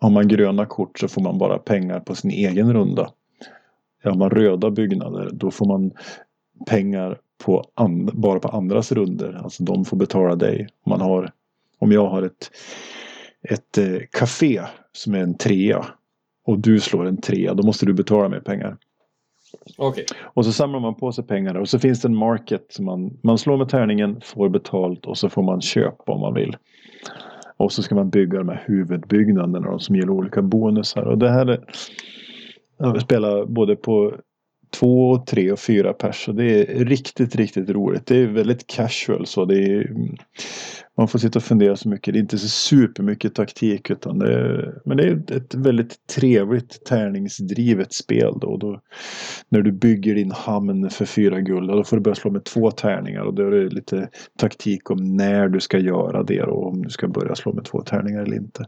Har 0.01 0.11
man 0.11 0.29
gröna 0.29 0.67
kort 0.67 0.99
så 0.99 1.09
får 1.09 1.23
man 1.23 1.39
bara 1.39 1.59
pengar 1.59 2.01
på 2.01 2.15
sin 2.15 2.31
egen 2.31 2.73
runda. 2.73 3.11
Har 4.05 4.15
man 4.15 4.31
röda 4.31 4.71
byggnader 4.71 5.31
då 5.33 5.51
får 5.51 5.67
man 5.67 5.93
pengar 6.67 7.19
på 7.45 7.65
and, 7.75 8.15
bara 8.15 8.39
på 8.39 8.49
andras 8.49 8.93
runder. 8.93 9.41
Alltså 9.45 9.63
de 9.63 9.85
får 9.85 9.97
betala 9.97 10.37
dig. 10.37 10.69
Om, 10.85 10.91
man 10.91 11.01
har, 11.01 11.33
om 11.79 11.93
jag 11.93 12.07
har 12.07 12.23
ett, 12.23 12.51
ett 13.43 13.79
eh, 13.79 13.99
café 14.11 14.63
som 14.93 15.15
är 15.15 15.19
en 15.19 15.37
trea 15.37 15.87
och 16.47 16.59
du 16.59 16.81
slår 16.81 17.07
en 17.07 17.21
trea 17.21 17.55
då 17.55 17.63
måste 17.63 17.87
du 17.87 17.93
betala 17.93 18.29
mig 18.29 18.41
pengar. 18.41 18.77
Okej. 19.77 20.05
Och 20.23 20.45
så 20.45 20.53
samlar 20.53 20.81
man 20.81 20.95
på 20.95 21.13
sig 21.13 21.25
pengar 21.25 21.55
och 21.55 21.69
så 21.69 21.79
finns 21.79 22.01
det 22.01 22.09
en 22.09 22.17
market 22.17 22.67
som 22.69 22.85
man, 22.85 23.19
man 23.23 23.39
slår 23.39 23.57
med 23.57 23.69
tärningen, 23.69 24.21
får 24.25 24.49
betalt 24.49 25.07
och 25.07 25.19
så 25.19 25.29
får 25.29 25.43
man 25.43 25.61
köpa 25.61 26.13
om 26.13 26.21
man 26.21 26.35
vill. 26.35 26.57
Och 27.57 27.73
så 27.73 27.83
ska 27.83 27.95
man 27.95 28.11
bygga 28.11 28.39
de 28.39 28.49
här 28.49 28.65
huvudbyggnaderna 28.67 29.79
som 29.79 29.97
ger 29.97 30.11
olika 30.11 30.43
bonusar. 30.43 31.03
Och 31.03 31.19
det 31.19 31.31
här 31.31 31.47
är, 31.47 31.65
jag 32.79 33.03
spelar 33.03 33.47
både 33.47 33.77
på 33.77 34.15
två, 34.71 35.19
tre 35.19 35.53
och 35.53 35.59
fyra 35.59 35.93
pers. 35.93 36.29
Och 36.29 36.35
det 36.35 36.45
är 36.45 36.85
riktigt, 36.85 37.37
riktigt 37.37 37.71
roligt. 37.71 38.07
Det 38.07 38.17
är 38.17 38.27
väldigt 38.27 38.67
casual 38.67 39.27
så. 39.27 39.45
Det 39.45 39.59
är, 39.59 39.91
man 40.97 41.09
får 41.09 41.19
sitta 41.19 41.39
och 41.39 41.43
fundera 41.43 41.77
så 41.77 41.89
mycket. 41.89 42.15
Det 42.15 42.19
är 42.19 42.21
inte 42.21 42.39
så 42.39 42.49
supermycket 42.49 43.35
taktik 43.35 43.91
utan 43.91 44.19
det 44.19 44.35
är, 44.35 44.79
men 44.85 44.97
det 44.97 45.05
är 45.05 45.37
ett 45.37 45.55
väldigt 45.55 46.07
trevligt 46.07 46.85
tärningsdrivet 46.85 47.93
spel 47.93 48.33
då. 48.41 48.57
Då. 48.57 48.81
När 49.49 49.63
du 49.63 49.73
bygger 49.73 50.15
din 50.15 50.31
hamn 50.31 50.91
för 50.91 51.05
fyra 51.05 51.41
guld 51.41 51.71
då 51.71 51.85
får 51.85 51.97
du 51.97 52.03
börja 52.03 52.15
slå 52.15 52.31
med 52.31 52.45
två 52.45 52.71
tärningar 52.71 53.23
och 53.23 53.35
då 53.35 53.43
är 53.43 53.51
det 53.51 53.69
lite 53.69 54.09
taktik 54.39 54.91
om 54.91 55.17
när 55.17 55.49
du 55.49 55.61
ska 55.61 55.79
göra 55.79 56.23
det 56.23 56.43
och 56.43 56.67
om 56.67 56.83
du 56.83 56.91
ska 56.91 57.09
börja 57.09 57.35
slå 57.35 57.53
med 57.53 57.65
två 57.65 57.83
tärningar 57.83 58.23
eller 58.23 58.37
inte. 58.37 58.65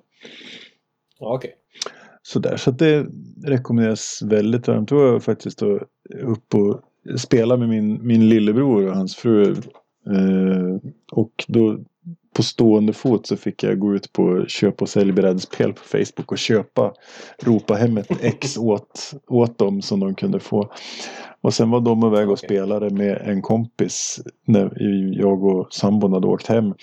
Okej. 1.21 1.51
okej. 1.51 1.55
Sådär, 2.29 2.57
så 2.57 2.71
att 2.71 2.79
det 2.79 3.07
rekommenderas 3.45 4.23
väldigt 4.25 4.69
varmt. 4.69 4.89
Då 4.89 4.97
var 4.97 5.21
faktiskt 5.21 5.59
då 5.59 5.81
upp 6.23 6.55
och 6.55 6.81
spela 7.19 7.57
med 7.57 7.69
min, 7.69 8.07
min 8.07 8.29
lillebror 8.29 8.89
och 8.89 8.97
hans 8.97 9.17
fru. 9.17 9.51
Eh, 10.07 10.91
och 11.13 11.45
då 11.49 11.79
på 12.37 12.43
stående 12.43 12.93
fot 12.93 13.27
så 13.27 13.37
fick 13.37 13.63
jag 13.63 13.79
gå 13.79 13.95
ut 13.95 14.13
på 14.13 14.45
köp 14.49 14.83
och 14.83 14.89
sälj 14.89 15.13
brädspel 15.13 15.73
på 15.73 15.81
Facebook 15.81 16.33
och 16.33 16.39
köpa, 16.39 16.93
ropa 17.43 17.75
hem 17.75 17.99
ett 17.99 18.25
ex 18.25 18.57
åt, 18.59 19.13
åt 19.29 19.59
dem 19.59 19.83
som 19.83 20.01
de 20.01 20.15
kunde 20.15 20.41
få. 20.41 20.73
Och 21.41 21.55
sen 21.55 21.71
var 21.71 21.81
de 21.81 22.07
iväg 22.07 22.31
och 22.31 22.39
spelade 22.39 22.91
med 22.91 23.23
en 23.25 23.43
kompis 23.43 24.21
när 24.45 24.83
jag 25.19 25.45
och 25.45 25.73
sambon 25.73 26.13
hade 26.13 26.27
åkt 26.27 26.47
hem. 26.47 26.75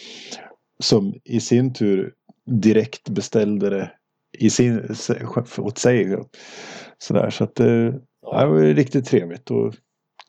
Som 0.80 1.14
i 1.24 1.40
sin 1.40 1.74
tur 1.74 2.14
direkt 2.46 3.10
beställde 3.10 3.70
det 3.70 3.92
i 4.40 4.50
sin, 4.50 4.96
åt 5.58 5.78
sig. 5.78 6.18
Sådär, 6.98 7.30
så 7.30 7.44
att 7.44 7.56
det, 7.56 8.00
ja, 8.22 8.42
det 8.42 8.48
var 8.48 8.60
riktigt 8.60 9.06
trevligt. 9.06 9.52
Och, 9.52 9.68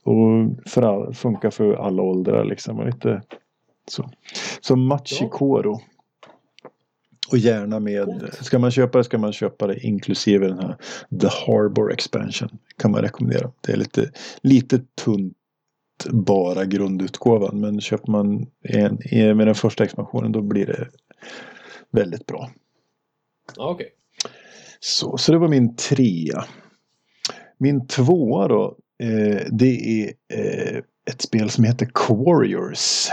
och 0.05 0.59
för 0.67 0.83
all, 0.83 1.15
funkar 1.15 1.51
för 1.51 1.75
alla 1.75 2.03
åldrar 2.03 2.45
liksom. 2.45 2.79
Och 2.79 2.87
lite, 2.87 3.23
så. 3.91 4.11
så 4.61 4.77
Machikoro. 4.77 5.81
Och 7.31 7.39
gärna 7.39 7.81
med, 7.81 8.31
ska 8.41 8.59
man 8.59 8.71
köpa 8.71 8.99
det 8.99 9.05
ska 9.05 9.19
man 9.19 9.33
köpa 9.33 9.67
det 9.67 9.79
inklusive 9.79 10.49
den 10.49 10.59
här 10.59 10.77
The 11.21 11.29
Harbor 11.47 11.93
Expansion. 11.93 12.49
Kan 12.79 12.91
man 12.91 13.03
rekommendera. 13.03 13.53
Det 13.61 13.73
är 13.73 13.77
lite, 13.77 14.11
lite 14.43 14.81
tunt 15.05 15.37
bara 16.11 16.65
grundutgåvan. 16.65 17.61
Men 17.61 17.81
köper 17.81 18.13
man 18.13 18.47
en, 18.63 18.99
med 19.37 19.47
den 19.47 19.55
första 19.55 19.85
expansionen 19.85 20.33
då 20.33 20.43
blir 20.43 20.67
det 20.67 20.89
väldigt 21.91 22.27
bra. 22.27 22.51
Okej. 23.57 23.89
Så, 24.81 25.19
så 25.19 25.33
det 25.33 25.39
var 25.39 25.49
min 25.49 25.77
trea. 25.77 26.45
Min 27.59 27.87
tvåa 27.87 28.49
då. 28.49 28.77
Eh, 29.03 29.47
det 29.51 30.03
är 30.03 30.13
eh, 30.33 30.83
ett 31.11 31.23
spel 31.23 31.51
som 31.51 31.65
heter 31.65 31.91
Quarriors. 31.95 33.09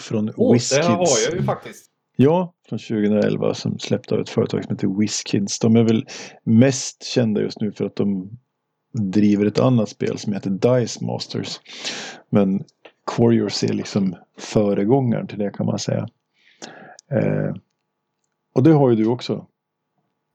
Från 0.00 0.32
Åh, 0.36 0.52
WizKids. 0.52 0.76
det 0.76 0.92
har 0.92 1.06
jag 1.26 1.34
ju 1.34 1.42
faktiskt. 1.42 1.90
Ja, 2.16 2.54
från 2.68 2.78
2011 2.78 3.54
som 3.54 3.78
släppte 3.78 4.14
av 4.14 4.20
ett 4.20 4.28
företag 4.28 4.64
som 4.64 4.74
heter 4.74 5.00
WizKids. 5.00 5.58
De 5.58 5.76
är 5.76 5.82
väl 5.82 6.06
mest 6.44 7.04
kända 7.04 7.40
just 7.40 7.60
nu 7.60 7.72
för 7.72 7.84
att 7.84 7.96
de 7.96 8.30
driver 8.92 9.46
ett 9.46 9.58
annat 9.58 9.88
spel 9.88 10.18
som 10.18 10.32
heter 10.32 10.50
Dice 10.50 11.04
Masters. 11.04 11.60
Men 12.30 12.64
Quarriors 13.16 13.64
är 13.64 13.72
liksom 13.72 14.16
föregångaren 14.38 15.26
till 15.26 15.38
det 15.38 15.50
kan 15.50 15.66
man 15.66 15.78
säga. 15.78 16.08
Eh, 17.10 17.54
och 18.54 18.62
det 18.62 18.72
har 18.72 18.90
ju 18.90 18.96
du 18.96 19.06
också. 19.06 19.46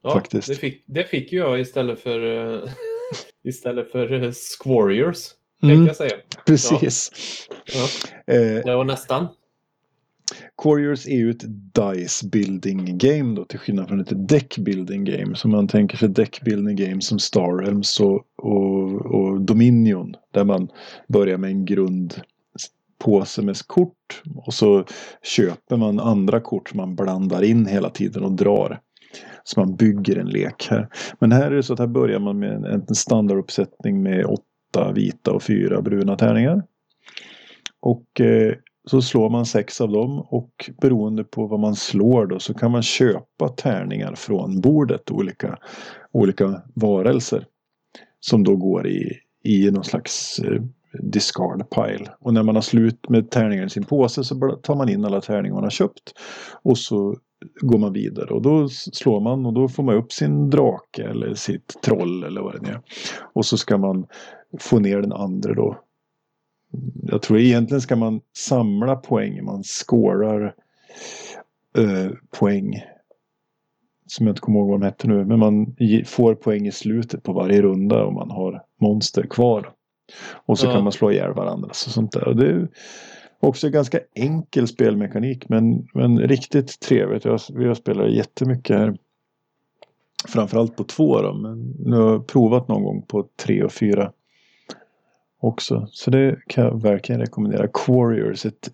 Ja, 0.04 0.14
Faktiskt. 0.14 0.48
Det 0.48 0.56
fick, 0.56 0.84
det 0.86 1.04
fick 1.04 1.34
jag 1.34 1.60
istället 1.60 2.00
för, 2.00 2.54
eh, 2.56 2.70
istället 3.44 3.92
för 3.92 4.14
uh, 4.14 4.32
Squarriors. 4.32 5.18
Mm. 5.64 5.86
Jag 5.86 5.96
säga. 5.96 6.16
Precis. 6.46 7.12
Ja, 7.66 7.88
Eh, 8.34 8.64
det 8.66 8.76
var 8.76 8.84
nästan. 8.84 9.28
Quarriors 10.64 11.08
är 11.08 11.18
ju 11.18 11.30
ett 11.30 11.44
dice 11.74 12.28
building 12.28 12.98
game 12.98 13.36
då 13.36 13.46
till 13.46 13.60
skillnad 13.60 13.88
från 13.88 14.00
ett 14.00 14.28
deck 14.30 14.58
building 14.58 15.06
game. 15.06 15.36
Så 15.36 15.48
man 15.48 15.68
tänker 15.68 15.98
sig 15.98 16.10
deck 16.10 16.42
building 16.42 16.76
game 16.76 17.02
som 17.02 17.20
Star 17.20 17.58
Realms 17.58 18.00
och, 18.00 18.24
och, 18.36 19.06
och 19.06 19.42
Dominion. 19.42 20.16
Där 20.32 20.44
man 20.44 20.72
börjar 21.08 21.38
med 21.38 21.52
en 21.52 21.66
påse 23.00 23.42
med 23.42 23.58
kort 23.68 24.22
och 24.36 24.54
så 24.54 24.86
köper 25.24 25.78
man 25.78 26.00
andra 26.00 26.40
kort 26.40 26.70
som 26.70 26.78
man 26.78 26.96
blandar 26.96 27.44
in 27.44 27.66
hela 27.66 27.90
tiden 27.90 28.24
och 28.24 28.32
drar. 28.32 28.80
Så 29.44 29.60
man 29.60 29.76
bygger 29.76 30.18
en 30.18 30.28
lek 30.28 30.68
här. 30.70 30.88
Men 31.20 31.32
här 31.32 31.52
är 31.52 31.56
det 31.56 31.64
så 31.64 31.74
att 31.74 31.80
här 31.80 31.88
börjar 31.88 32.20
man 32.20 32.40
med 32.40 32.66
en 32.66 32.96
standarduppsättning 32.96 34.04
med 34.04 34.26
åtta 34.26 34.92
vita 34.92 35.32
och 35.32 35.44
fyra 35.44 35.82
bruna 35.82 36.16
tärningar. 36.16 36.64
Och 37.80 38.22
eh, 38.22 38.54
så 38.90 39.02
slår 39.02 39.30
man 39.30 39.46
sex 39.46 39.82
av 39.82 39.92
dem 39.92 40.20
och 40.20 40.70
beroende 40.82 41.24
på 41.24 41.48
vad 41.48 41.60
man 41.60 41.76
slår 41.76 42.26
då 42.26 42.40
så 42.40 42.54
kan 42.54 42.72
man 42.72 42.84
köpa 42.84 43.50
tärningar 43.50 44.16
från 44.16 44.62
bordet. 44.62 45.12
Olika, 45.12 45.58
olika 46.12 46.62
varelser. 46.74 47.46
Som 48.20 48.44
då 48.44 48.56
går 48.56 48.88
i, 48.88 49.20
i 49.44 49.72
någon 49.72 49.84
slags 49.84 50.40
eh, 50.40 50.62
discard 50.94 51.70
pile. 51.70 52.12
Och 52.20 52.34
när 52.34 52.44
man 52.44 52.56
har 52.56 52.62
slut 52.62 53.10
med 53.10 53.32
tärningar 53.32 53.66
i 53.66 53.70
sin 53.70 53.84
påse 53.84 54.24
så 54.24 54.60
tar 54.64 54.76
man 54.76 54.90
in 54.90 55.06
alla 55.06 55.22
tärningar 55.22 55.56
man 55.56 55.64
har 55.64 55.70
köpt. 55.70 56.14
Och 56.62 56.78
så 56.78 57.16
går 57.62 57.78
man 57.78 57.94
vidare 57.94 58.34
och 58.34 58.42
då 58.42 58.70
slår 58.70 59.20
man 59.20 59.46
och 59.46 59.54
då 59.54 59.68
får 59.68 59.84
man 59.84 59.96
upp 59.96 60.12
sin 60.12 60.50
drake 60.50 61.04
eller 61.04 61.34
sitt 61.34 61.82
troll 61.82 62.24
eller 62.24 62.42
vad 62.42 62.62
det 62.62 62.70
är. 62.70 62.82
Och 63.34 63.46
så 63.46 63.58
ska 63.58 63.78
man 63.78 64.06
få 64.60 64.80
ner 64.80 65.02
den 65.02 65.14
andra 65.14 65.54
då 65.54 65.78
jag 67.04 67.22
tror 67.22 67.40
egentligen 67.40 67.82
ska 67.82 67.96
man 67.96 68.22
samla 68.38 68.96
poäng. 68.96 69.44
Man 69.44 69.64
skårar 69.64 70.56
eh, 71.78 72.12
poäng. 72.40 72.74
Som 74.06 74.28
jag 74.28 74.32
inte 74.32 74.42
kommer 74.42 74.60
ihåg 74.60 74.70
vad 74.70 74.80
de 74.80 74.86
hette 74.86 75.08
nu. 75.08 75.26
Men 75.26 75.40
man 75.40 75.76
får 76.06 76.36
poäng 76.36 76.68
i 76.68 76.72
slutet 76.72 77.24
på 77.24 77.34
varje 77.34 77.62
runda 77.62 78.06
om 78.06 78.14
man 78.14 78.32
har 78.32 78.64
monster 78.82 79.24
kvar. 79.24 79.74
Och 80.46 80.60
så 80.60 80.66
ja. 80.66 80.74
kan 80.74 80.84
man 80.84 80.92
slå 80.92 81.12
ihjäl 81.12 81.34
varandra. 81.34 81.70
Så 81.74 81.90
sånt 81.90 82.12
där. 82.12 82.28
Och 82.28 82.36
det 82.36 82.48
är 82.48 82.68
också 83.40 83.70
ganska 83.70 84.00
enkel 84.16 84.68
spelmekanik. 84.68 85.50
Men, 85.50 85.88
men 85.94 86.20
riktigt 86.20 86.80
trevligt. 86.80 87.26
Jag, 87.26 87.40
vi 87.54 87.68
har 87.68 87.76
spelat 87.76 88.12
jättemycket 88.12 88.78
här. 88.78 88.98
Framförallt 90.28 90.76
på 90.76 90.84
två 90.84 91.22
då. 91.22 91.34
Men 91.34 91.76
nu 91.80 91.96
har 91.96 92.12
jag 92.12 92.28
provat 92.28 92.68
någon 92.68 92.84
gång 92.84 93.02
på 93.02 93.28
tre 93.36 93.64
och 93.64 93.72
fyra 93.72 94.12
också. 95.40 95.88
Så 95.92 96.12
det 96.12 96.40
kan 96.48 96.64
jag 96.64 96.82
verkligen 96.82 97.22
rekommendera. 97.22 97.68
Quarriors, 97.68 98.46
ett, 98.46 98.72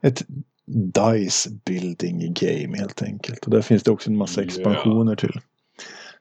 ett 0.00 0.22
Dice 0.66 1.50
building 1.64 2.34
game 2.40 2.78
helt 2.78 3.02
enkelt. 3.02 3.44
Och 3.44 3.50
där 3.50 3.60
finns 3.60 3.82
det 3.82 3.90
också 3.90 4.10
en 4.10 4.16
massa 4.16 4.42
expansioner 4.42 5.12
yeah. 5.12 5.16
till. 5.16 5.40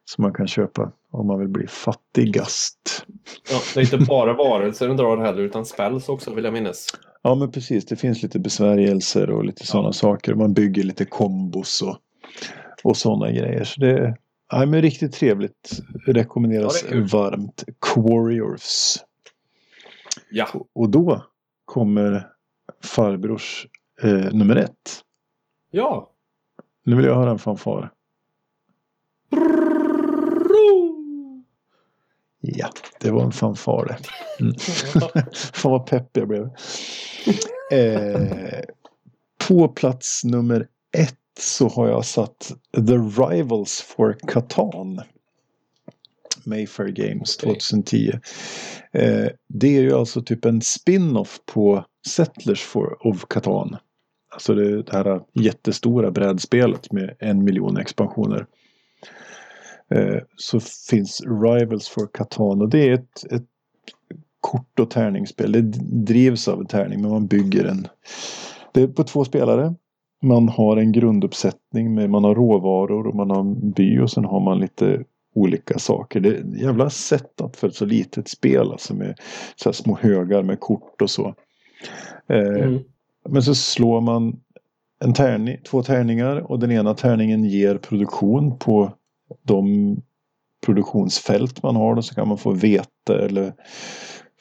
Som 0.06 0.22
man 0.22 0.34
kan 0.34 0.48
köpa 0.48 0.92
om 1.12 1.28
man 1.28 1.40
vill 1.40 1.48
bli 1.48 1.68
fattigast. 1.68 3.06
Ja, 3.52 3.60
det 3.74 3.80
är 3.80 3.94
inte 3.94 4.06
bara 4.06 4.34
varelser 4.34 4.88
den 4.88 4.98
drar 4.98 5.18
heller 5.18 5.42
utan 5.42 5.66
spells 5.66 6.10
också 6.10 6.34
vill 6.34 6.44
jag 6.44 6.54
minnas. 6.54 6.88
Ja 7.22 7.36
men 7.36 7.52
precis, 7.52 7.86
det 7.86 7.96
finns 7.96 8.24
lite 8.24 8.40
besvärjelser 8.40 9.30
och 9.30 9.46
lite 9.46 9.66
sådana 9.66 9.88
ja. 9.88 9.94
saker. 9.94 10.34
Man 10.34 10.54
bygger 10.54 10.84
lite 10.84 11.06
kombos 11.06 11.82
och, 11.82 11.98
och 12.84 12.98
sådana 12.98 13.32
grejer. 13.32 13.64
Så 13.64 13.82
det 13.82 14.16
är 14.54 14.66
men 14.66 14.82
riktigt 14.82 15.14
trevligt. 15.14 15.80
Rekommenderas 16.08 16.86
ja, 16.92 17.08
varmt. 17.12 17.64
Quarriors. 17.82 18.98
Ja. 20.32 20.48
Och 20.74 20.90
då 20.90 21.24
kommer 21.66 22.28
farbrors 22.84 23.68
eh, 24.02 24.34
nummer 24.34 24.56
ett. 24.56 25.02
Ja. 25.72 26.10
Nu 26.86 26.96
vill 26.96 27.06
jag 27.06 27.16
höra 27.16 27.32
en 27.32 27.40
fanfar. 27.40 27.92
Ja, 32.46 32.70
det 33.00 33.12
var 33.12 33.24
en 33.24 33.32
fanfar 33.32 33.86
det. 33.86 33.98
Mm. 34.44 34.56
Fan 35.54 35.72
vad 35.72 35.86
pepp 35.86 36.18
jag 36.18 36.28
blev. 36.28 36.50
Eh, 37.72 38.64
på 39.48 39.68
plats 39.68 40.24
nummer 40.24 40.68
ett 40.98 41.18
så 41.40 41.68
har 41.68 41.88
jag 41.88 42.06
satt 42.06 42.52
The 42.76 42.98
Rivals 42.98 43.82
for 43.82 44.18
Catan. 44.28 45.02
Mayfair 46.46 46.88
Games 46.88 47.38
2010. 47.38 48.12
Eh, 48.92 49.28
det 49.48 49.78
är 49.78 49.82
ju 49.82 49.94
alltså 49.94 50.22
typ 50.22 50.46
en 50.46 50.62
spin-off 50.62 51.40
på 51.46 51.86
Settlers 52.08 52.62
for, 52.62 53.08
of 53.08 53.26
Catan. 53.30 53.78
Alltså 54.34 54.56
det, 54.56 54.84
det 54.84 54.94
här 54.94 55.22
jättestora 55.34 56.12
brädspelet 56.12 56.92
med 56.92 57.16
en 57.20 57.44
miljon 57.44 57.78
expansioner. 57.78 58.46
Eh, 59.94 60.22
så 60.36 60.60
finns 60.90 61.22
Rivals 61.22 61.88
for 61.88 62.08
Catan 62.14 62.62
och 62.62 62.70
det 62.70 62.90
är 62.90 62.94
ett, 62.94 63.32
ett 63.32 63.46
kort 64.40 64.80
och 64.80 64.90
tärningsspel. 64.90 65.52
Det 65.52 65.62
drivs 66.06 66.48
av 66.48 66.60
en 66.60 66.66
tärning 66.66 67.02
men 67.02 67.12
man 67.12 67.28
bygger 67.28 67.66
en. 67.66 67.88
Det 68.72 68.82
är 68.82 68.88
på 68.88 69.04
två 69.04 69.26
spelare. 69.26 69.76
Man 70.22 70.50
har 70.50 70.78
en 70.78 70.92
grunduppsättning 70.92 71.94
med 71.94 72.10
man 72.10 72.24
har 72.24 72.36
råvaror 72.36 73.08
och 73.08 73.16
man 73.16 73.30
har 73.30 73.40
en 73.40 73.72
by 73.72 74.00
och 74.00 74.12
sen 74.12 74.26
har 74.26 74.40
man 74.40 74.60
lite 74.60 75.04
olika 75.36 75.80
saker. 75.80 76.20
Det 76.20 76.30
är 76.30 76.44
jävla 76.64 76.90
setup 76.90 77.56
för 77.56 77.68
ett 77.68 77.76
så 77.76 77.86
litet 77.86 78.28
spel 78.28 78.72
alltså 78.72 78.96
med 78.96 79.20
så 79.56 79.74
små 79.74 79.98
högar 80.02 80.44
med 80.44 80.60
kort 80.60 81.02
och 81.02 81.10
så. 81.10 81.36
Eh, 82.28 82.64
mm. 82.64 82.80
Men 83.30 83.44
så 83.44 83.56
slår 83.56 84.02
man 84.02 84.40
en 85.00 85.14
tärning, 85.14 85.58
två 85.64 85.84
tärningar 85.84 86.52
och 86.52 86.60
den 86.60 86.72
ena 86.72 86.94
tärningen 86.94 87.44
ger 87.44 87.78
produktion 87.78 88.58
på 88.60 88.92
de 89.42 89.98
produktionsfält 90.66 91.64
man 91.64 91.76
har. 91.76 91.96
Då 91.96 92.02
så 92.02 92.16
kan 92.16 92.28
man 92.28 92.38
få 92.38 92.52
vete 92.52 93.16
eller 93.16 93.54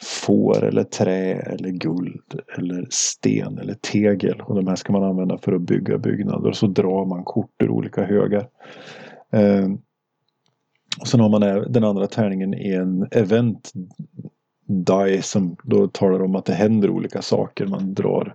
får 0.03 0.65
eller 0.65 0.85
trä 0.85 1.35
eller 1.35 1.71
guld 1.71 2.41
eller 2.59 2.87
sten 2.91 3.59
eller 3.59 3.75
tegel. 3.75 4.41
Och 4.41 4.55
de 4.55 4.67
här 4.67 4.77
ska 4.77 4.93
man 4.93 5.05
använda 5.05 5.39
för 5.39 5.53
att 5.53 5.63
bygga 5.63 5.99
byggnader. 5.99 6.49
Och 6.49 6.57
så 6.57 6.67
drar 6.67 7.05
man 7.05 7.25
kort 7.25 7.63
ur 7.63 7.71
olika 7.71 8.05
högar. 8.05 8.49
Eh, 9.31 9.69
och 11.01 11.09
sen 11.09 11.21
har 11.21 11.29
man 11.29 11.73
den 11.73 11.85
andra 11.85 12.07
tärningen 12.07 12.55
i 12.55 12.73
en 12.73 13.09
event 13.11 13.73
die 14.67 15.23
som 15.23 15.57
då 15.63 15.89
talar 15.89 16.23
om 16.23 16.37
att 16.37 16.45
det 16.45 16.55
händer 16.55 16.91
olika 16.91 17.23
saker. 17.23 17.67
Man 17.67 17.95
drar 17.95 18.35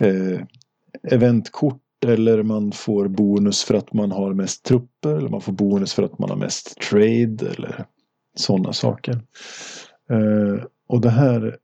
eh, 0.00 0.40
eventkort 1.02 1.80
eller 2.04 2.42
man 2.42 2.72
får 2.72 3.08
bonus 3.08 3.64
för 3.64 3.74
att 3.74 3.92
man 3.92 4.12
har 4.12 4.34
mest 4.34 4.64
trupper 4.64 5.16
eller 5.16 5.28
man 5.28 5.40
får 5.40 5.52
bonus 5.52 5.94
för 5.94 6.02
att 6.02 6.18
man 6.18 6.30
har 6.30 6.36
mest 6.36 6.80
trade 6.80 7.50
eller 7.56 7.84
sådana 8.36 8.72
saker. 8.72 9.12
Eh, 10.10 10.64
och 10.88 11.00
det 11.00 11.10
här 11.10 11.56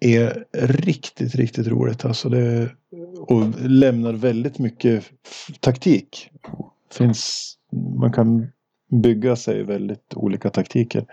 är 0.00 0.44
riktigt, 0.52 1.34
riktigt 1.34 1.66
roligt. 1.66 2.04
Alltså 2.04 2.28
det, 2.28 2.70
och 3.18 3.42
lämnar 3.60 4.12
väldigt 4.12 4.58
mycket 4.58 5.04
taktik. 5.60 6.30
Finns, 6.92 7.54
man 8.00 8.12
kan 8.12 8.48
bygga 9.02 9.36
sig 9.36 9.62
väldigt 9.62 10.14
olika 10.16 10.50
taktiker. 10.50 11.06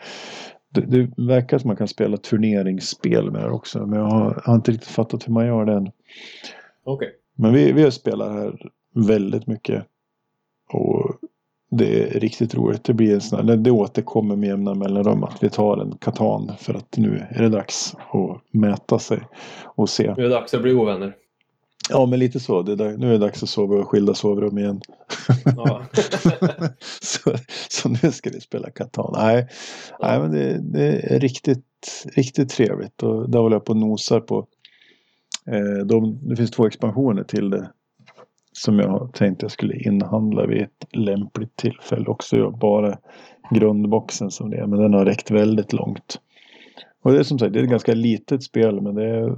Det, 0.69 0.81
det 0.81 1.23
verkar 1.27 1.57
som 1.57 1.67
man 1.67 1.77
kan 1.77 1.87
spela 1.87 2.17
turneringsspel 2.17 3.31
med 3.31 3.41
det 3.41 3.51
också. 3.51 3.85
Men 3.85 3.99
jag 3.99 4.09
har, 4.09 4.33
jag 4.33 4.51
har 4.51 4.55
inte 4.55 4.71
riktigt 4.71 4.89
fattat 4.89 5.27
hur 5.27 5.33
man 5.33 5.45
gör 5.45 5.65
det 5.65 5.73
än. 5.73 5.91
Okay. 6.85 7.09
Men 7.35 7.53
vi, 7.53 7.71
vi 7.71 7.91
spelar 7.91 8.33
här 8.33 8.69
väldigt 8.95 9.47
mycket. 9.47 9.85
Och 10.69 11.11
det 11.71 12.15
är 12.15 12.19
riktigt 12.19 12.55
roligt. 12.55 12.83
Det 12.83 12.93
blir 12.93 13.13
en 13.13 13.21
sån 13.21 13.49
här, 13.49 13.57
det 13.57 13.71
återkommer 13.71 14.35
med 14.35 14.49
jämna 14.49 14.73
mellanrum 14.73 15.23
att 15.23 15.43
vi 15.43 15.49
tar 15.49 15.77
en 15.77 15.97
katan 15.97 16.51
för 16.59 16.73
att 16.73 16.97
nu 16.97 17.27
är 17.29 17.41
det 17.41 17.49
dags 17.49 17.95
att 17.95 18.41
mäta 18.51 18.99
sig 18.99 19.19
och 19.63 19.89
se. 19.89 20.13
Nu 20.17 20.23
är 20.23 20.29
det 20.29 20.35
dags 20.35 20.53
att 20.53 20.61
bli 20.61 20.73
ovänner. 20.73 21.15
Ja, 21.89 22.05
men 22.05 22.19
lite 22.19 22.39
så. 22.39 22.61
Det 22.61 22.75
där, 22.75 22.97
nu 22.97 23.07
är 23.07 23.11
det 23.11 23.17
dags 23.17 23.43
att 23.43 23.49
sova 23.49 23.81
i 23.81 23.83
skilda 23.83 24.13
sovrum 24.13 24.57
igen. 24.57 24.81
Ja. 25.45 25.85
så, 27.01 27.35
så, 27.69 27.89
nu 27.89 28.11
ska 28.11 28.29
vi 28.29 28.41
spela 28.41 28.69
Catan. 28.69 29.13
Nej, 29.17 29.47
ja. 29.99 30.07
nej 30.07 30.19
men 30.19 30.31
det, 30.31 30.59
det, 30.61 31.15
är 31.15 31.19
riktigt, 31.19 32.05
riktigt 32.15 32.49
trevligt. 32.49 33.03
Och 33.03 33.29
där 33.29 33.39
håller 33.39 33.55
jag 33.55 33.65
på 33.65 33.71
och 33.71 33.77
nosar 33.77 34.19
på. 34.19 34.47
Eh, 35.47 35.85
de, 35.85 36.19
det 36.29 36.35
finns 36.35 36.51
två 36.51 36.65
expansioner 36.65 37.23
till 37.23 37.49
det. 37.49 37.69
Som 38.51 38.79
jag 38.79 39.13
tänkte 39.13 39.43
jag 39.43 39.51
skulle 39.51 39.75
inhandla 39.75 40.45
vid 40.45 40.61
ett 40.61 40.87
lämpligt 40.91 41.55
tillfälle 41.55 42.05
också. 42.05 42.37
Jag 42.37 42.57
bara 42.57 42.97
grundboxen 43.51 44.31
som 44.31 44.49
det 44.49 44.57
är. 44.57 44.67
Men 44.67 44.79
den 44.79 44.93
har 44.93 45.05
räckt 45.05 45.31
väldigt 45.31 45.73
långt. 45.73 46.19
Och 47.03 47.11
det 47.11 47.19
är 47.19 47.23
som 47.23 47.39
sagt 47.39 47.53
det 47.53 47.59
är 47.59 47.63
ett 47.63 47.69
ganska 47.69 47.93
litet 47.93 48.43
spel 48.43 48.81
men 48.81 48.95
det 48.95 49.05
är 49.05 49.35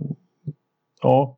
Ja, 1.02 1.38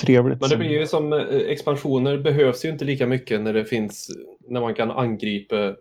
trevligt. 0.00 0.40
Men 0.40 0.50
det 0.50 0.56
blir 0.56 0.70
ju 0.70 0.86
som 0.86 1.12
eh, 1.12 1.18
expansioner 1.28 2.18
behövs 2.18 2.64
ju 2.64 2.68
inte 2.68 2.84
lika 2.84 3.06
mycket 3.06 3.40
när 3.40 3.52
det 3.52 3.64
finns, 3.64 4.10
när 4.48 4.60
man 4.60 4.74
kan 4.74 4.90
angripa 4.90 5.74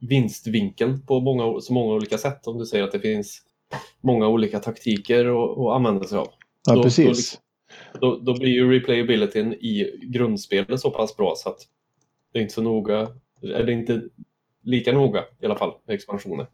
vinstvinkeln 0.00 1.06
på 1.06 1.20
många, 1.20 1.60
så 1.60 1.72
många 1.72 1.94
olika 1.94 2.18
sätt. 2.18 2.46
Om 2.46 2.58
du 2.58 2.66
säger 2.66 2.84
att 2.84 2.92
det 2.92 3.00
finns 3.00 3.42
många 4.00 4.28
olika 4.28 4.58
taktiker 4.58 5.24
att 5.24 5.76
använda 5.76 6.04
sig 6.04 6.18
av. 6.18 6.28
Ja, 6.66 6.74
då, 6.74 6.82
precis. 6.82 7.40
Då, 8.00 8.18
då 8.18 8.34
blir 8.34 8.48
ju 8.48 8.70
replayabilityn 8.70 9.52
i 9.52 10.00
grundspelet 10.02 10.80
så 10.80 10.90
pass 10.90 11.16
bra 11.16 11.34
så 11.36 11.48
att 11.48 11.58
det 12.32 12.38
är 12.38 12.42
inte 12.42 12.54
så 12.54 12.62
noga, 12.62 13.08
eller 13.42 13.70
inte 13.70 14.02
lika 14.62 14.92
noga 14.92 15.24
i 15.40 15.44
alla 15.46 15.56
fall 15.56 15.72
med 15.86 15.94
expansioner. 15.94 16.46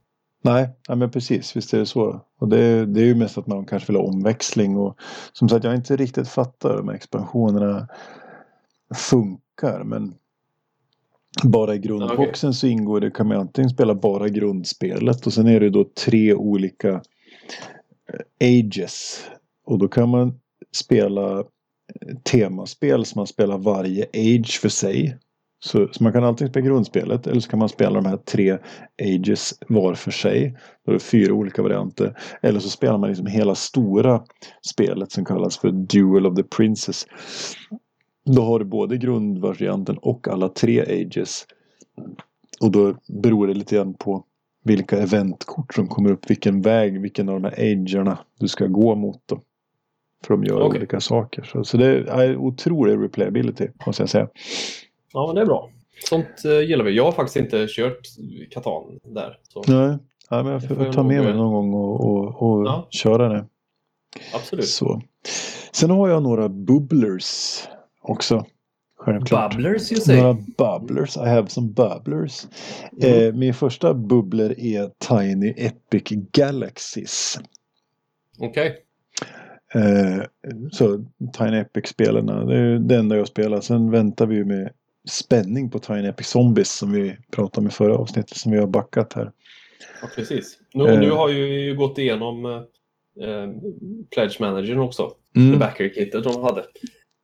Nej, 0.43 0.69
ja, 0.89 0.95
men 0.95 1.11
precis. 1.11 1.57
Visst 1.57 1.75
är 1.75 1.79
det 1.79 1.87
så. 1.87 2.21
Och 2.39 2.49
det, 2.49 2.87
det 2.87 3.01
är 3.01 3.05
ju 3.05 3.15
mest 3.15 3.39
att 3.39 3.47
man 3.47 3.65
kanske 3.65 3.93
vill 3.93 4.01
ha 4.01 4.09
omväxling. 4.09 4.77
Och 4.77 5.01
som 5.33 5.49
sagt, 5.49 5.65
jag 5.65 5.75
inte 5.75 5.97
riktigt 5.97 6.29
fattar 6.29 6.77
de 6.77 6.89
här 6.89 6.95
expansionerna 6.95 7.89
funkar. 8.95 9.85
Men 9.85 10.15
bara 11.45 11.75
i 11.75 11.79
grundboxen 11.79 12.55
så 12.55 12.67
ingår 12.67 13.01
det, 13.01 13.11
kan 13.11 13.29
man 13.29 13.37
antingen 13.37 13.71
spela 13.71 13.95
bara 13.95 14.29
grundspelet 14.29 15.27
och 15.27 15.33
sen 15.33 15.47
är 15.47 15.61
det 15.61 15.71
då 15.71 15.85
tre 15.85 16.35
olika 16.35 16.91
eh, 18.13 18.59
ages. 18.59 19.25
Och 19.71 19.79
då 19.79 19.89
kan 19.89 20.09
man 20.09 20.35
spela 20.73 21.39
eh, 21.39 21.45
temaspel 22.23 23.05
som 23.05 23.19
man 23.19 23.27
spelar 23.27 23.59
varje 23.59 24.05
age 24.05 24.61
för 24.61 24.69
sig. 24.69 25.17
Så, 25.65 25.89
så, 25.93 26.03
man 26.05 26.13
kan 26.13 26.25
alltid 26.25 26.51
spela 26.51 26.67
grundspelet 26.67 27.27
eller 27.27 27.41
så 27.41 27.51
kan 27.51 27.59
man 27.59 27.69
spela 27.69 28.01
de 28.01 28.09
här 28.09 28.17
tre 28.17 28.59
ages 29.03 29.55
var 29.69 29.95
för 29.95 30.11
sig. 30.11 30.57
Då 30.85 30.93
är 30.93 30.95
det 30.95 31.01
fyra 31.01 31.35
olika 31.35 31.63
varianter. 31.63 32.19
Eller 32.43 32.61
så 32.61 32.69
spelar 32.69 32.99
man 32.99 33.09
liksom 33.09 33.27
hela 33.27 33.55
stora 33.55 34.23
spelet 34.71 35.13
som 35.13 35.25
kallas 35.25 35.59
för 35.59 35.71
Duel 35.71 36.27
of 36.27 36.37
the 36.37 36.43
Princess. 36.43 37.07
Då 38.25 38.43
har 38.43 38.59
du 38.59 38.65
både 38.65 38.97
grundvarianten 38.97 39.99
och 39.99 40.29
alla 40.29 40.49
tre 40.49 40.81
ages. 40.81 41.47
Och 42.61 42.71
då 42.71 42.95
beror 43.23 43.47
det 43.47 43.55
lite 43.55 43.75
grann 43.75 43.95
på 43.95 44.25
vilka 44.65 44.99
eventkort 44.99 45.75
som 45.75 45.89
kommer 45.89 46.11
upp. 46.13 46.31
Vilken 46.31 46.63
väg, 46.63 47.01
vilken 47.01 47.29
av 47.29 47.41
de 47.41 47.49
här 47.49 47.73
agerna 47.73 48.19
du 48.39 48.49
ska 48.49 48.67
gå 48.67 48.95
mot. 48.95 49.23
Då. 49.27 49.41
För 50.27 50.35
de 50.35 50.45
gör 50.45 50.63
okay. 50.63 50.79
olika 50.79 51.01
saker. 51.01 51.43
Så, 51.43 51.65
så 51.65 51.77
det 51.77 51.87
är 51.87 52.37
otrolig 52.37 53.05
replayability 53.05 53.69
måste 53.87 54.03
jag 54.03 54.11
säga. 54.11 54.29
Ja, 55.13 55.27
men 55.27 55.35
det 55.35 55.41
är 55.41 55.47
bra. 55.47 55.71
Sånt 56.05 56.43
uh, 56.45 56.61
gillar 56.61 56.85
vi. 56.85 56.97
Jag 56.97 57.05
har 57.05 57.13
faktiskt 57.13 57.37
inte 57.37 57.67
kört 57.69 58.01
Katan 58.51 59.01
där. 59.05 59.39
Så. 59.43 59.65
Nej, 59.67 59.99
ja, 60.31 60.43
men 60.43 60.53
jag 60.53 60.69
får, 60.69 60.75
får 60.75 60.93
ta 60.93 61.03
med 61.03 61.25
mig 61.25 61.35
någon 61.35 61.53
gång 61.53 61.75
och, 61.75 62.01
och, 62.01 62.43
och 62.43 62.67
ja. 62.67 62.89
köra 62.91 63.29
det. 63.29 63.47
Absolut. 64.35 64.69
Så. 64.69 65.03
Sen 65.73 65.91
har 65.91 66.09
jag 66.09 66.23
några 66.23 66.49
bubblers 66.49 67.69
också. 68.01 68.45
Självklart. 68.97 69.53
Bubblers 69.53 69.93
you 69.93 70.01
say? 70.01 70.23
Några 70.23 70.37
bubblers. 70.59 71.17
I 71.17 71.21
have 71.21 71.49
some 71.49 71.69
bubblers. 71.69 72.47
Mm. 73.03 73.29
Eh, 73.29 73.35
min 73.35 73.55
första 73.55 73.95
bubbler 73.95 74.61
är 74.61 74.91
Tiny 74.99 75.55
Epic 75.57 76.03
Galaxies. 76.33 77.39
Okej. 78.39 78.49
Okay. 78.51 78.77
Eh, 79.75 80.25
så 80.73 81.05
Tiny 81.39 81.57
Epic-spelen, 81.59 82.27
det 82.27 82.57
är 82.57 82.79
det 82.79 82.97
enda 82.97 83.17
jag 83.17 83.29
spelar. 83.29 83.61
Sen 83.61 83.91
väntar 83.91 84.27
vi 84.27 84.45
med 84.45 84.73
spänning 85.09 85.71
på 85.71 85.79
Tiny 85.79 86.09
Epic 86.09 86.27
Zombies 86.27 86.71
som 86.71 86.93
vi 86.93 87.17
pratade 87.31 87.61
om 87.61 87.67
i 87.67 87.71
förra 87.71 87.97
avsnittet 87.97 88.37
som 88.37 88.53
vi 88.53 88.59
har 88.59 88.67
backat 88.67 89.13
här. 89.13 89.33
Ja, 90.03 90.09
precis. 90.17 90.59
Nu, 90.75 90.89
eh, 90.89 91.01
nu 91.01 91.11
har 91.11 91.29
ju 91.29 91.75
gått 91.75 91.99
igenom 91.99 92.47
eh, 92.47 93.51
Pledge 94.15 94.41
Managern 94.41 94.79
också. 94.79 95.13
Mm. 95.37 95.59
Backer-kittet 95.59 96.25
de 96.25 96.43
hade. 96.43 96.65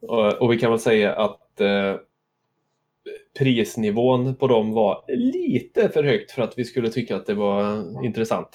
Och, 0.02 0.42
och, 0.42 0.52
vi 0.52 0.58
kan 0.58 0.70
väl 0.70 0.80
säga 0.80 1.14
att 1.14 1.60
eh, 1.60 1.94
prisnivån 3.38 4.34
på 4.34 4.46
dem 4.46 4.72
var 4.72 5.04
lite 5.08 5.88
för 5.88 6.04
högt 6.04 6.30
för 6.30 6.42
att 6.42 6.58
vi 6.58 6.64
skulle 6.64 6.90
tycka 6.90 7.16
att 7.16 7.26
det 7.26 7.34
var 7.34 7.84
intressant. 8.04 8.48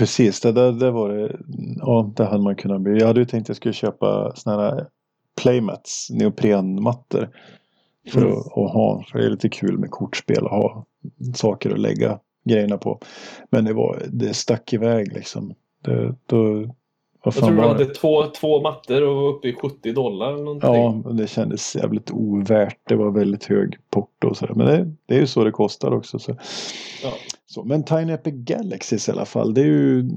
Precis, 0.00 0.40
det 0.40 0.52
där 0.52 0.72
det 0.72 0.90
var 0.90 1.08
det. 1.08 1.36
Ja, 1.76 2.12
det 2.16 2.24
hade 2.24 2.42
man 2.42 2.56
kunnat 2.56 2.80
bli. 2.80 2.98
Jag 2.98 3.06
hade 3.06 3.20
ju 3.20 3.26
tänkt 3.26 3.44
att 3.44 3.48
jag 3.48 3.56
skulle 3.56 3.74
köpa 3.74 4.32
såna 4.34 4.56
här 4.56 4.86
playmats, 5.42 6.10
neoprenmattor. 6.10 7.28
För 8.12 8.22
mm. 8.22 8.32
att, 8.32 8.46
att, 8.46 8.72
ha, 8.72 9.04
för 9.10 9.18
det 9.18 9.26
är 9.26 9.30
lite 9.30 9.48
kul 9.48 9.78
med 9.78 9.90
kortspel 9.90 10.44
och 10.44 10.50
ha 10.50 10.84
saker 11.34 11.70
att 11.70 11.78
lägga 11.78 12.18
grejerna 12.44 12.78
på. 12.78 13.00
Men 13.50 13.64
det 13.64 13.72
var, 13.72 14.02
det 14.08 14.34
stack 14.34 14.72
iväg 14.72 15.12
liksom. 15.12 15.54
Det, 15.84 16.14
då, 16.26 16.70
jag 17.24 17.34
tror 17.34 17.50
du 17.50 17.60
hade 17.60 17.86
två, 17.86 18.26
två 18.26 18.60
mattor 18.60 19.02
och 19.02 19.16
var 19.16 19.28
uppe 19.28 19.48
i 19.48 19.54
70 19.54 19.92
dollar. 19.92 20.32
Någonting. 20.32 20.70
Ja, 20.70 21.12
det 21.12 21.26
kändes 21.26 21.76
jävligt 21.76 22.10
ovärt. 22.10 22.78
Det 22.88 22.94
var 22.94 23.10
väldigt 23.10 23.44
hög 23.44 23.76
porto 23.90 24.28
och 24.28 24.36
sådär. 24.36 24.54
Men 24.54 24.66
det, 24.66 24.92
det, 25.06 25.14
är 25.14 25.20
ju 25.20 25.26
så 25.26 25.44
det 25.44 25.50
kostar 25.50 25.94
också. 25.94 26.18
Så. 26.18 26.36
Ja. 27.02 27.12
Så, 27.50 27.64
men 27.64 27.84
Tiny 27.84 28.12
Epic 28.12 28.34
Galaxies 28.36 29.08
i 29.08 29.12
alla 29.12 29.24
fall. 29.24 29.54
Det 29.54 29.60
är 29.60 29.66
ju 29.66 30.10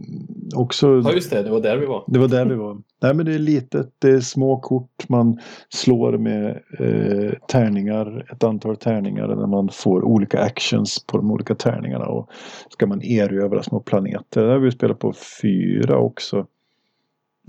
också... 0.55 1.01
Ja 1.05 1.11
just 1.13 1.29
det, 1.29 1.43
det 1.43 1.49
var 1.49 1.61
där 1.61 1.77
vi 1.77 1.85
var. 1.85 2.03
Det 2.07 2.19
var 2.19 2.27
där 2.27 2.45
vi 2.45 2.55
var. 2.55 2.73
Nej 3.01 3.13
men 3.13 3.25
det 3.25 3.33
är 3.33 3.39
litet, 3.39 3.91
det 3.99 4.09
är 4.09 4.19
små 4.19 4.59
kort. 4.59 5.09
Man 5.09 5.39
slår 5.69 6.17
med 6.17 6.49
eh, 6.79 7.33
tärningar, 7.47 8.31
ett 8.31 8.43
antal 8.43 8.77
tärningar 8.77 9.27
där 9.27 9.47
man 9.47 9.69
får 9.69 10.03
olika 10.03 10.39
actions 10.41 11.05
på 11.07 11.17
de 11.17 11.31
olika 11.31 11.55
tärningarna. 11.55 12.05
Och 12.05 12.29
ska 12.69 12.87
man 12.87 13.01
erövra 13.01 13.63
små 13.63 13.79
planeter. 13.79 14.45
Det 14.45 14.51
har 14.51 14.59
vi 14.59 14.71
spelat 14.71 14.99
på 14.99 15.13
fyra 15.41 15.97
också. 15.97 16.45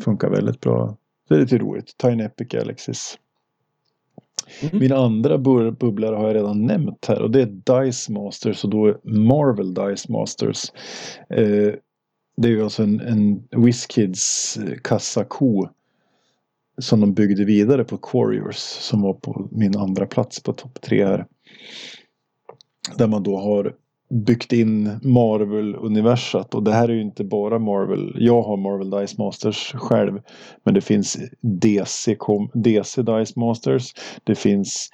Funkar 0.04 0.30
väldigt 0.30 0.60
bra. 0.60 0.96
Det 1.28 1.34
är 1.34 1.38
lite 1.38 1.58
roligt. 1.58 1.96
Tiny 1.96 2.24
Epic 2.24 2.48
Galaxies. 2.48 3.18
Mm. 4.62 4.78
Min 4.78 4.92
andra 4.92 5.38
bubblare 5.38 6.16
har 6.16 6.26
jag 6.26 6.36
redan 6.36 6.66
nämnt 6.66 7.06
här 7.06 7.22
och 7.22 7.30
det 7.30 7.42
är 7.42 7.46
Dice 7.46 8.12
Masters 8.12 8.64
och 8.64 8.70
då 8.70 8.96
Marvel 9.04 9.74
Dice 9.74 10.12
Masters. 10.12 10.72
Eh, 11.30 11.74
det 12.36 12.48
är 12.48 12.52
ju 12.52 12.62
alltså 12.62 12.82
en, 12.82 13.00
en 13.00 13.48
Whiskids 13.64 14.56
eh, 14.56 14.78
kassako 14.84 15.68
som 16.78 17.00
de 17.00 17.14
byggde 17.14 17.44
vidare 17.44 17.84
på 17.84 17.96
Quarriors 17.96 18.56
som 18.56 19.02
var 19.02 19.14
på 19.14 19.48
min 19.50 19.76
andra 19.76 20.06
plats 20.06 20.42
på 20.42 20.52
topp 20.52 20.80
tre 20.80 21.04
här. 21.04 21.26
Där 22.96 23.06
man 23.06 23.22
då 23.22 23.36
har 23.36 23.74
byggt 24.14 24.52
in 24.52 25.00
Marvel-universat 25.02 26.54
och 26.54 26.62
det 26.62 26.72
här 26.72 26.88
är 26.88 26.92
ju 26.92 27.02
inte 27.02 27.24
bara 27.24 27.58
Marvel. 27.58 28.16
Jag 28.18 28.42
har 28.42 28.56
Marvel 28.56 28.90
Dice 28.90 29.18
Masters 29.18 29.72
själv. 29.74 30.20
Men 30.64 30.74
det 30.74 30.80
finns 30.80 31.18
DC, 31.40 32.16
DC 32.54 33.02
Dice 33.02 33.40
Masters. 33.40 33.94
Det 34.24 34.34
finns 34.34 34.90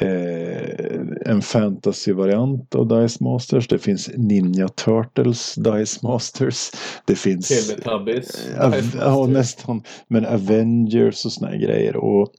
eh, 0.00 1.26
en 1.26 1.42
fantasy-variant 1.42 2.74
av 2.74 2.88
Dice 2.88 3.24
Masters. 3.24 3.68
Det 3.68 3.78
finns 3.78 4.10
Ninja 4.16 4.68
Turtles 4.68 5.54
Dice 5.54 6.00
Masters. 6.02 6.70
Det 7.06 7.16
finns... 7.16 7.48
Teletubbies. 7.48 8.48
Äh, 8.60 8.84
ja, 9.00 9.26
nästan. 9.26 9.82
Men 10.08 10.26
Avengers 10.26 11.24
och 11.24 11.32
såna 11.32 11.50
här 11.50 11.58
grejer. 11.58 11.96
Och 11.96 12.32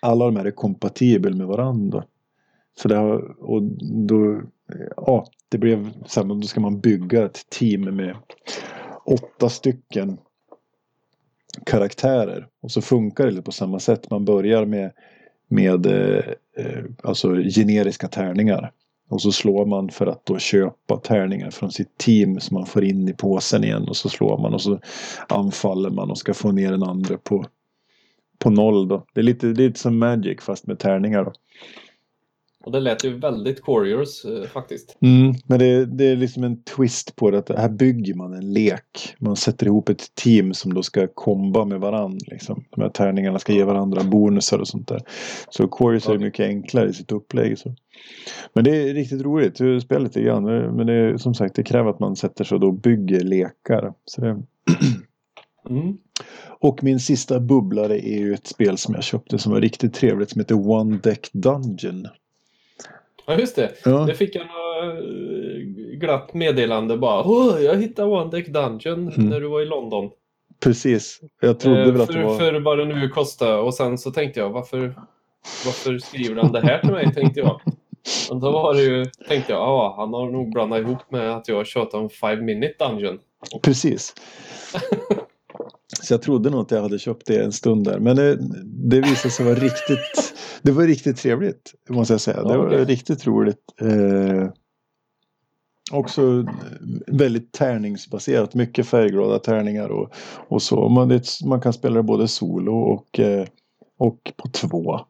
alla 0.00 0.24
de 0.24 0.36
här 0.36 0.44
är 0.44 0.50
kompatibla 0.50 1.36
med 1.36 1.46
varandra. 1.46 2.04
Så 2.76 2.88
det 2.88 2.96
har, 2.96 3.40
och 3.40 3.62
då 4.08 4.42
ja, 4.96 5.26
det 5.48 5.58
blev 5.58 5.90
så 6.06 6.20
här, 6.20 6.34
då 6.34 6.42
ska 6.42 6.60
man 6.60 6.80
bygga 6.80 7.24
ett 7.24 7.50
team 7.50 7.96
med 7.96 8.16
åtta 9.04 9.48
stycken 9.48 10.18
karaktärer. 11.66 12.46
Och 12.62 12.70
så 12.70 12.82
funkar 12.82 13.26
det 13.26 13.42
på 13.42 13.52
samma 13.52 13.78
sätt. 13.78 14.10
Man 14.10 14.24
börjar 14.24 14.64
med, 14.64 14.92
med 15.48 15.86
eh, 15.86 16.24
eh, 16.56 16.84
alltså 17.02 17.34
generiska 17.34 18.08
tärningar. 18.08 18.72
Och 19.08 19.22
så 19.22 19.32
slår 19.32 19.66
man 19.66 19.88
för 19.88 20.06
att 20.06 20.26
då 20.26 20.38
köpa 20.38 20.96
tärningar 20.96 21.50
från 21.50 21.72
sitt 21.72 21.98
team 21.98 22.40
som 22.40 22.54
man 22.54 22.66
får 22.66 22.84
in 22.84 23.08
i 23.08 23.12
påsen 23.12 23.64
igen. 23.64 23.88
Och 23.88 23.96
så 23.96 24.08
slår 24.08 24.38
man 24.38 24.54
och 24.54 24.62
så 24.62 24.78
anfaller 25.28 25.90
man 25.90 26.10
och 26.10 26.18
ska 26.18 26.34
få 26.34 26.52
ner 26.52 26.70
den 26.70 26.82
andra 26.82 27.16
på, 27.16 27.44
på 28.38 28.50
noll. 28.50 28.88
Då. 28.88 29.04
Det, 29.14 29.20
är 29.20 29.24
lite, 29.24 29.46
det 29.46 29.62
är 29.62 29.68
lite 29.68 29.80
som 29.80 29.98
Magic 29.98 30.40
fast 30.40 30.66
med 30.66 30.78
tärningar. 30.78 31.24
Då. 31.24 31.32
Och 32.64 32.72
det 32.72 32.80
lät 32.80 33.04
ju 33.04 33.18
väldigt 33.18 33.62
Couriers 33.62 34.24
eh, 34.24 34.42
faktiskt. 34.42 34.98
Mm, 35.00 35.34
men 35.46 35.58
det, 35.58 35.86
det, 35.86 36.04
är 36.04 36.16
liksom 36.16 36.44
en 36.44 36.62
twist 36.62 37.16
på 37.16 37.30
det. 37.30 37.38
Att 37.38 37.48
här 37.48 37.68
bygger 37.68 38.14
man 38.14 38.34
en 38.34 38.52
lek. 38.52 39.16
Man 39.18 39.36
sätter 39.36 39.66
ihop 39.66 39.88
ett 39.88 40.14
team 40.14 40.54
som 40.54 40.74
då 40.74 40.82
ska 40.82 41.06
komba 41.06 41.64
med 41.64 41.80
varandra. 41.80 42.26
Liksom. 42.26 42.64
De 42.70 42.80
här 42.80 42.88
tärningarna 42.88 43.38
ska 43.38 43.52
ge 43.52 43.64
varandra 43.64 44.04
bonusar 44.04 44.58
och 44.58 44.68
sånt 44.68 44.88
där. 44.88 45.02
Så 45.50 45.68
Couriers 45.68 46.04
okay. 46.04 46.14
är 46.14 46.18
mycket 46.18 46.46
enklare 46.46 46.88
i 46.88 46.92
sitt 46.92 47.12
upplägg. 47.12 47.58
Så. 47.58 47.74
Men 48.52 48.64
det 48.64 48.76
är 48.76 48.94
riktigt 48.94 49.22
roligt. 49.22 49.60
Jag 49.60 49.82
spelar 49.82 50.02
lite 50.02 50.22
grann. 50.22 50.44
Men 50.76 50.86
det 50.86 50.92
är, 50.92 51.16
som 51.16 51.34
sagt 51.34 51.54
det 51.54 51.62
kräver 51.62 51.90
att 51.90 52.00
man 52.00 52.16
sätter 52.16 52.44
sig 52.44 52.54
och 52.54 52.60
då 52.60 52.72
bygger 52.72 53.20
lekar. 53.20 53.92
Så 54.04 54.20
det... 54.20 54.42
mm. 55.70 55.96
Och 56.62 56.84
min 56.84 57.00
sista 57.00 57.40
bubblare 57.40 58.08
är 58.08 58.18
ju 58.18 58.34
ett 58.34 58.46
spel 58.46 58.78
som 58.78 58.94
jag 58.94 59.04
köpte 59.04 59.38
som 59.38 59.52
var 59.52 59.60
riktigt 59.60 59.94
trevligt 59.94 60.30
som 60.30 60.40
heter 60.40 60.68
One 60.68 60.98
Deck 61.02 61.30
Dungeon. 61.32 62.06
Ja, 63.30 63.38
just 63.38 63.56
det. 63.56 63.72
Ja. 63.84 63.90
Det 63.90 64.14
fick 64.14 64.34
jag 64.34 64.42
eh, 64.42 64.92
glatt 65.94 66.34
meddelande 66.34 66.96
bara. 66.96 67.60
Jag 67.60 67.76
hittade 67.76 68.08
One 68.08 68.30
Deck 68.30 68.48
Dungeon 68.48 69.08
mm. 69.08 69.28
när 69.28 69.40
du 69.40 69.48
var 69.48 69.60
i 69.60 69.66
London. 69.66 70.10
Precis. 70.64 71.20
Jag 71.40 71.60
trodde 71.60 71.82
eh, 71.82 71.92
väl 71.92 72.00
att 72.00 72.12
för, 72.12 72.18
det 72.18 72.24
var... 72.24 72.38
För 72.38 72.60
vad 72.60 72.78
det 72.78 72.84
nu 72.84 73.08
kostade. 73.08 73.54
Och 73.54 73.74
sen 73.74 73.98
så 73.98 74.10
tänkte 74.10 74.40
jag, 74.40 74.50
varför, 74.50 74.94
varför 75.64 75.98
skriver 75.98 76.42
han 76.42 76.52
det 76.52 76.60
här 76.60 76.78
till 76.78 76.90
mig? 76.90 77.14
tänkte 77.14 77.40
jag. 77.40 77.60
Och 78.30 78.40
då 78.40 78.50
var 78.52 78.74
det 78.74 78.82
ju, 78.82 79.04
tänkte 79.28 79.52
jag, 79.52 79.62
ah, 79.62 79.94
han 79.96 80.14
har 80.14 80.30
nog 80.30 80.52
blandat 80.52 80.80
ihop 80.80 81.10
med 81.10 81.36
att 81.36 81.48
jag 81.48 81.66
tjatar 81.66 81.98
om 81.98 82.10
Five 82.10 82.40
Minute 82.40 82.74
Dungeon. 82.78 83.18
Precis. 83.62 84.14
Så 86.02 86.14
jag 86.14 86.22
trodde 86.22 86.50
nog 86.50 86.60
att 86.60 86.70
jag 86.70 86.82
hade 86.82 86.98
köpt 86.98 87.26
det 87.26 87.44
en 87.44 87.52
stund 87.52 87.84
där. 87.84 87.98
Men 87.98 88.16
det, 88.16 88.38
det 88.64 89.00
visade 89.00 89.30
sig 89.30 89.46
vara 89.46 89.54
riktigt, 89.54 90.34
det 90.62 90.72
var 90.72 90.84
riktigt 90.84 91.16
trevligt. 91.16 91.74
Måste 91.88 92.14
jag 92.14 92.20
säga. 92.20 92.42
Det 92.42 92.56
var 92.56 92.70
riktigt 92.70 93.26
roligt. 93.26 93.58
Eh, 93.80 94.48
också 95.92 96.46
väldigt 97.06 97.52
tärningsbaserat. 97.52 98.54
Mycket 98.54 98.86
färgglada 98.86 99.38
tärningar 99.38 99.88
och, 99.88 100.12
och 100.48 100.62
så. 100.62 100.88
Man, 100.88 101.08
det, 101.08 101.22
man 101.44 101.60
kan 101.60 101.72
spela 101.72 101.96
det 101.96 102.02
både 102.02 102.28
solo 102.28 102.74
och, 102.74 103.20
eh, 103.20 103.46
och 103.98 104.32
på 104.36 104.48
två. 104.48 105.00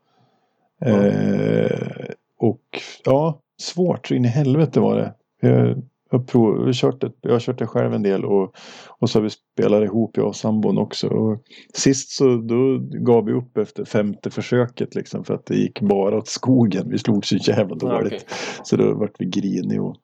Eh, 0.85 2.11
och 2.39 2.81
ja, 3.05 3.41
svårt 3.61 4.07
så 4.07 4.15
in 4.15 4.25
i 4.25 4.29
helvete 4.29 4.81
var 4.81 4.97
det. 4.97 5.15
Jag, 5.49 5.83
jag, 6.11 6.29
prov, 6.29 6.59
jag, 6.59 6.67
har 6.67 6.73
kört 6.73 7.01
det, 7.01 7.13
jag 7.21 7.33
har 7.33 7.41
kört 7.41 7.59
det 7.59 7.67
själv 7.67 7.95
en 7.95 8.03
del 8.03 8.25
och, 8.25 8.55
och 8.89 9.11
så 9.11 9.19
har 9.19 9.23
vi 9.23 9.31
spelat 9.31 9.83
ihop 9.83 10.17
jag 10.17 10.27
och 10.27 10.37
sambon 10.37 10.79
också. 10.79 11.09
Och 11.09 11.43
sist 11.75 12.11
så 12.11 12.37
då 12.37 12.79
gav 12.79 13.25
vi 13.25 13.33
upp 13.33 13.57
efter 13.57 13.85
femte 13.85 14.31
försöket 14.31 14.95
liksom 14.95 15.25
för 15.25 15.35
att 15.35 15.47
det 15.47 15.57
gick 15.57 15.81
bara 15.81 16.19
åt 16.19 16.29
skogen. 16.29 16.91
Vi 16.91 16.99
slog 16.99 17.27
så 17.27 17.37
jävla 17.37 17.75
dåligt. 17.75 18.13
okej. 18.13 18.25
Så 18.65 18.77
då 18.77 18.95
vart 18.95 19.15
vi 19.19 19.27
grinig 19.27 19.83
och, 19.83 19.97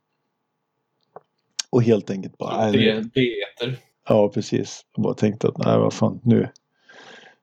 och 1.70 1.82
helt 1.82 2.10
enkelt 2.10 2.38
bara... 2.38 2.70
Det, 2.72 3.00
det. 3.14 3.76
Ja, 4.08 4.28
precis. 4.28 4.84
Jag 4.96 5.02
bara 5.02 5.14
tänkte 5.14 5.48
att 5.48 5.58
nej, 5.58 5.78
vad 5.78 5.92
fan, 5.92 6.20
nu, 6.24 6.48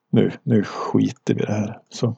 nu, 0.09 0.31
nu 0.43 0.63
skiter 0.63 1.33
vi 1.33 1.41
i 1.41 1.45
det 1.45 1.53
här. 1.53 1.79
Så. 1.89 2.15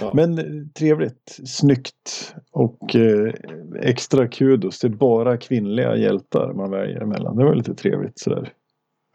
Ja. 0.00 0.10
Men 0.14 0.38
eh, 0.38 0.66
trevligt, 0.74 1.40
snyggt 1.44 2.34
och 2.50 2.96
eh, 2.96 3.34
extra 3.80 4.28
kudos. 4.28 4.80
Det 4.80 4.86
är 4.86 4.88
bara 4.88 5.36
kvinnliga 5.36 5.96
hjältar 5.96 6.52
man 6.52 6.70
väljer 6.70 7.00
emellan. 7.00 7.36
Det 7.36 7.44
var 7.44 7.54
lite 7.54 7.74
trevligt 7.74 8.18
sådär. 8.18 8.52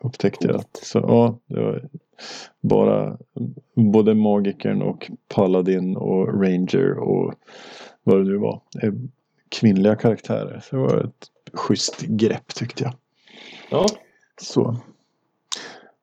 Upptäckte 0.03 0.47
jag. 0.47 0.63
Så 0.73 0.97
ja, 0.99 1.39
det 1.45 1.61
var 1.61 1.89
bara 2.61 3.17
både 3.75 4.13
magikern 4.13 4.81
och 4.81 5.11
paladin 5.27 5.97
och 5.97 6.27
ranger 6.43 6.93
och 6.97 7.33
vad 8.03 8.17
det 8.17 8.23
nu 8.23 8.37
var. 8.37 8.61
Eh, 8.83 8.93
Kvinnliga 9.49 9.95
karaktärer. 9.95 10.59
Så 10.63 10.75
det 10.75 10.81
var 10.81 11.03
ett 11.03 11.27
schysst 11.53 12.01
grepp 12.01 12.47
tyckte 12.55 12.83
jag. 12.83 12.93
Ja, 13.71 13.85
Så. 14.41 14.75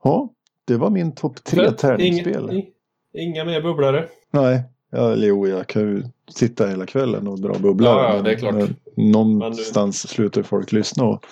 Ja, 0.04 0.28
det 0.64 0.76
var 0.76 0.90
min 0.90 1.12
topp 1.14 1.44
tre 1.44 1.70
tärningsspel. 1.72 2.44
Inga, 2.50 2.52
i- 2.52 2.72
inga 3.14 3.44
mer 3.44 3.60
bubblare. 3.62 4.08
Nej, 4.30 4.62
ja, 4.90 5.12
eller 5.12 5.26
jo, 5.26 5.48
jag 5.48 5.66
kan 5.66 5.82
ju 5.82 6.02
sitta 6.30 6.66
hela 6.68 6.86
kvällen 6.86 7.28
och 7.28 7.40
dra 7.40 7.52
bubblor. 7.58 7.88
Ja, 7.90 8.02
ja, 8.08 8.14
men- 8.14 8.24
det 8.24 8.32
är 8.32 8.36
klart. 8.36 8.54
men 8.54 8.76
någonstans 8.96 10.08
slutar 10.08 10.42
folk 10.42 10.72
lyssna. 10.72 11.04
Och, 11.04 11.24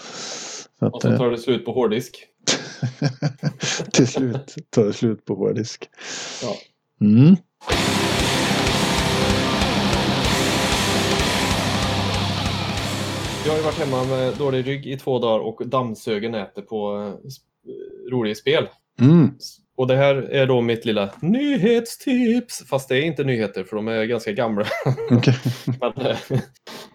så 0.81 0.87
Och 0.87 0.97
att, 0.97 1.03
så 1.03 1.09
eh, 1.09 1.19
tar 1.19 1.31
det 1.31 1.39
slut 1.39 1.65
på 1.65 1.73
hårddisk. 1.73 2.27
till 3.93 4.07
slut 4.09 4.55
tar 4.71 4.85
det 4.85 4.93
slut 4.93 5.25
på 5.25 5.35
hårddisk. 5.35 5.89
Ja. 6.43 6.55
Mm. 7.07 7.37
Jag 13.45 13.53
har 13.53 13.59
ju 13.59 13.65
varit 13.65 13.79
hemma 13.79 14.05
med 14.05 14.35
dålig 14.39 14.67
rygg 14.67 14.87
i 14.87 14.97
två 14.99 15.19
dagar 15.19 15.39
och 15.39 15.69
dammsuger 15.69 16.29
nätet 16.31 16.69
på 16.69 16.97
eh, 16.97 17.27
sp- 17.29 18.11
roliga 18.13 18.35
spel. 18.35 18.69
Mm. 19.01 19.31
Och 19.77 19.87
det 19.87 19.97
här 19.97 20.15
är 20.15 20.47
då 20.47 20.61
mitt 20.61 20.85
lilla 20.85 21.11
nyhetstips. 21.21 22.65
Fast 22.69 22.89
det 22.89 22.97
är 22.99 23.03
inte 23.03 23.25
nyheter 23.25 23.65
för 23.65 23.77
de 23.77 23.89
är 23.89 24.05
ganska 24.05 24.33
gamla. 24.33 24.67
Okej. 25.11 25.35
Men 25.81 26.07
eh, 26.07 26.19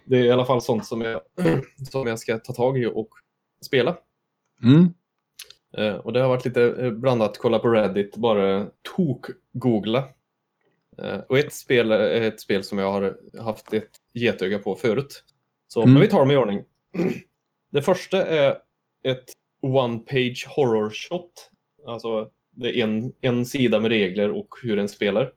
det 0.04 0.16
är 0.18 0.24
i 0.24 0.30
alla 0.30 0.44
fall 0.44 0.62
sånt 0.62 0.86
som 0.86 1.00
jag, 1.00 1.20
som 1.90 2.06
jag 2.06 2.18
ska 2.18 2.38
ta 2.38 2.52
tag 2.52 2.78
i 2.78 2.86
och 2.86 3.08
spela. 3.64 3.96
Mm. 4.62 4.94
Eh, 5.78 5.94
Och 5.96 6.12
det 6.12 6.20
har 6.20 6.28
varit 6.28 6.44
lite 6.44 6.62
eh, 6.62 6.90
blandat, 6.90 7.38
kolla 7.38 7.58
på 7.58 7.68
Reddit, 7.68 8.16
bara 8.16 8.66
tok-googla. 8.96 10.04
Och 11.28 11.38
ett 11.38 11.52
spel 11.52 11.90
är 11.92 12.20
ett 12.22 12.40
spel 12.40 12.64
som 12.64 12.78
jag 12.78 12.92
har 12.92 13.16
haft 13.40 13.72
ett 13.72 13.90
getöga 14.14 14.58
på 14.58 14.74
förut. 14.74 15.24
Så 15.68 15.82
Mm. 15.82 15.92
men 15.92 16.02
vi 16.02 16.08
tar 16.08 16.18
dem 16.18 16.30
i 16.30 16.36
ordning. 16.36 16.64
Det 17.72 17.82
första 17.82 18.26
är 18.26 18.58
ett 19.04 19.24
one-page 19.62 20.46
horror 20.48 20.90
shot. 20.90 21.50
Alltså 21.86 22.30
det 22.56 22.80
är 22.80 22.84
en, 22.84 23.12
en 23.20 23.46
sida 23.46 23.80
med 23.80 23.90
regler 23.90 24.30
och 24.30 24.48
hur 24.62 24.78
en 24.78 24.88
spelar. 24.88 25.30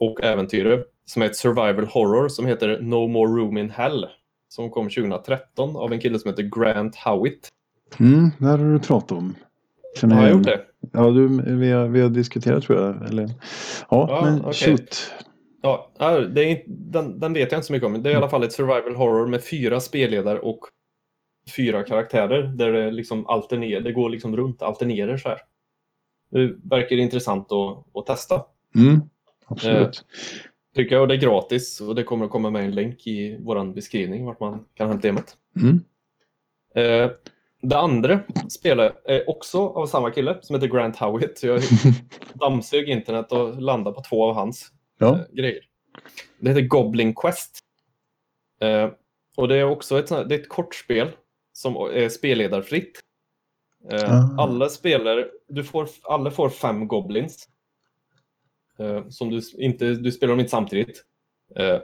Och 0.00 0.24
äventyr. 0.24 0.84
Som 1.04 1.22
är 1.22 1.26
ett 1.26 1.36
survival 1.36 1.86
horror 1.86 2.28
som 2.28 2.46
heter 2.46 2.80
No 2.80 3.06
More 3.06 3.30
Room 3.30 3.58
in 3.58 3.70
Hell. 3.70 4.06
Som 4.48 4.70
kom 4.70 4.88
2013 4.88 5.76
av 5.76 5.92
en 5.92 6.00
kille 6.00 6.18
som 6.18 6.30
heter 6.30 6.42
Grant 6.42 6.96
Howitt. 6.96 7.48
Mm. 8.00 8.30
Det 8.38 8.46
här 8.46 8.58
har 8.58 8.72
du 8.72 8.78
pratat 8.78 9.12
om. 9.12 9.34
Känner 10.00 10.16
Har 10.16 10.22
jag 10.22 10.32
gjort 10.32 10.44
det? 10.44 10.60
Ja, 10.92 11.10
du, 11.10 11.28
vi, 11.56 11.70
har, 11.70 11.88
vi 11.88 12.00
har 12.00 12.08
diskuterat 12.08 12.64
tror 12.64 12.80
jag. 12.80 13.08
Eller, 13.08 13.22
ja, 13.22 14.06
Ja, 14.10 14.20
men 14.24 14.40
okej. 14.40 14.52
shoot. 14.54 15.12
Ja, 15.62 15.90
det 16.34 16.50
är 16.50 16.62
den, 16.66 17.20
den 17.20 17.32
vet 17.32 17.52
jag 17.52 17.58
inte 17.58 17.66
så 17.66 17.72
mycket 17.72 17.86
om. 17.86 18.02
Det 18.02 18.10
är 18.10 18.12
i 18.12 18.16
alla 18.16 18.28
fall 18.28 18.42
ett 18.42 18.52
survival 18.52 18.94
horror 18.94 19.26
med 19.26 19.44
fyra 19.44 19.80
spelledare 19.80 20.38
och 20.38 20.60
fyra 21.56 21.82
karaktärer. 21.82 22.42
Där 22.42 22.72
det 22.72 22.90
liksom 22.90 23.26
alternerar, 23.26 23.80
det 23.80 23.92
går 23.92 24.10
liksom 24.10 24.36
runt, 24.36 24.62
alternerar 24.62 25.16
så 25.16 25.28
här. 25.28 25.38
Det 26.30 26.54
verkar 26.62 26.96
intressant 26.96 27.52
att, 27.52 27.96
att 27.96 28.06
testa. 28.06 28.44
Mm. 28.74 29.00
Absolut. 29.46 30.04
Tycker 30.74 30.94
jag, 30.94 31.02
och 31.02 31.08
det 31.08 31.14
är 31.14 31.18
gratis 31.18 31.80
och 31.80 31.94
det 31.94 32.02
kommer 32.02 32.24
att 32.24 32.30
komma 32.30 32.50
med 32.50 32.64
en 32.64 32.74
länk 32.74 33.06
i 33.06 33.38
vår 33.40 33.74
beskrivning 33.74 34.24
vart 34.24 34.40
man 34.40 34.64
kan 34.74 34.88
hämta 34.88 35.08
hem 35.08 35.16
det. 35.16 35.60
Mm. 35.60 35.80
Eh, 36.74 37.10
det 37.62 37.78
andra 37.78 38.20
spelet 38.48 39.02
är 39.04 39.30
också 39.30 39.58
av 39.58 39.86
samma 39.86 40.10
kille 40.10 40.38
som 40.42 40.54
heter 40.54 40.66
Grant 40.68 40.96
Howitt. 40.96 41.38
Så 41.38 41.46
jag 41.46 41.60
dammsög 42.34 42.88
internet 42.88 43.32
och 43.32 43.62
landade 43.62 43.94
på 43.94 44.02
två 44.02 44.24
av 44.24 44.34
hans 44.34 44.72
Ja. 44.98 45.14
eh, 45.14 45.20
grejer. 45.32 45.60
Det 46.40 46.48
heter 46.48 46.62
Goblin 46.62 47.14
Quest. 47.14 47.58
Eh, 48.60 48.90
och 49.36 49.48
det 49.48 49.56
är 49.56 49.64
också 49.64 49.98
ett, 49.98 50.08
det 50.08 50.34
är 50.34 50.38
ett 50.40 50.48
kortspel 50.48 51.08
som 51.52 51.76
är 51.76 52.08
spelledarfritt. 52.08 53.00
Ah. 53.92 54.42
Alla 54.42 54.68
spelare, 54.68 55.26
du 55.48 55.64
får, 55.64 55.88
alla 56.02 56.30
får 56.30 56.48
fem 56.48 56.88
goblins. 56.88 57.48
Eh, 58.78 59.08
som 59.08 59.30
du 59.30 59.40
inte, 59.58 59.94
du 59.94 60.12
spelar 60.12 60.30
dem 60.32 60.40
inte 60.40 60.50
samtidigt. 60.50 61.04
Eh, 61.56 61.78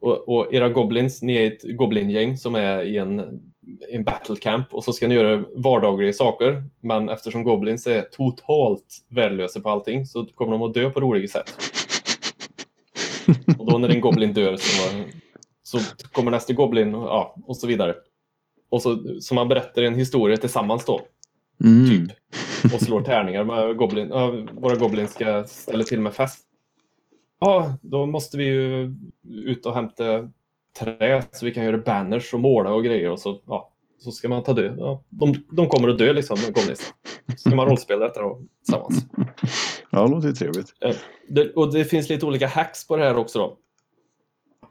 och, 0.00 0.28
och 0.28 0.54
era 0.54 0.68
goblins, 0.68 1.22
ni 1.22 1.36
är 1.36 1.46
ett 1.46 1.76
goblingäng 1.76 2.36
som 2.36 2.54
är 2.54 2.82
i 2.82 2.96
en, 2.96 3.40
en 3.92 4.04
battle 4.04 4.36
camp 4.36 4.74
och 4.74 4.84
så 4.84 4.92
ska 4.92 5.08
ni 5.08 5.14
göra 5.14 5.44
vardagliga 5.54 6.12
saker. 6.12 6.64
Men 6.80 7.08
eftersom 7.08 7.44
goblins 7.44 7.86
är 7.86 8.02
totalt 8.02 9.04
värdelösa 9.08 9.60
på 9.60 9.70
allting 9.70 10.06
så 10.06 10.26
kommer 10.26 10.52
de 10.52 10.62
att 10.62 10.74
dö 10.74 10.90
på 10.90 11.00
roliga 11.00 11.28
sätt. 11.28 11.52
Och 13.58 13.70
då 13.70 13.78
när 13.78 13.88
en 13.88 14.00
goblin 14.00 14.32
dör 14.32 14.56
så, 14.56 14.98
så 15.62 15.78
kommer 16.12 16.30
nästa 16.30 16.52
goblin 16.52 16.94
och, 16.94 17.08
ja, 17.08 17.36
och 17.46 17.56
så 17.56 17.66
vidare. 17.66 17.94
Och 18.68 18.82
så, 18.82 19.20
så 19.20 19.34
man 19.34 19.48
berättar 19.48 19.82
en 19.82 19.94
historia 19.94 20.36
tillsammans 20.36 20.84
då, 20.84 21.00
Mm. 21.64 21.88
typ. 21.88 22.16
Och 22.74 22.80
slår 22.80 23.02
tärningar. 23.02 23.74
Goblin, 23.74 24.08
våra 24.52 24.76
goblins 24.76 25.12
ska 25.14 25.44
ställa 25.44 25.84
till 25.84 26.00
med 26.00 26.14
fest. 26.14 26.46
Ja, 27.40 27.78
då 27.82 28.06
måste 28.06 28.36
vi 28.36 28.44
ju 28.44 28.94
ut 29.28 29.66
och 29.66 29.74
hämta 29.74 30.30
trä 30.78 31.22
så 31.32 31.46
vi 31.46 31.54
kan 31.54 31.64
göra 31.64 31.78
banners 31.78 32.34
och 32.34 32.40
måla 32.40 32.72
och 32.72 32.84
grejer. 32.84 33.10
Och 33.10 33.20
så, 33.20 33.40
ja, 33.46 33.72
så 33.98 34.12
ska 34.12 34.28
man 34.28 34.42
ta 34.42 34.52
död. 34.52 34.74
Ja, 34.78 35.04
de, 35.08 35.34
de 35.50 35.68
kommer 35.68 35.88
att 35.88 35.98
dö 35.98 36.12
liksom, 36.12 36.36
goblins. 36.46 36.94
Så 37.28 37.48
ska 37.48 37.56
man 37.56 37.66
rollspela 37.68 38.04
detta 38.04 38.22
då, 38.22 38.42
tillsammans. 38.64 39.06
Ja, 39.90 40.02
det 40.02 40.08
låter 40.08 40.32
trevligt. 40.32 40.74
Det, 41.28 41.52
och 41.52 41.72
det 41.72 41.84
finns 41.84 42.08
lite 42.08 42.26
olika 42.26 42.46
hacks 42.46 42.86
på 42.86 42.96
det 42.96 43.04
här 43.04 43.16
också. 43.16 43.38
Då. 43.38 43.56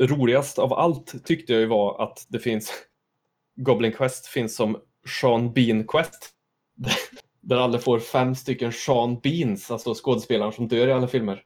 Roligast 0.05 0.59
av 0.59 0.73
allt 0.73 1.25
tyckte 1.25 1.53
jag 1.53 1.59
ju 1.59 1.67
var 1.67 2.03
att 2.03 2.25
det 2.29 2.39
finns 2.39 2.73
Goblin 3.55 3.91
Quest 3.91 4.27
finns 4.27 4.55
som 4.55 4.77
Sean 5.21 5.53
Bean 5.53 5.87
Quest. 5.87 6.29
Där 7.41 7.57
alla 7.57 7.79
får 7.79 7.99
fem 7.99 8.35
stycken 8.35 8.71
Sean 8.71 9.19
Beans, 9.23 9.71
alltså 9.71 9.93
skådespelaren 9.93 10.51
som 10.53 10.67
dör 10.67 10.87
i 10.87 10.91
alla 10.91 11.07
filmer. 11.07 11.43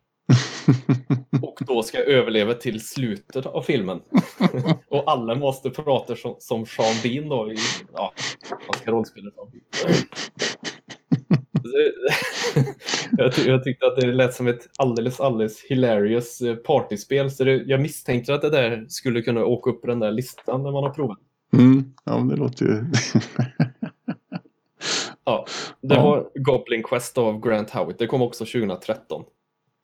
Och 1.42 1.60
då 1.68 1.84
ska 1.84 1.98
överleva 1.98 2.54
till 2.54 2.86
slutet 2.86 3.46
av 3.46 3.62
filmen. 3.62 4.02
Och 4.90 5.12
alla 5.12 5.36
måste 5.36 5.70
prata 5.70 6.16
som, 6.16 6.36
som 6.40 6.66
Sean 6.66 6.96
Bean 7.04 7.30
då. 7.30 7.52
I, 7.52 7.58
ja, 7.94 8.14
man 8.50 8.80
ska 8.82 8.92
rollspela 8.92 9.32
Sean 9.32 9.52
Bean. 9.52 9.64
jag, 13.18 13.36
ty 13.36 13.50
jag 13.50 13.64
tyckte 13.64 13.86
att 13.86 13.96
det 13.96 14.08
lät 14.08 14.34
som 14.34 14.48
ett 14.48 14.70
alldeles, 14.78 15.20
alldeles 15.20 15.64
hilarious 15.64 16.42
eh, 16.42 16.56
partyspel. 16.56 17.32
Så 17.32 17.44
det, 17.44 17.56
jag 17.56 17.82
misstänkte 17.82 18.34
att 18.34 18.42
det 18.42 18.50
där 18.50 18.86
skulle 18.88 19.22
kunna 19.22 19.46
åka 19.46 19.70
upp 19.70 19.82
på 19.82 19.88
den 19.88 20.00
där 20.00 20.12
listan 20.12 20.64
när 20.64 20.72
man 20.72 20.84
har 20.84 20.90
provat. 20.90 21.20
Mm. 21.54 21.94
Ja, 22.06 22.18
men 22.18 22.28
det 22.28 22.36
låter 22.36 22.66
ju... 22.66 22.86
Ja, 25.26 25.46
det 25.82 25.96
var 25.96 26.30
Goblin 26.36 26.84
Quest 26.84 27.18
av 27.18 27.40
Grant 27.40 27.70
Howitt. 27.70 28.00
Det 28.00 28.08
kom 28.08 28.22
också 28.22 28.46
2013. 28.46 29.24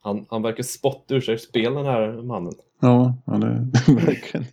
Han, 0.01 0.25
han 0.29 0.41
verkar 0.41 0.63
spotta 0.63 1.15
ur 1.15 1.21
sig 1.21 1.39
spel 1.39 1.73
den 1.73 1.85
här 1.85 2.11
mannen. 2.11 2.53
ja, 2.79 3.15
ja, 3.25 3.33
det 3.33 3.47
verkligen. 4.05 4.45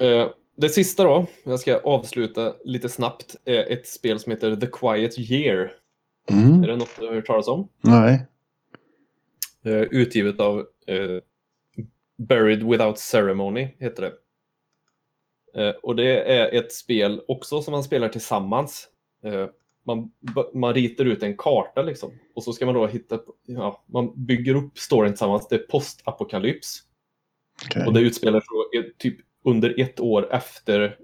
Eh, 0.00 0.28
det 0.56 0.68
sista 0.68 1.04
då, 1.04 1.26
jag 1.44 1.60
ska 1.60 1.78
avsluta 1.78 2.54
lite 2.64 2.88
snabbt, 2.88 3.36
är 3.44 3.72
ett 3.72 3.88
spel 3.88 4.18
som 4.18 4.32
heter 4.32 4.56
The 4.56 4.66
Quiet 4.66 5.18
Year. 5.18 5.72
Mm. 6.30 6.62
Är 6.62 6.66
det 6.66 6.76
något 6.76 6.96
du 7.00 7.06
har 7.06 7.14
hört 7.14 7.26
talas 7.26 7.48
om? 7.48 7.68
Nej. 7.80 8.26
Eh, 9.64 9.72
utgivet 9.72 10.40
av 10.40 10.58
eh, 10.86 11.20
Buried 12.16 12.62
Without 12.62 12.98
Ceremony, 12.98 13.68
heter 13.78 14.02
det. 14.02 14.12
Eh, 15.62 15.74
och 15.82 15.96
det 15.96 16.32
är 16.38 16.54
ett 16.54 16.72
spel 16.72 17.22
också 17.28 17.62
som 17.62 17.72
man 17.72 17.84
spelar 17.84 18.08
tillsammans. 18.08 18.88
Eh, 19.24 19.46
man, 19.86 20.10
man 20.54 20.74
ritar 20.74 21.04
ut 21.04 21.22
en 21.22 21.36
karta 21.36 21.82
liksom. 21.82 22.12
Och 22.34 22.42
så 22.42 22.52
ska 22.52 22.66
man 22.66 22.74
då 22.74 22.86
hitta, 22.86 23.18
ja, 23.46 23.84
man 23.86 24.26
bygger 24.26 24.54
upp 24.54 24.78
storyn 24.78 25.12
tillsammans. 25.12 25.48
Det 25.48 25.54
är 25.54 25.66
postapokalyps. 25.70 26.82
Okej. 27.64 27.86
Och 27.86 27.92
det 27.92 28.00
utspelar 28.00 28.40
sig 28.40 28.92
typ 28.98 29.16
under 29.44 29.80
ett 29.80 30.00
år 30.00 30.32
efter 30.32 30.98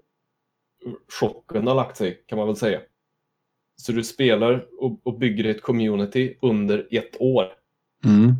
chocken 1.20 1.66
har 1.66 1.74
lagt 1.74 1.96
sig, 1.96 2.22
kan 2.26 2.38
man 2.38 2.46
väl 2.46 2.56
säga. 2.56 2.80
Så 3.76 3.92
du 3.92 4.04
spelar 4.04 4.66
och, 4.78 5.00
och 5.02 5.18
bygger 5.18 5.44
ett 5.44 5.62
community 5.62 6.36
under 6.40 6.88
ett 6.90 7.20
år. 7.20 7.54
Mm. 8.04 8.34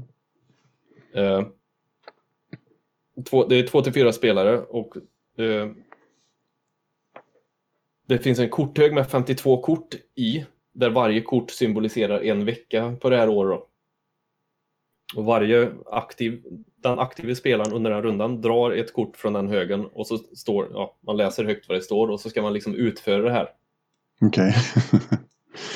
Eh, 1.14 1.47
två, 3.24 3.47
det 3.47 3.57
är 3.57 3.66
två 3.66 3.82
till 3.82 3.93
fyra 3.93 4.12
spelare 4.12 4.59
och 4.59 4.97
eh, 5.38 5.70
det 8.07 8.18
finns 8.18 8.38
en 8.38 8.50
korthög 8.50 8.94
med 8.94 9.11
52 9.11 9.62
kort 9.62 9.94
i, 10.14 10.44
där 10.74 10.90
varje 10.90 11.20
kort 11.20 11.50
symboliserar 11.50 12.20
en 12.24 12.44
vecka 12.44 12.96
på 13.00 13.11
det 13.11 13.16
här 13.16 13.28
året. 13.28 13.61
Och 15.16 15.24
varje 15.24 15.72
aktiv, 15.86 16.42
den 16.82 16.98
aktiva 16.98 17.34
spelaren 17.34 17.72
under 17.72 17.90
den 17.90 18.03
rundan 18.03 18.40
drar 18.40 18.70
ett 18.70 18.92
kort 18.92 19.16
från 19.16 19.32
den 19.32 19.48
högen 19.48 19.86
och 19.86 20.07
så 20.07 20.18
står, 20.18 20.68
ja, 20.72 20.96
man 21.00 21.16
läser 21.16 21.44
högt 21.44 21.68
vad 21.68 21.78
det 21.78 21.82
står 21.82 22.09
och 22.09 22.20
så 22.20 22.30
ska 22.30 22.42
man 22.42 22.53
liksom 22.53 22.74
utföra 22.74 23.22
det 23.22 23.32
här. 23.32 23.48
Okej. 24.20 24.55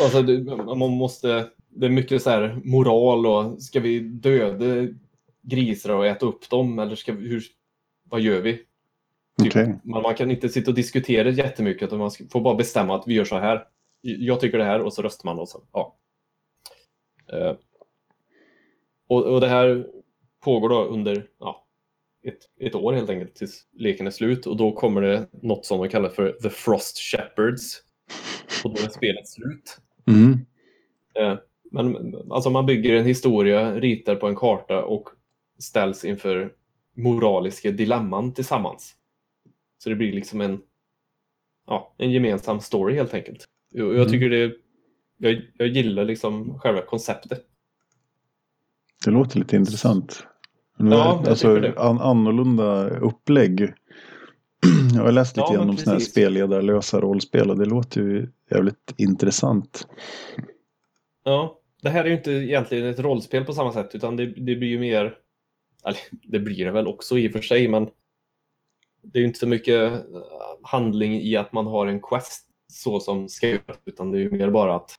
Alltså, 0.02 0.22
det, 0.22 0.56
man 0.56 0.90
måste, 0.90 1.48
det 1.68 1.86
är 1.86 1.90
mycket 1.90 2.22
så 2.22 2.30
här 2.30 2.60
moral 2.64 3.26
och 3.26 3.62
ska 3.62 3.80
vi 3.80 4.00
döda 4.00 4.92
grisar 5.42 5.94
och 5.94 6.06
äta 6.06 6.26
upp 6.26 6.50
dem 6.50 6.78
eller 6.78 6.94
ska 6.94 7.12
vi, 7.12 7.28
hur, 7.28 7.42
vad 8.04 8.20
gör 8.20 8.40
vi? 8.40 8.62
Typ, 9.42 9.52
Okej. 9.52 9.78
man, 9.84 10.02
man 10.02 10.14
kan 10.14 10.30
inte 10.30 10.48
sitta 10.48 10.70
och 10.70 10.74
diskutera 10.74 11.30
jättemycket 11.30 11.82
utan 11.82 11.98
man 11.98 12.10
får 12.30 12.40
bara 12.40 12.54
bestämma 12.54 12.96
att 12.96 13.04
vi 13.06 13.14
gör 13.14 13.24
så 13.24 13.38
här. 13.38 13.64
Jag 14.00 14.40
tycker 14.40 14.58
det 14.58 14.64
här 14.64 14.80
och 14.80 14.92
så 14.92 15.02
röstar 15.02 15.24
man 15.28 15.38
och 15.38 15.48
så. 15.48 15.62
Ja. 15.72 15.96
Eh, 17.32 17.56
och, 19.08 19.24
och 19.24 19.40
det 19.40 19.48
här 19.48 19.86
pågår 20.44 20.68
då 20.68 20.84
under 20.84 21.28
ja, 21.38 21.66
ett, 22.24 22.38
ett 22.60 22.74
år 22.74 22.92
helt 22.92 23.10
enkelt 23.10 23.34
tills 23.34 23.66
leken 23.72 24.06
är 24.06 24.10
slut 24.10 24.46
och 24.46 24.56
då 24.56 24.72
kommer 24.72 25.02
det 25.02 25.28
något 25.42 25.66
som 25.66 25.78
de 25.78 25.88
kallar 25.88 26.08
för 26.08 26.32
The 26.32 26.50
Frost 26.50 26.98
Shepherds. 26.98 27.82
Och 28.64 28.74
då 28.74 28.82
är 28.82 28.88
spelet 28.88 29.28
slut. 29.28 29.78
Mm. 30.06 30.32
Eh, 31.14 31.38
Men 31.70 32.14
alltså 32.30 32.50
man 32.50 32.66
bygger 32.66 32.94
en 32.94 33.06
historia, 33.06 33.74
ritar 33.74 34.16
på 34.16 34.26
en 34.26 34.36
karta 34.36 34.84
och 34.84 35.08
ställs 35.58 36.04
inför 36.04 36.52
moraliska 36.96 37.70
dilemman 37.70 38.34
tillsammans. 38.34 38.94
Så 39.78 39.88
det 39.88 39.94
blir 39.96 40.12
liksom 40.12 40.40
en, 40.40 40.60
ja, 41.66 41.94
en 41.98 42.10
gemensam 42.10 42.60
story 42.60 42.94
helt 42.94 43.14
enkelt. 43.14 43.44
Och 43.74 43.78
jag 43.80 43.94
Mm. 43.94 44.08
tycker 44.08 44.30
det, 44.30 44.52
jag, 45.18 45.42
jag 45.58 45.68
gillar 45.68 46.04
liksom 46.04 46.58
själva 46.58 46.82
konceptet. 46.82 47.44
Det 49.04 49.10
låter 49.10 49.38
lite 49.38 49.56
intressant. 49.56 50.26
Ja, 50.78 50.86
jag 51.24 51.28
alltså, 51.28 51.54
det. 51.60 51.78
an 51.78 52.00
annorlunda 52.00 52.88
upplägg. 52.88 53.60
Jag 54.94 55.02
har 55.02 55.12
läst 55.12 55.36
lite 55.36 55.44
Ja, 55.44 55.50
men 55.50 55.58
grann 55.58 55.70
om 55.70 55.76
sådana 55.76 55.98
här 55.98 56.04
spelledarlösa 56.04 57.00
rollspel 57.00 57.50
och 57.50 57.58
det 57.58 57.64
låter 57.64 58.00
ju 58.00 58.28
jävligt 58.50 58.94
intressant. 58.96 59.88
Ja, 61.24 61.60
det 61.82 61.88
här 61.90 62.04
är 62.04 62.08
ju 62.08 62.16
inte 62.16 62.32
egentligen 62.32 62.86
ett 62.86 62.98
rollspel 62.98 63.44
på 63.44 63.52
samma 63.52 63.72
sätt 63.72 63.94
utan 63.94 64.16
det, 64.16 64.26
det 64.26 64.56
blir 64.56 64.68
ju 64.68 64.78
mer, 64.78 65.14
eller 65.84 65.98
det 66.22 66.38
blir 66.38 66.64
det 66.64 66.70
väl 66.70 66.86
också 66.86 67.18
i 67.18 67.28
och 67.28 67.32
för 67.32 67.40
sig 67.42 67.68
men 67.68 67.88
det 69.12 69.18
är 69.18 69.20
ju 69.20 69.26
inte 69.26 69.38
så 69.38 69.46
mycket 69.46 69.92
eh, 69.92 70.22
handling 70.62 71.20
i 71.20 71.36
att 71.36 71.52
man 71.52 71.66
har 71.66 71.86
en 71.86 72.00
quest 72.00 72.46
så 72.72 73.00
som 73.00 73.28
ska 73.28 73.48
göras 73.48 73.78
utan 73.84 74.10
det 74.10 74.18
är 74.18 74.20
ju 74.20 74.30
mer 74.30 74.50
bara 74.50 74.76
att 74.76 74.94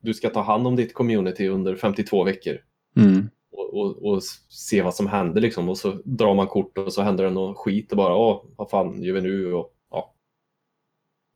du 0.00 0.14
ska 0.14 0.30
ta 0.30 0.40
hand 0.40 0.66
om 0.66 0.76
ditt 0.76 0.94
community 0.94 1.48
under 1.48 1.76
52 1.76 2.24
veckor 2.24 2.58
Mm. 2.96 3.30
och, 3.50 3.74
och, 3.74 4.12
och 4.12 4.22
se 4.48 4.82
vad 4.82 4.94
som 4.94 5.06
händer 5.06 5.40
liksom 5.40 5.68
och 5.68 5.78
så 5.78 5.92
drar 6.04 6.34
man 6.34 6.46
kort 6.46 6.78
och 6.78 6.92
så 6.92 7.02
händer 7.02 7.24
det 7.24 7.30
något 7.30 7.56
skit 7.56 7.90
och 7.90 7.96
bara 7.96 8.16
åh, 8.16 8.44
vad 8.56 8.70
fan 8.70 9.02
gör 9.02 9.14
vi 9.14 9.20
nu 9.20 9.54
och 9.54 9.74
ja. 9.90 10.14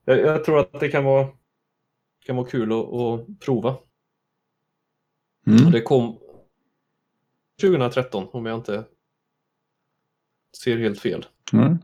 Jag, 0.04 0.18
jag 0.18 0.44
tror 0.44 0.58
att 0.58 0.80
det 0.80 0.88
kan 0.88 1.04
vara, 1.04 1.28
kan 2.26 2.36
vara 2.36 2.46
kul 2.46 2.72
att, 2.72 2.92
att 2.92 3.40
prova. 3.40 3.76
Mm. 5.46 5.72
Det 5.72 5.80
kom 5.80 6.18
2013 7.60 8.28
om 8.32 8.46
jag 8.46 8.58
inte 8.58 8.84
ser 10.62 10.78
helt 10.78 11.00
fel. 11.00 11.26
Mm. 11.52 11.78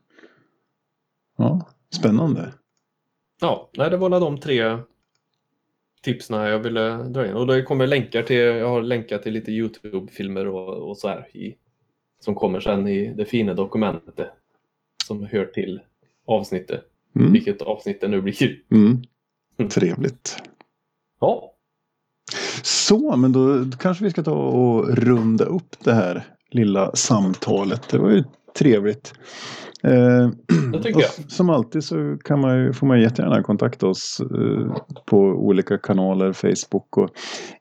Ja, 1.38 1.68
spännande. 1.94 2.52
Ja, 3.40 3.70
nej, 3.76 3.90
det 3.90 3.96
var 3.96 4.20
de 4.20 4.40
tre 4.40 4.78
tipsen 6.02 6.36
jag 6.36 6.58
ville 6.58 6.96
dra 6.96 7.26
in. 7.26 7.34
Och 7.34 7.46
det 7.46 7.62
kommer 7.62 7.86
länkar 7.86 8.22
till, 8.22 8.36
jag 8.36 8.68
har 8.68 8.82
länkat 8.82 9.22
till 9.22 9.32
lite 9.32 9.50
YouTube-filmer 9.52 10.46
och, 10.46 10.88
och 10.88 10.98
så 10.98 11.08
här 11.08 11.36
i, 11.36 11.54
som 12.20 12.34
kommer 12.34 12.60
sen 12.60 12.88
i 12.88 13.14
det 13.14 13.24
fina 13.24 13.54
dokumentet 13.54 14.28
som 15.04 15.26
hör 15.26 15.46
till 15.46 15.80
avsnittet. 16.26 16.84
Mm. 17.16 17.32
Vilket 17.32 17.62
avsnitt 17.62 18.00
det 18.00 18.08
nu 18.08 18.20
blir. 18.20 18.62
Mm. 19.60 19.70
Trevligt. 19.70 20.42
Ja, 21.20 21.54
Så, 22.62 23.16
men 23.16 23.32
då 23.32 23.64
kanske 23.78 24.04
vi 24.04 24.10
ska 24.10 24.22
ta 24.22 24.34
och 24.34 24.96
runda 24.96 25.44
upp 25.44 25.84
det 25.84 25.92
här 25.92 26.24
lilla 26.50 26.96
samtalet. 26.96 27.88
Det 27.88 27.98
var 27.98 28.10
ju 28.10 28.24
trevligt. 28.54 29.14
Eh. 29.82 30.30
Som 31.28 31.50
alltid 31.50 31.84
så 31.84 32.16
kan 32.24 32.40
man 32.40 32.58
ju, 32.58 32.72
får 32.72 32.86
man 32.86 33.00
jättegärna 33.00 33.42
kontakta 33.42 33.86
oss 33.86 34.20
eh, 34.20 34.76
på 35.06 35.18
olika 35.18 35.78
kanaler, 35.78 36.32
Facebook 36.32 36.96
och 36.96 37.10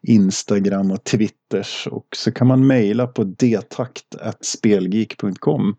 Instagram 0.02 0.92
och 0.92 1.04
Twitters. 1.04 1.88
Och 1.92 2.08
så 2.16 2.32
kan 2.32 2.48
man 2.48 2.68
mejla 2.68 3.08
på 3.08 3.24
detakt.spelgeek.com. 3.24 5.76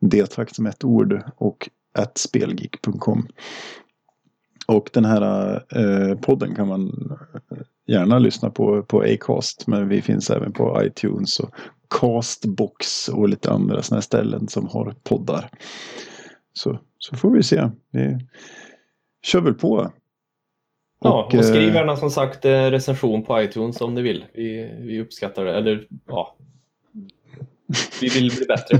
Detakt 0.00 0.56
som 0.56 0.66
ett 0.66 0.84
ord 0.84 1.22
och 1.36 1.68
at 1.98 2.18
spelgeek.com. 2.18 3.26
Och 4.66 4.90
den 4.92 5.04
här 5.04 5.54
eh, 5.76 6.18
podden 6.18 6.54
kan 6.54 6.68
man 6.68 6.92
gärna 7.86 8.18
lyssna 8.18 8.50
på 8.50 8.82
på 8.82 9.02
Acast. 9.02 9.66
Men 9.66 9.88
vi 9.88 10.02
finns 10.02 10.30
även 10.30 10.52
på 10.52 10.82
iTunes 10.84 11.40
och 11.40 11.50
Castbox 12.00 13.08
och 13.08 13.28
lite 13.28 13.50
andra 13.50 13.82
sådana 13.82 14.02
ställen 14.02 14.48
som 14.48 14.68
har 14.68 14.94
poddar. 15.02 15.50
Så, 16.52 16.78
så 16.98 17.16
får 17.16 17.30
vi 17.30 17.42
se. 17.42 17.70
Vi 17.90 18.18
kör 19.22 19.40
väl 19.40 19.54
på. 19.54 19.92
ja 21.00 21.24
och 21.24 21.34
eh, 21.34 21.42
skriv 21.42 21.74
gärna 21.74 21.96
som 21.96 22.10
sagt 22.10 22.44
eh, 22.44 22.50
recension 22.50 23.24
på 23.24 23.42
iTunes 23.42 23.80
om 23.80 23.94
ni 23.94 24.02
vill. 24.02 24.24
Vi, 24.34 24.74
vi 24.78 25.00
uppskattar 25.00 25.44
det. 25.44 25.56
Eller 25.56 25.86
ja, 26.06 26.36
vi 28.00 28.08
vill 28.08 28.30
bli 28.36 28.46
bättre. 28.46 28.78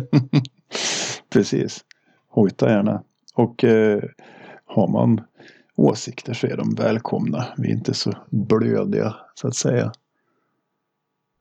Precis. 1.33 1.85
Hojta 2.29 2.71
gärna. 2.71 3.03
Och 3.35 3.65
eh, 3.65 4.03
har 4.65 4.89
man 4.89 5.21
åsikter 5.77 6.33
så 6.35 6.47
är 6.47 6.57
de 6.57 6.75
välkomna. 6.75 7.47
Vi 7.57 7.69
är 7.69 7.73
inte 7.73 7.95
så 7.95 8.13
blödiga 8.31 9.15
så 9.35 9.49
att 9.49 9.57
säga. 9.57 9.93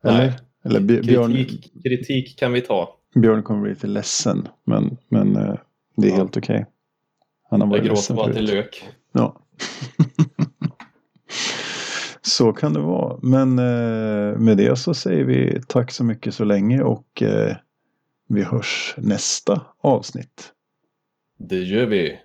Eller? 0.03 0.17
Nej. 0.17 0.37
Eller 0.63 0.79
Bj- 0.79 1.05
Björn, 1.05 1.33
Kritik, 1.33 1.73
kritik 1.83 2.39
kan 2.39 2.53
vi 2.53 2.61
ta. 2.61 2.95
Björn 3.15 3.43
kommer 3.43 3.61
bli 3.61 3.69
lite 3.69 3.87
ledsen. 3.87 4.47
Men, 4.63 4.97
men 5.07 5.35
eh, 5.35 5.55
det 5.97 6.07
är 6.07 6.11
Ja. 6.11 6.15
helt 6.17 6.37
okej. 6.37 6.65
Han 7.49 7.61
har 7.61 7.67
Jag 7.67 7.71
varit 7.71 7.81
gråter 7.83 7.95
ledsen 7.95 8.15
bara 8.15 8.33
till 8.33 8.45
lök. 8.45 8.89
Ja. 9.11 9.35
så 12.21 12.53
kan 12.53 12.73
det 12.73 12.79
vara. 12.79 13.19
Men 13.21 13.59
eh, 13.59 14.37
med 14.39 14.57
det 14.57 14.79
så 14.79 14.93
säger 14.93 15.23
vi 15.25 15.61
tack 15.67 15.91
så 15.91 16.03
mycket 16.03 16.33
så 16.35 16.43
länge 16.43 16.81
och 16.81 17.21
eh, 17.21 17.55
vi 18.27 18.43
hörs 18.43 18.95
nästa 18.97 19.61
avsnitt. 19.81 20.51
Det 21.37 21.59
gör 21.59 21.85
vi. 21.85 22.19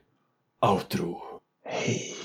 Outro. 0.72 1.20
Hej! 1.64 2.15